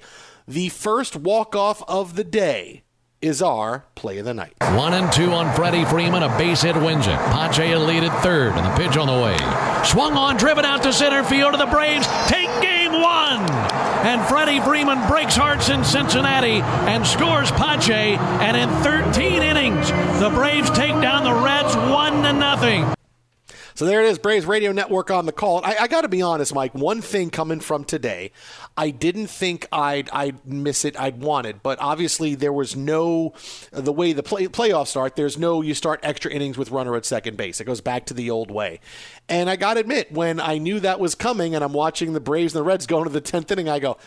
The 0.48 0.68
first 0.68 1.16
walk 1.16 1.56
off 1.56 1.82
of 1.88 2.14
the 2.14 2.24
day 2.24 2.82
is 3.20 3.42
our 3.42 3.86
play 3.94 4.18
of 4.18 4.24
the 4.24 4.34
night. 4.34 4.54
One 4.60 4.94
and 4.94 5.12
two 5.12 5.32
on 5.32 5.54
Freddie 5.54 5.84
Freeman. 5.84 6.22
A 6.22 6.28
base 6.38 6.62
hit 6.62 6.76
wins 6.76 7.06
it. 7.06 7.16
Pache 7.16 7.74
lead 7.76 8.04
at 8.04 8.22
third, 8.22 8.52
and 8.52 8.64
the 8.64 8.76
pitch 8.76 8.96
on 8.96 9.06
the 9.08 9.12
way. 9.12 9.36
Swung 9.84 10.12
on, 10.14 10.36
driven 10.36 10.64
out 10.64 10.82
to 10.82 10.92
center 10.92 11.24
field, 11.24 11.52
to 11.52 11.58
the 11.58 11.66
Braves 11.66 12.06
take 12.26 12.50
game 12.60 12.92
one. 12.92 13.40
And 14.06 14.24
Freddie 14.26 14.60
Freeman 14.60 15.06
breaks 15.08 15.34
hearts 15.34 15.68
in 15.68 15.84
Cincinnati 15.84 16.60
and 16.60 17.04
scores 17.06 17.50
Pache. 17.52 18.16
And 18.16 18.56
in 18.56 18.68
13 18.84 19.42
innings, 19.42 19.90
the 20.20 20.30
Braves 20.30 20.70
take 20.70 20.92
down 21.00 21.24
the 21.24 21.34
Reds 21.34 21.74
one 21.74 22.22
to 22.22 22.32
nothing. 22.32 22.86
So 23.76 23.84
there 23.84 24.02
it 24.02 24.08
is, 24.08 24.18
Braves 24.18 24.46
Radio 24.46 24.72
Network 24.72 25.10
on 25.10 25.26
the 25.26 25.32
call. 25.32 25.62
I, 25.62 25.76
I 25.80 25.86
got 25.86 26.00
to 26.00 26.08
be 26.08 26.22
honest, 26.22 26.54
Mike. 26.54 26.74
One 26.74 27.02
thing 27.02 27.28
coming 27.28 27.60
from 27.60 27.84
today, 27.84 28.32
I 28.74 28.88
didn't 28.88 29.26
think 29.26 29.68
I'd 29.70 30.08
I'd 30.14 30.46
miss 30.46 30.86
it. 30.86 30.98
I'd 30.98 31.20
want 31.20 31.46
it, 31.46 31.62
but 31.62 31.78
obviously 31.78 32.34
there 32.34 32.54
was 32.54 32.74
no 32.74 33.34
the 33.72 33.92
way 33.92 34.14
the 34.14 34.22
play, 34.22 34.46
playoffs 34.46 34.86
start. 34.86 35.14
There's 35.14 35.36
no 35.36 35.60
you 35.60 35.74
start 35.74 36.00
extra 36.02 36.30
innings 36.30 36.56
with 36.56 36.70
runner 36.70 36.96
at 36.96 37.04
second 37.04 37.36
base. 37.36 37.60
It 37.60 37.64
goes 37.64 37.82
back 37.82 38.06
to 38.06 38.14
the 38.14 38.30
old 38.30 38.50
way. 38.50 38.80
And 39.28 39.50
I 39.50 39.56
got 39.56 39.74
to 39.74 39.80
admit, 39.80 40.10
when 40.10 40.40
I 40.40 40.56
knew 40.56 40.80
that 40.80 40.98
was 40.98 41.14
coming, 41.14 41.54
and 41.54 41.62
I'm 41.62 41.74
watching 41.74 42.14
the 42.14 42.20
Braves 42.20 42.54
and 42.54 42.60
the 42.60 42.66
Reds 42.66 42.86
going 42.86 43.04
to 43.04 43.10
the 43.10 43.20
tenth 43.20 43.50
inning, 43.50 43.68
I 43.68 43.78
go, 43.78 43.98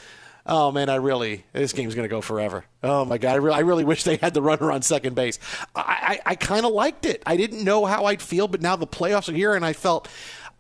oh 0.46 0.72
man, 0.72 0.90
I 0.90 0.96
really 0.96 1.46
this 1.54 1.74
game's 1.74 1.96
going 1.96 2.08
to 2.08 2.10
go 2.10 2.22
forever. 2.22 2.66
Oh 2.84 3.06
my 3.06 3.18
god, 3.18 3.34
I 3.34 3.36
really, 3.36 3.56
I 3.56 3.60
really 3.60 3.84
wish 3.84 4.04
they 4.04 4.18
had 4.18 4.34
the 4.34 4.42
runner 4.42 4.72
on 4.72 4.82
second 4.82 5.16
base. 5.16 5.40
I, 5.76 6.20
I, 6.26 6.32
I 6.32 6.36
kind 6.36 6.66
of 6.66 6.72
liked 6.72 7.06
it. 7.06 7.22
I 7.26 7.38
didn't 7.38 7.64
know 7.64 7.86
how 7.86 8.06
I'd 8.06 8.22
feel, 8.22 8.48
but 8.48 8.62
now 8.62 8.76
the 8.76 8.88
playoffs 8.88 9.30
are 9.30 9.36
here, 9.36 9.56
and 9.56 9.66
I 9.66 9.74
felt 9.74 10.08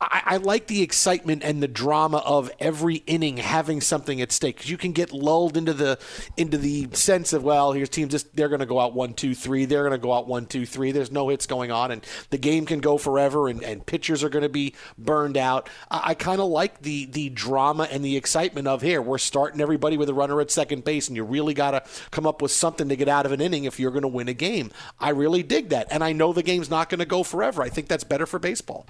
I, 0.01 0.21
I, 0.25 0.37
like 0.37 0.67
the 0.67 0.81
excitement 0.81 1.43
and 1.43 1.61
the 1.61 1.67
drama 1.67 2.17
of 2.19 2.49
every 2.59 2.97
inning 3.05 3.35
having 3.37 3.81
something 3.81 4.21
at 4.21 4.31
stake 4.31 4.69
you 4.69 4.77
can 4.77 4.93
get 4.93 5.11
lulled 5.11 5.57
into 5.57 5.73
the 5.73 5.99
into 6.37 6.57
the 6.57 6.87
sense 6.93 7.33
of 7.33 7.43
well, 7.43 7.73
here's 7.73 7.89
teams 7.89 8.11
just 8.11 8.33
they're 8.33 8.47
going 8.47 8.61
to 8.61 8.65
go 8.65 8.79
out 8.79 8.93
one 8.93 9.13
two 9.13 9.35
three, 9.35 9.65
they're 9.65 9.83
going 9.83 9.91
to 9.91 9.97
go 9.97 10.13
out 10.13 10.27
one 10.27 10.45
two 10.45 10.65
three. 10.65 10.91
There's 10.91 11.11
no 11.11 11.29
hits 11.29 11.45
going 11.45 11.71
on, 11.71 11.91
and 11.91 12.05
the 12.29 12.37
game 12.37 12.65
can 12.65 12.79
go 12.79 12.97
forever, 12.97 13.49
and, 13.49 13.61
and 13.61 13.85
pitchers 13.85 14.23
are 14.23 14.29
going 14.29 14.43
to 14.43 14.49
be 14.49 14.73
burned 14.97 15.35
out. 15.35 15.69
I, 15.91 16.11
I 16.11 16.13
kind 16.13 16.39
of 16.39 16.47
like 16.47 16.81
the 16.81 17.05
the 17.05 17.29
drama 17.29 17.87
and 17.91 18.03
the 18.03 18.15
excitement 18.15 18.67
of 18.67 18.81
here. 18.81 19.01
We're 19.01 19.17
starting 19.17 19.59
everybody 19.59 19.97
with 19.97 20.07
a 20.07 20.13
runner 20.13 20.39
at 20.39 20.49
second 20.49 20.85
base, 20.85 21.09
and 21.09 21.17
you 21.17 21.23
really 21.23 21.53
got 21.53 21.71
to 21.71 21.83
come 22.11 22.25
up 22.25 22.41
with 22.41 22.51
something 22.51 22.87
to 22.87 22.95
get 22.95 23.09
out 23.09 23.25
of 23.25 23.33
an 23.33 23.41
inning 23.41 23.65
if 23.65 23.79
you're 23.79 23.91
going 23.91 24.03
to 24.03 24.07
win 24.07 24.29
a 24.29 24.33
game. 24.33 24.71
I 24.99 25.09
really 25.09 25.43
dig 25.43 25.69
that, 25.69 25.87
and 25.91 26.03
I 26.03 26.13
know 26.13 26.31
the 26.31 26.43
game's 26.43 26.69
not 26.69 26.89
going 26.89 26.99
to 26.99 27.05
go 27.05 27.23
forever. 27.23 27.61
I 27.61 27.69
think 27.69 27.89
that's 27.89 28.05
better 28.05 28.25
for 28.25 28.39
baseball. 28.39 28.85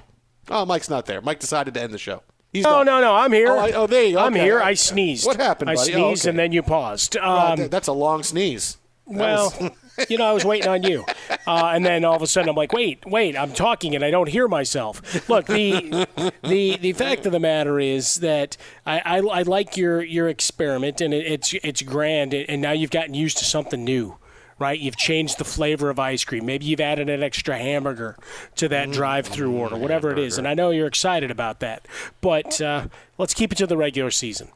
Oh, 0.50 0.66
Mike's 0.66 0.90
not 0.90 1.06
there. 1.06 1.22
Mike 1.22 1.40
decided 1.40 1.74
to 1.76 1.82
end 1.82 1.94
the 1.94 1.98
show. 1.98 2.24
He's 2.52 2.64
no, 2.64 2.82
no, 2.82 3.00
no. 3.00 3.16
I'm 3.16 3.32
here. 3.32 3.52
Oh, 3.52 3.60
I, 3.60 3.72
oh 3.74 3.88
there 3.88 4.04
you 4.04 4.14
go. 4.16 4.22
I'm 4.22 4.34
okay. 4.34 4.44
here. 4.44 4.60
I 4.60 4.74
sneezed. 4.74 5.26
What 5.26 5.38
happened? 5.38 5.70
I 5.70 5.76
buddy? 5.76 5.92
sneezed 5.92 6.26
oh, 6.26 6.30
okay. 6.30 6.30
and 6.30 6.40
then 6.40 6.52
you 6.52 6.64
paused. 6.64 7.16
Um, 7.18 7.62
Um, 7.62 7.70
that's 7.70 7.88
a 7.88 7.94
long 7.94 8.24
sneeze. 8.24 8.78
That 9.08 9.18
well, 9.18 9.54
was- 9.60 9.72
you 10.10 10.18
know, 10.18 10.26
I 10.26 10.32
was 10.32 10.46
waiting 10.46 10.70
on 10.70 10.84
you, 10.84 11.04
uh, 11.46 11.72
and 11.74 11.86
then 11.86 12.06
all 12.06 12.16
of 12.16 12.22
a 12.22 12.28
sudden 12.28 12.50
I'm 12.50 12.56
like, 12.56 12.72
wait, 12.72 13.06
wait, 13.06 13.38
I'm 13.38 13.52
talking 13.52 13.96
and 13.96 14.04
I 14.04 14.12
don't 14.12 14.30
hear 14.30 14.48
myself. 14.48 15.28
Look, 15.30 15.46
the 15.48 16.08
the 16.44 16.78
the 16.78 16.94
fact 16.94 17.26
of 17.26 17.32
the 17.32 17.40
matter 17.40 17.80
is 17.80 18.16
that 18.18 18.56
I, 18.86 19.00
I, 19.00 19.18
I 19.18 19.42
like 19.44 19.78
your 19.78 20.02
your 20.02 20.30
experiment 20.30 21.02
and 21.02 21.14
it, 21.14 21.26
it's 21.26 21.54
it's 21.64 21.82
grand, 21.82 22.34
and, 22.34 22.50
and 22.50 22.62
now 22.62 22.72
you've 22.72 22.92
gotten 22.92 23.14
used 23.14 23.38
to 23.40 23.46
something 23.46 23.84
new. 23.84 24.18
Right, 24.60 24.78
you've 24.78 24.98
changed 24.98 25.38
the 25.38 25.46
flavor 25.46 25.90
of 25.90 26.00
ice 26.00 26.26
cream. 26.26 26.46
Maybe 26.46 26.66
you've 26.66 26.82
added 26.82 27.10
an 27.10 27.24
extra 27.24 27.58
hamburger 27.58 28.18
to 28.58 28.68
that 28.68 28.92
drive-through 28.92 29.56
order, 29.56 29.78
whatever 29.78 30.12
it 30.12 30.20
is. 30.20 30.38
And 30.38 30.46
I 30.46 30.54
know 30.54 30.72
you're 30.72 30.86
excited 30.86 31.32
about 31.32 31.62
that. 31.62 31.88
But 32.20 32.60
uh, 32.60 32.88
let's 33.18 33.34
keep 33.34 33.54
it 33.54 33.58
to 33.60 33.68
the 33.68 33.78
regular 33.78 34.12
season. 34.12 34.50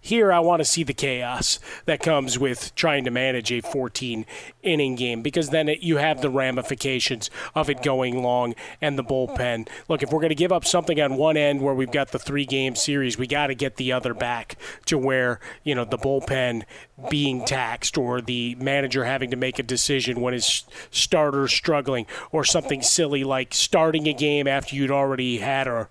Here, 0.00 0.32
I 0.32 0.38
want 0.38 0.60
to 0.60 0.64
see 0.64 0.84
the 0.84 0.94
chaos 0.94 1.58
that 1.86 2.00
comes 2.00 2.38
with 2.38 2.74
trying 2.76 3.04
to 3.04 3.10
manage 3.10 3.50
a 3.50 3.60
14 3.60 4.24
inning 4.62 4.94
game 4.94 5.22
because 5.22 5.50
then 5.50 5.68
it, 5.68 5.80
you 5.80 5.96
have 5.96 6.22
the 6.22 6.30
ramifications 6.30 7.30
of 7.54 7.68
it 7.68 7.82
going 7.82 8.22
long 8.22 8.54
and 8.80 8.96
the 8.96 9.02
bullpen. 9.02 9.68
Look, 9.88 10.02
if 10.02 10.12
we're 10.12 10.20
going 10.20 10.28
to 10.28 10.36
give 10.36 10.52
up 10.52 10.64
something 10.64 11.00
on 11.00 11.16
one 11.16 11.36
end 11.36 11.62
where 11.62 11.74
we've 11.74 11.90
got 11.90 12.12
the 12.12 12.18
three 12.18 12.46
game 12.46 12.76
series, 12.76 13.18
we 13.18 13.26
got 13.26 13.48
to 13.48 13.54
get 13.54 13.76
the 13.76 13.92
other 13.92 14.14
back 14.14 14.56
to 14.86 14.96
where, 14.96 15.40
you 15.64 15.74
know, 15.74 15.84
the 15.84 15.98
bullpen 15.98 16.62
being 17.10 17.44
taxed 17.44 17.98
or 17.98 18.20
the 18.20 18.54
manager 18.54 19.04
having 19.04 19.30
to 19.30 19.36
make 19.36 19.58
a 19.58 19.64
decision 19.64 20.20
when 20.20 20.32
his 20.32 20.64
starter's 20.90 21.52
struggling 21.52 22.06
or 22.30 22.44
something 22.44 22.82
silly 22.82 23.24
like 23.24 23.52
starting 23.52 24.06
a 24.06 24.12
game 24.12 24.46
after 24.46 24.76
you'd 24.76 24.90
already 24.90 25.38
had 25.38 25.66
a 25.66 25.88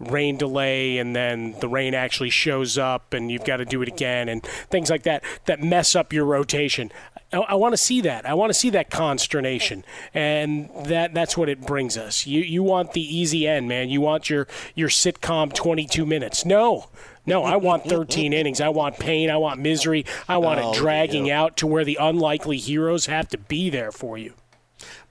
rain 0.00 0.36
delay 0.36 0.98
and 0.98 1.14
then 1.16 1.54
the 1.60 1.68
rain 1.68 1.94
actually 1.94 2.30
shows 2.30 2.78
up 2.78 3.12
and 3.12 3.30
you've 3.32 3.44
got 3.44 3.56
to 3.56 3.64
do 3.64 3.82
it 3.82 3.88
again 3.88 4.28
and 4.28 4.42
things 4.70 4.90
like 4.90 5.02
that 5.02 5.24
that 5.46 5.60
mess 5.62 5.96
up 5.96 6.12
your 6.12 6.24
rotation. 6.24 6.92
I, 7.32 7.38
I 7.38 7.54
want 7.56 7.72
to 7.72 7.76
see 7.76 8.00
that. 8.02 8.24
I 8.24 8.34
want 8.34 8.50
to 8.50 8.54
see 8.54 8.70
that 8.70 8.90
consternation, 8.90 9.84
and 10.14 10.70
that 10.86 11.12
that's 11.14 11.36
what 11.36 11.48
it 11.48 11.60
brings 11.66 11.98
us. 11.98 12.26
You 12.26 12.40
you 12.40 12.62
want 12.62 12.92
the 12.92 13.02
easy 13.02 13.46
end, 13.46 13.68
man. 13.68 13.90
You 13.90 14.00
want 14.00 14.30
your 14.30 14.46
your 14.74 14.88
sitcom 14.88 15.52
22 15.52 16.06
minutes. 16.06 16.44
No. 16.44 16.88
No, 17.26 17.44
I 17.44 17.56
want 17.56 17.84
13 17.84 18.32
innings. 18.32 18.58
I 18.58 18.70
want 18.70 18.98
pain. 18.98 19.28
I 19.28 19.36
want 19.36 19.60
misery. 19.60 20.06
I 20.28 20.38
want 20.38 20.60
Oh, 20.60 20.72
it 20.72 20.76
dragging 20.76 21.30
out 21.30 21.58
to 21.58 21.66
where 21.66 21.84
the 21.84 21.98
unlikely 22.00 22.56
heroes 22.56 23.04
have 23.04 23.28
to 23.28 23.36
be 23.36 23.68
there 23.68 23.92
for 23.92 24.16
you. 24.16 24.32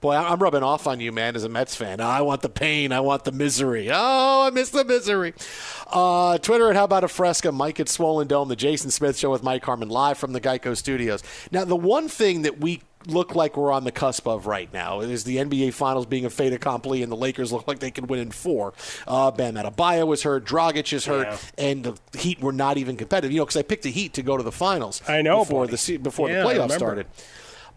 Boy, 0.00 0.14
I'm 0.14 0.38
rubbing 0.40 0.62
off 0.62 0.86
on 0.86 1.00
you, 1.00 1.10
man, 1.12 1.34
as 1.36 1.44
a 1.44 1.48
Mets 1.48 1.74
fan. 1.74 2.00
I 2.00 2.22
want 2.22 2.42
the 2.42 2.48
pain. 2.48 2.92
I 2.92 3.00
want 3.00 3.24
the 3.24 3.32
misery. 3.32 3.88
Oh, 3.92 4.42
I 4.46 4.50
miss 4.50 4.70
the 4.70 4.84
misery. 4.84 5.34
Uh, 5.86 6.38
Twitter 6.38 6.70
at 6.70 6.76
How 6.76 6.84
About 6.84 7.04
a 7.04 7.08
Fresca, 7.08 7.52
Mike 7.52 7.80
at 7.80 7.88
Swollen 7.88 8.28
Dome, 8.28 8.48
the 8.48 8.56
Jason 8.56 8.90
Smith 8.90 9.16
Show 9.18 9.30
with 9.30 9.42
Mike 9.42 9.64
Harmon 9.64 9.88
live 9.88 10.18
from 10.18 10.32
the 10.32 10.40
Geico 10.40 10.76
Studios. 10.76 11.22
Now, 11.50 11.64
the 11.64 11.76
one 11.76 12.08
thing 12.08 12.42
that 12.42 12.60
we 12.60 12.82
look 13.06 13.34
like 13.34 13.56
we're 13.56 13.70
on 13.72 13.84
the 13.84 13.92
cusp 13.92 14.26
of 14.26 14.46
right 14.46 14.70
now 14.72 15.00
is 15.00 15.24
the 15.24 15.36
NBA 15.36 15.72
Finals 15.72 16.04
being 16.04 16.24
a 16.26 16.30
fait 16.30 16.52
accompli, 16.52 17.02
and 17.02 17.10
the 17.10 17.16
Lakers 17.16 17.52
look 17.52 17.66
like 17.66 17.78
they 17.78 17.90
can 17.92 18.06
win 18.06 18.18
in 18.20 18.30
four. 18.30 18.74
Uh, 19.06 19.30
Bam 19.30 19.54
Adebayo 19.54 20.06
was 20.06 20.24
hurt, 20.24 20.44
Dragic 20.44 20.92
is 20.92 21.06
hurt, 21.06 21.26
Yeah. 21.26 21.38
and 21.56 21.84
the 21.84 22.18
Heat 22.18 22.40
were 22.40 22.52
not 22.52 22.76
even 22.76 22.96
competitive. 22.96 23.30
You 23.32 23.38
know, 23.38 23.44
because 23.46 23.56
I 23.56 23.62
picked 23.62 23.84
the 23.84 23.90
Heat 23.90 24.14
to 24.14 24.22
go 24.22 24.36
to 24.36 24.42
the 24.42 24.52
finals. 24.52 25.00
I 25.08 25.22
know, 25.22 25.38
before 25.44 25.66
buddy. 25.66 25.76
the 25.76 25.96
before 25.98 26.28
Yeah, 26.28 26.42
the 26.42 26.48
playoffs 26.48 26.72
started. 26.72 27.06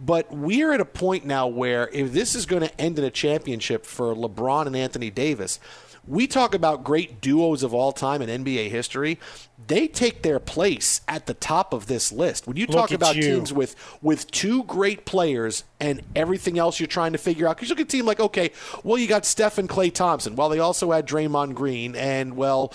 But 0.04 0.32
we're 0.36 0.74
at 0.74 0.82
a 0.82 0.86
point 0.86 1.26
now 1.26 1.48
where 1.48 1.88
if 1.90 2.12
this 2.12 2.34
is 2.34 2.46
going 2.46 2.64
to 2.64 2.82
end 2.82 2.98
in 2.98 3.06
a 3.06 3.12
championship 3.12 3.86
for 3.86 4.16
LeBron 4.16 4.66
and 4.66 4.76
Anthony 4.76 5.12
Davis, 5.12 5.60
we 6.08 6.26
talk 6.26 6.56
about 6.56 6.84
great 6.84 7.22
duos 7.22 7.62
of 7.62 7.74
all 7.76 7.92
time 7.92 8.24
in 8.24 8.44
NBA 8.44 8.70
history. 8.70 9.20
They 9.68 9.88
take 9.88 10.24
their 10.24 10.40
place 10.40 11.02
at 11.08 11.28
the 11.28 11.36
top 11.36 11.74
of 11.74 11.86
this 11.86 12.12
list. 12.12 12.48
When 12.48 12.58
you 12.58 12.66
Look 12.66 12.76
talk 12.76 12.92
about 12.92 13.16
you. 13.16 13.22
teams 13.22 13.54
with 13.54 13.76
with 14.02 14.30
two 14.32 14.64
great 14.64 15.06
players 15.06 15.64
and 15.80 16.02
everything 16.16 16.58
else 16.58 16.80
you're 16.80 16.88
trying 16.88 17.12
to 17.12 17.20
figure 17.20 17.48
out, 17.48 17.58
because 17.58 17.70
you 17.70 17.76
look 17.76 17.82
at 17.82 17.88
a 17.88 17.98
team 17.98 18.06
like, 18.08 18.20
okay, 18.20 18.52
well, 18.84 18.98
you 18.98 19.08
got 19.08 19.26
Steph 19.26 19.60
and 19.60 19.70
Klay 19.70 19.94
Thompson. 19.94 20.36
Well, 20.36 20.50
they 20.50 20.60
also 20.60 20.92
had 20.92 21.08
Draymond 21.08 21.54
Green, 21.54 21.96
and 21.96 22.36
well, 22.36 22.74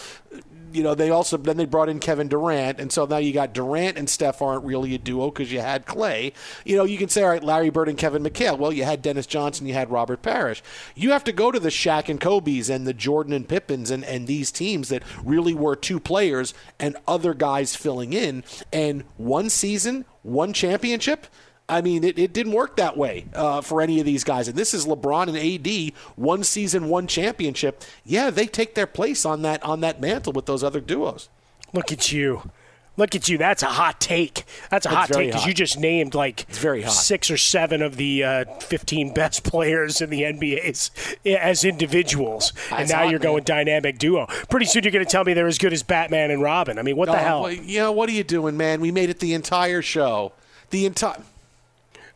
you 0.72 0.82
know, 0.82 0.94
they 0.94 1.10
also 1.10 1.36
then 1.36 1.56
they 1.56 1.64
brought 1.64 1.88
in 1.88 1.98
Kevin 1.98 2.28
Durant, 2.28 2.80
and 2.80 2.92
so 2.92 3.06
now 3.06 3.16
you 3.18 3.32
got 3.32 3.52
Durant 3.52 3.96
and 3.96 4.08
Steph 4.08 4.42
aren't 4.42 4.64
really 4.64 4.94
a 4.94 4.98
duo 4.98 5.30
because 5.30 5.52
you 5.52 5.60
had 5.60 5.86
Klay. 5.86 6.32
You 6.64 6.76
know, 6.76 6.84
you 6.84 6.98
can 6.98 7.08
say, 7.08 7.22
all 7.22 7.30
right, 7.30 7.42
Larry 7.42 7.70
Bird 7.70 7.88
and 7.88 7.98
Kevin 7.98 8.22
McHale. 8.22 8.58
Well, 8.58 8.72
you 8.72 8.84
had 8.84 9.02
Dennis 9.02 9.26
Johnson, 9.26 9.66
you 9.66 9.74
had 9.74 9.90
Robert 9.90 10.22
Parish. 10.22 10.62
You 10.94 11.10
have 11.10 11.24
to 11.24 11.32
go 11.32 11.50
to 11.50 11.60
the 11.60 11.68
Shaq 11.68 12.08
and 12.08 12.20
Kobe's 12.20 12.70
and 12.70 12.86
the 12.86 12.94
Jordan 12.94 13.32
and 13.32 13.48
Pippens 13.48 13.90
and, 13.90 14.04
and 14.04 14.26
these 14.26 14.50
teams 14.50 14.88
that 14.88 15.02
really 15.24 15.54
were 15.54 15.76
two 15.76 16.00
players 16.00 16.54
and 16.78 16.96
other 17.06 17.34
guys 17.34 17.76
filling 17.76 18.12
in. 18.12 18.44
And 18.72 19.04
one 19.16 19.50
season, 19.50 20.04
one 20.22 20.52
championship. 20.52 21.26
I 21.68 21.80
mean, 21.80 22.04
it, 22.04 22.16
it 22.18 22.32
didn't 22.32 22.52
work 22.52 22.76
that 22.76 22.96
way 22.96 23.26
uh, 23.34 23.60
for 23.60 23.80
any 23.82 23.98
of 23.98 24.06
these 24.06 24.22
guys. 24.22 24.46
And 24.46 24.56
this 24.56 24.72
is 24.72 24.86
LeBron 24.86 25.26
and 25.28 25.36
AD, 25.36 25.92
one 26.16 26.44
season, 26.44 26.88
one 26.88 27.06
championship. 27.08 27.82
Yeah, 28.04 28.30
they 28.30 28.46
take 28.46 28.74
their 28.76 28.86
place 28.86 29.24
on 29.26 29.42
that 29.42 29.62
on 29.64 29.80
that 29.80 30.00
mantle 30.00 30.32
with 30.32 30.46
those 30.46 30.62
other 30.62 30.80
duos. 30.80 31.28
Look 31.72 31.90
at 31.90 32.12
you. 32.12 32.50
Look 32.98 33.14
at 33.14 33.28
you. 33.28 33.36
That's 33.36 33.62
a 33.62 33.66
hot 33.66 34.00
take. 34.00 34.44
That's 34.70 34.86
a 34.86 34.88
It's 34.88 34.96
hot 34.96 35.08
take 35.10 35.26
because 35.32 35.44
you 35.44 35.52
just 35.52 35.78
named 35.78 36.14
like 36.14 36.48
very 36.50 36.80
hot. 36.82 36.92
six 36.92 37.30
or 37.30 37.36
seven 37.36 37.82
of 37.82 37.96
the 37.96 38.24
uh, 38.24 38.44
15 38.60 39.12
best 39.12 39.42
players 39.50 40.00
in 40.00 40.08
the 40.08 40.22
NBA's 40.22 40.90
as 41.26 41.62
individuals. 41.64 42.52
and 42.70 42.88
now 42.88 42.98
hot, 43.02 43.10
you're 43.10 43.18
going 43.18 43.42
dynamic 43.44 43.98
duo. 43.98 44.26
Pretty 44.48 44.64
soon 44.66 44.82
you're 44.84 44.92
going 44.92 45.04
to 45.04 45.10
tell 45.10 45.24
me 45.24 45.34
they're 45.34 45.46
as 45.46 45.58
good 45.58 45.74
as 45.74 45.82
Batman 45.82 46.30
and 46.30 46.40
Robin. 46.40 46.78
I 46.78 46.82
mean, 46.82 46.96
what 46.96 47.06
the 47.06 47.16
Oh, 47.16 47.18
hell? 47.18 47.42
well, 47.42 47.52
yeah, 47.52 47.88
what 47.90 48.08
are 48.08 48.12
you 48.12 48.24
doing, 48.24 48.56
man? 48.56 48.80
We 48.80 48.90
made 48.92 49.10
it 49.10 49.18
the 49.18 49.34
entire 49.34 49.82
show. 49.82 50.32
The 50.70 50.86
entire. 50.86 51.18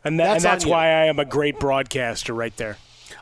And, 0.03 0.19
that, 0.19 0.25
That's 0.33 0.43
and 0.45 0.51
that's 0.51 0.63
on 0.65 0.69
you. 0.69 0.73
why 0.73 0.85
I 0.87 1.05
am 1.05 1.19
a 1.19 1.25
great 1.25 1.59
broadcaster 1.59 2.33
right 2.33 2.55
there. 2.57 2.77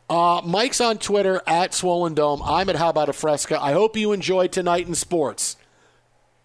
Uh, 0.09 0.41
Mike's 0.45 0.81
on 0.81 0.97
Twitter 0.97 1.41
at 1.45 1.73
Swollen 1.73 2.13
Dome. 2.13 2.41
I'm 2.43 2.69
at 2.69 2.75
How 2.75 2.89
About 2.89 3.09
a 3.09 3.13
Fresca. 3.13 3.61
I 3.61 3.73
hope 3.73 3.95
you 3.97 4.11
enjoyed 4.11 4.51
tonight 4.51 4.87
in 4.87 4.95
sports. 4.95 5.55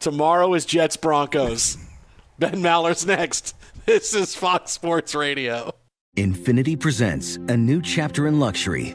Tomorrow 0.00 0.52
is 0.54 0.66
Jets 0.66 0.96
Broncos. 0.96 1.78
Ben 2.38 2.60
Maller's 2.60 3.06
next. 3.06 3.54
This 3.86 4.14
is 4.14 4.34
Fox 4.34 4.72
Sports 4.72 5.14
Radio. 5.14 5.72
Infiniti 6.16 6.78
presents 6.78 7.36
a 7.36 7.56
new 7.56 7.80
chapter 7.80 8.26
in 8.26 8.38
luxury, 8.40 8.94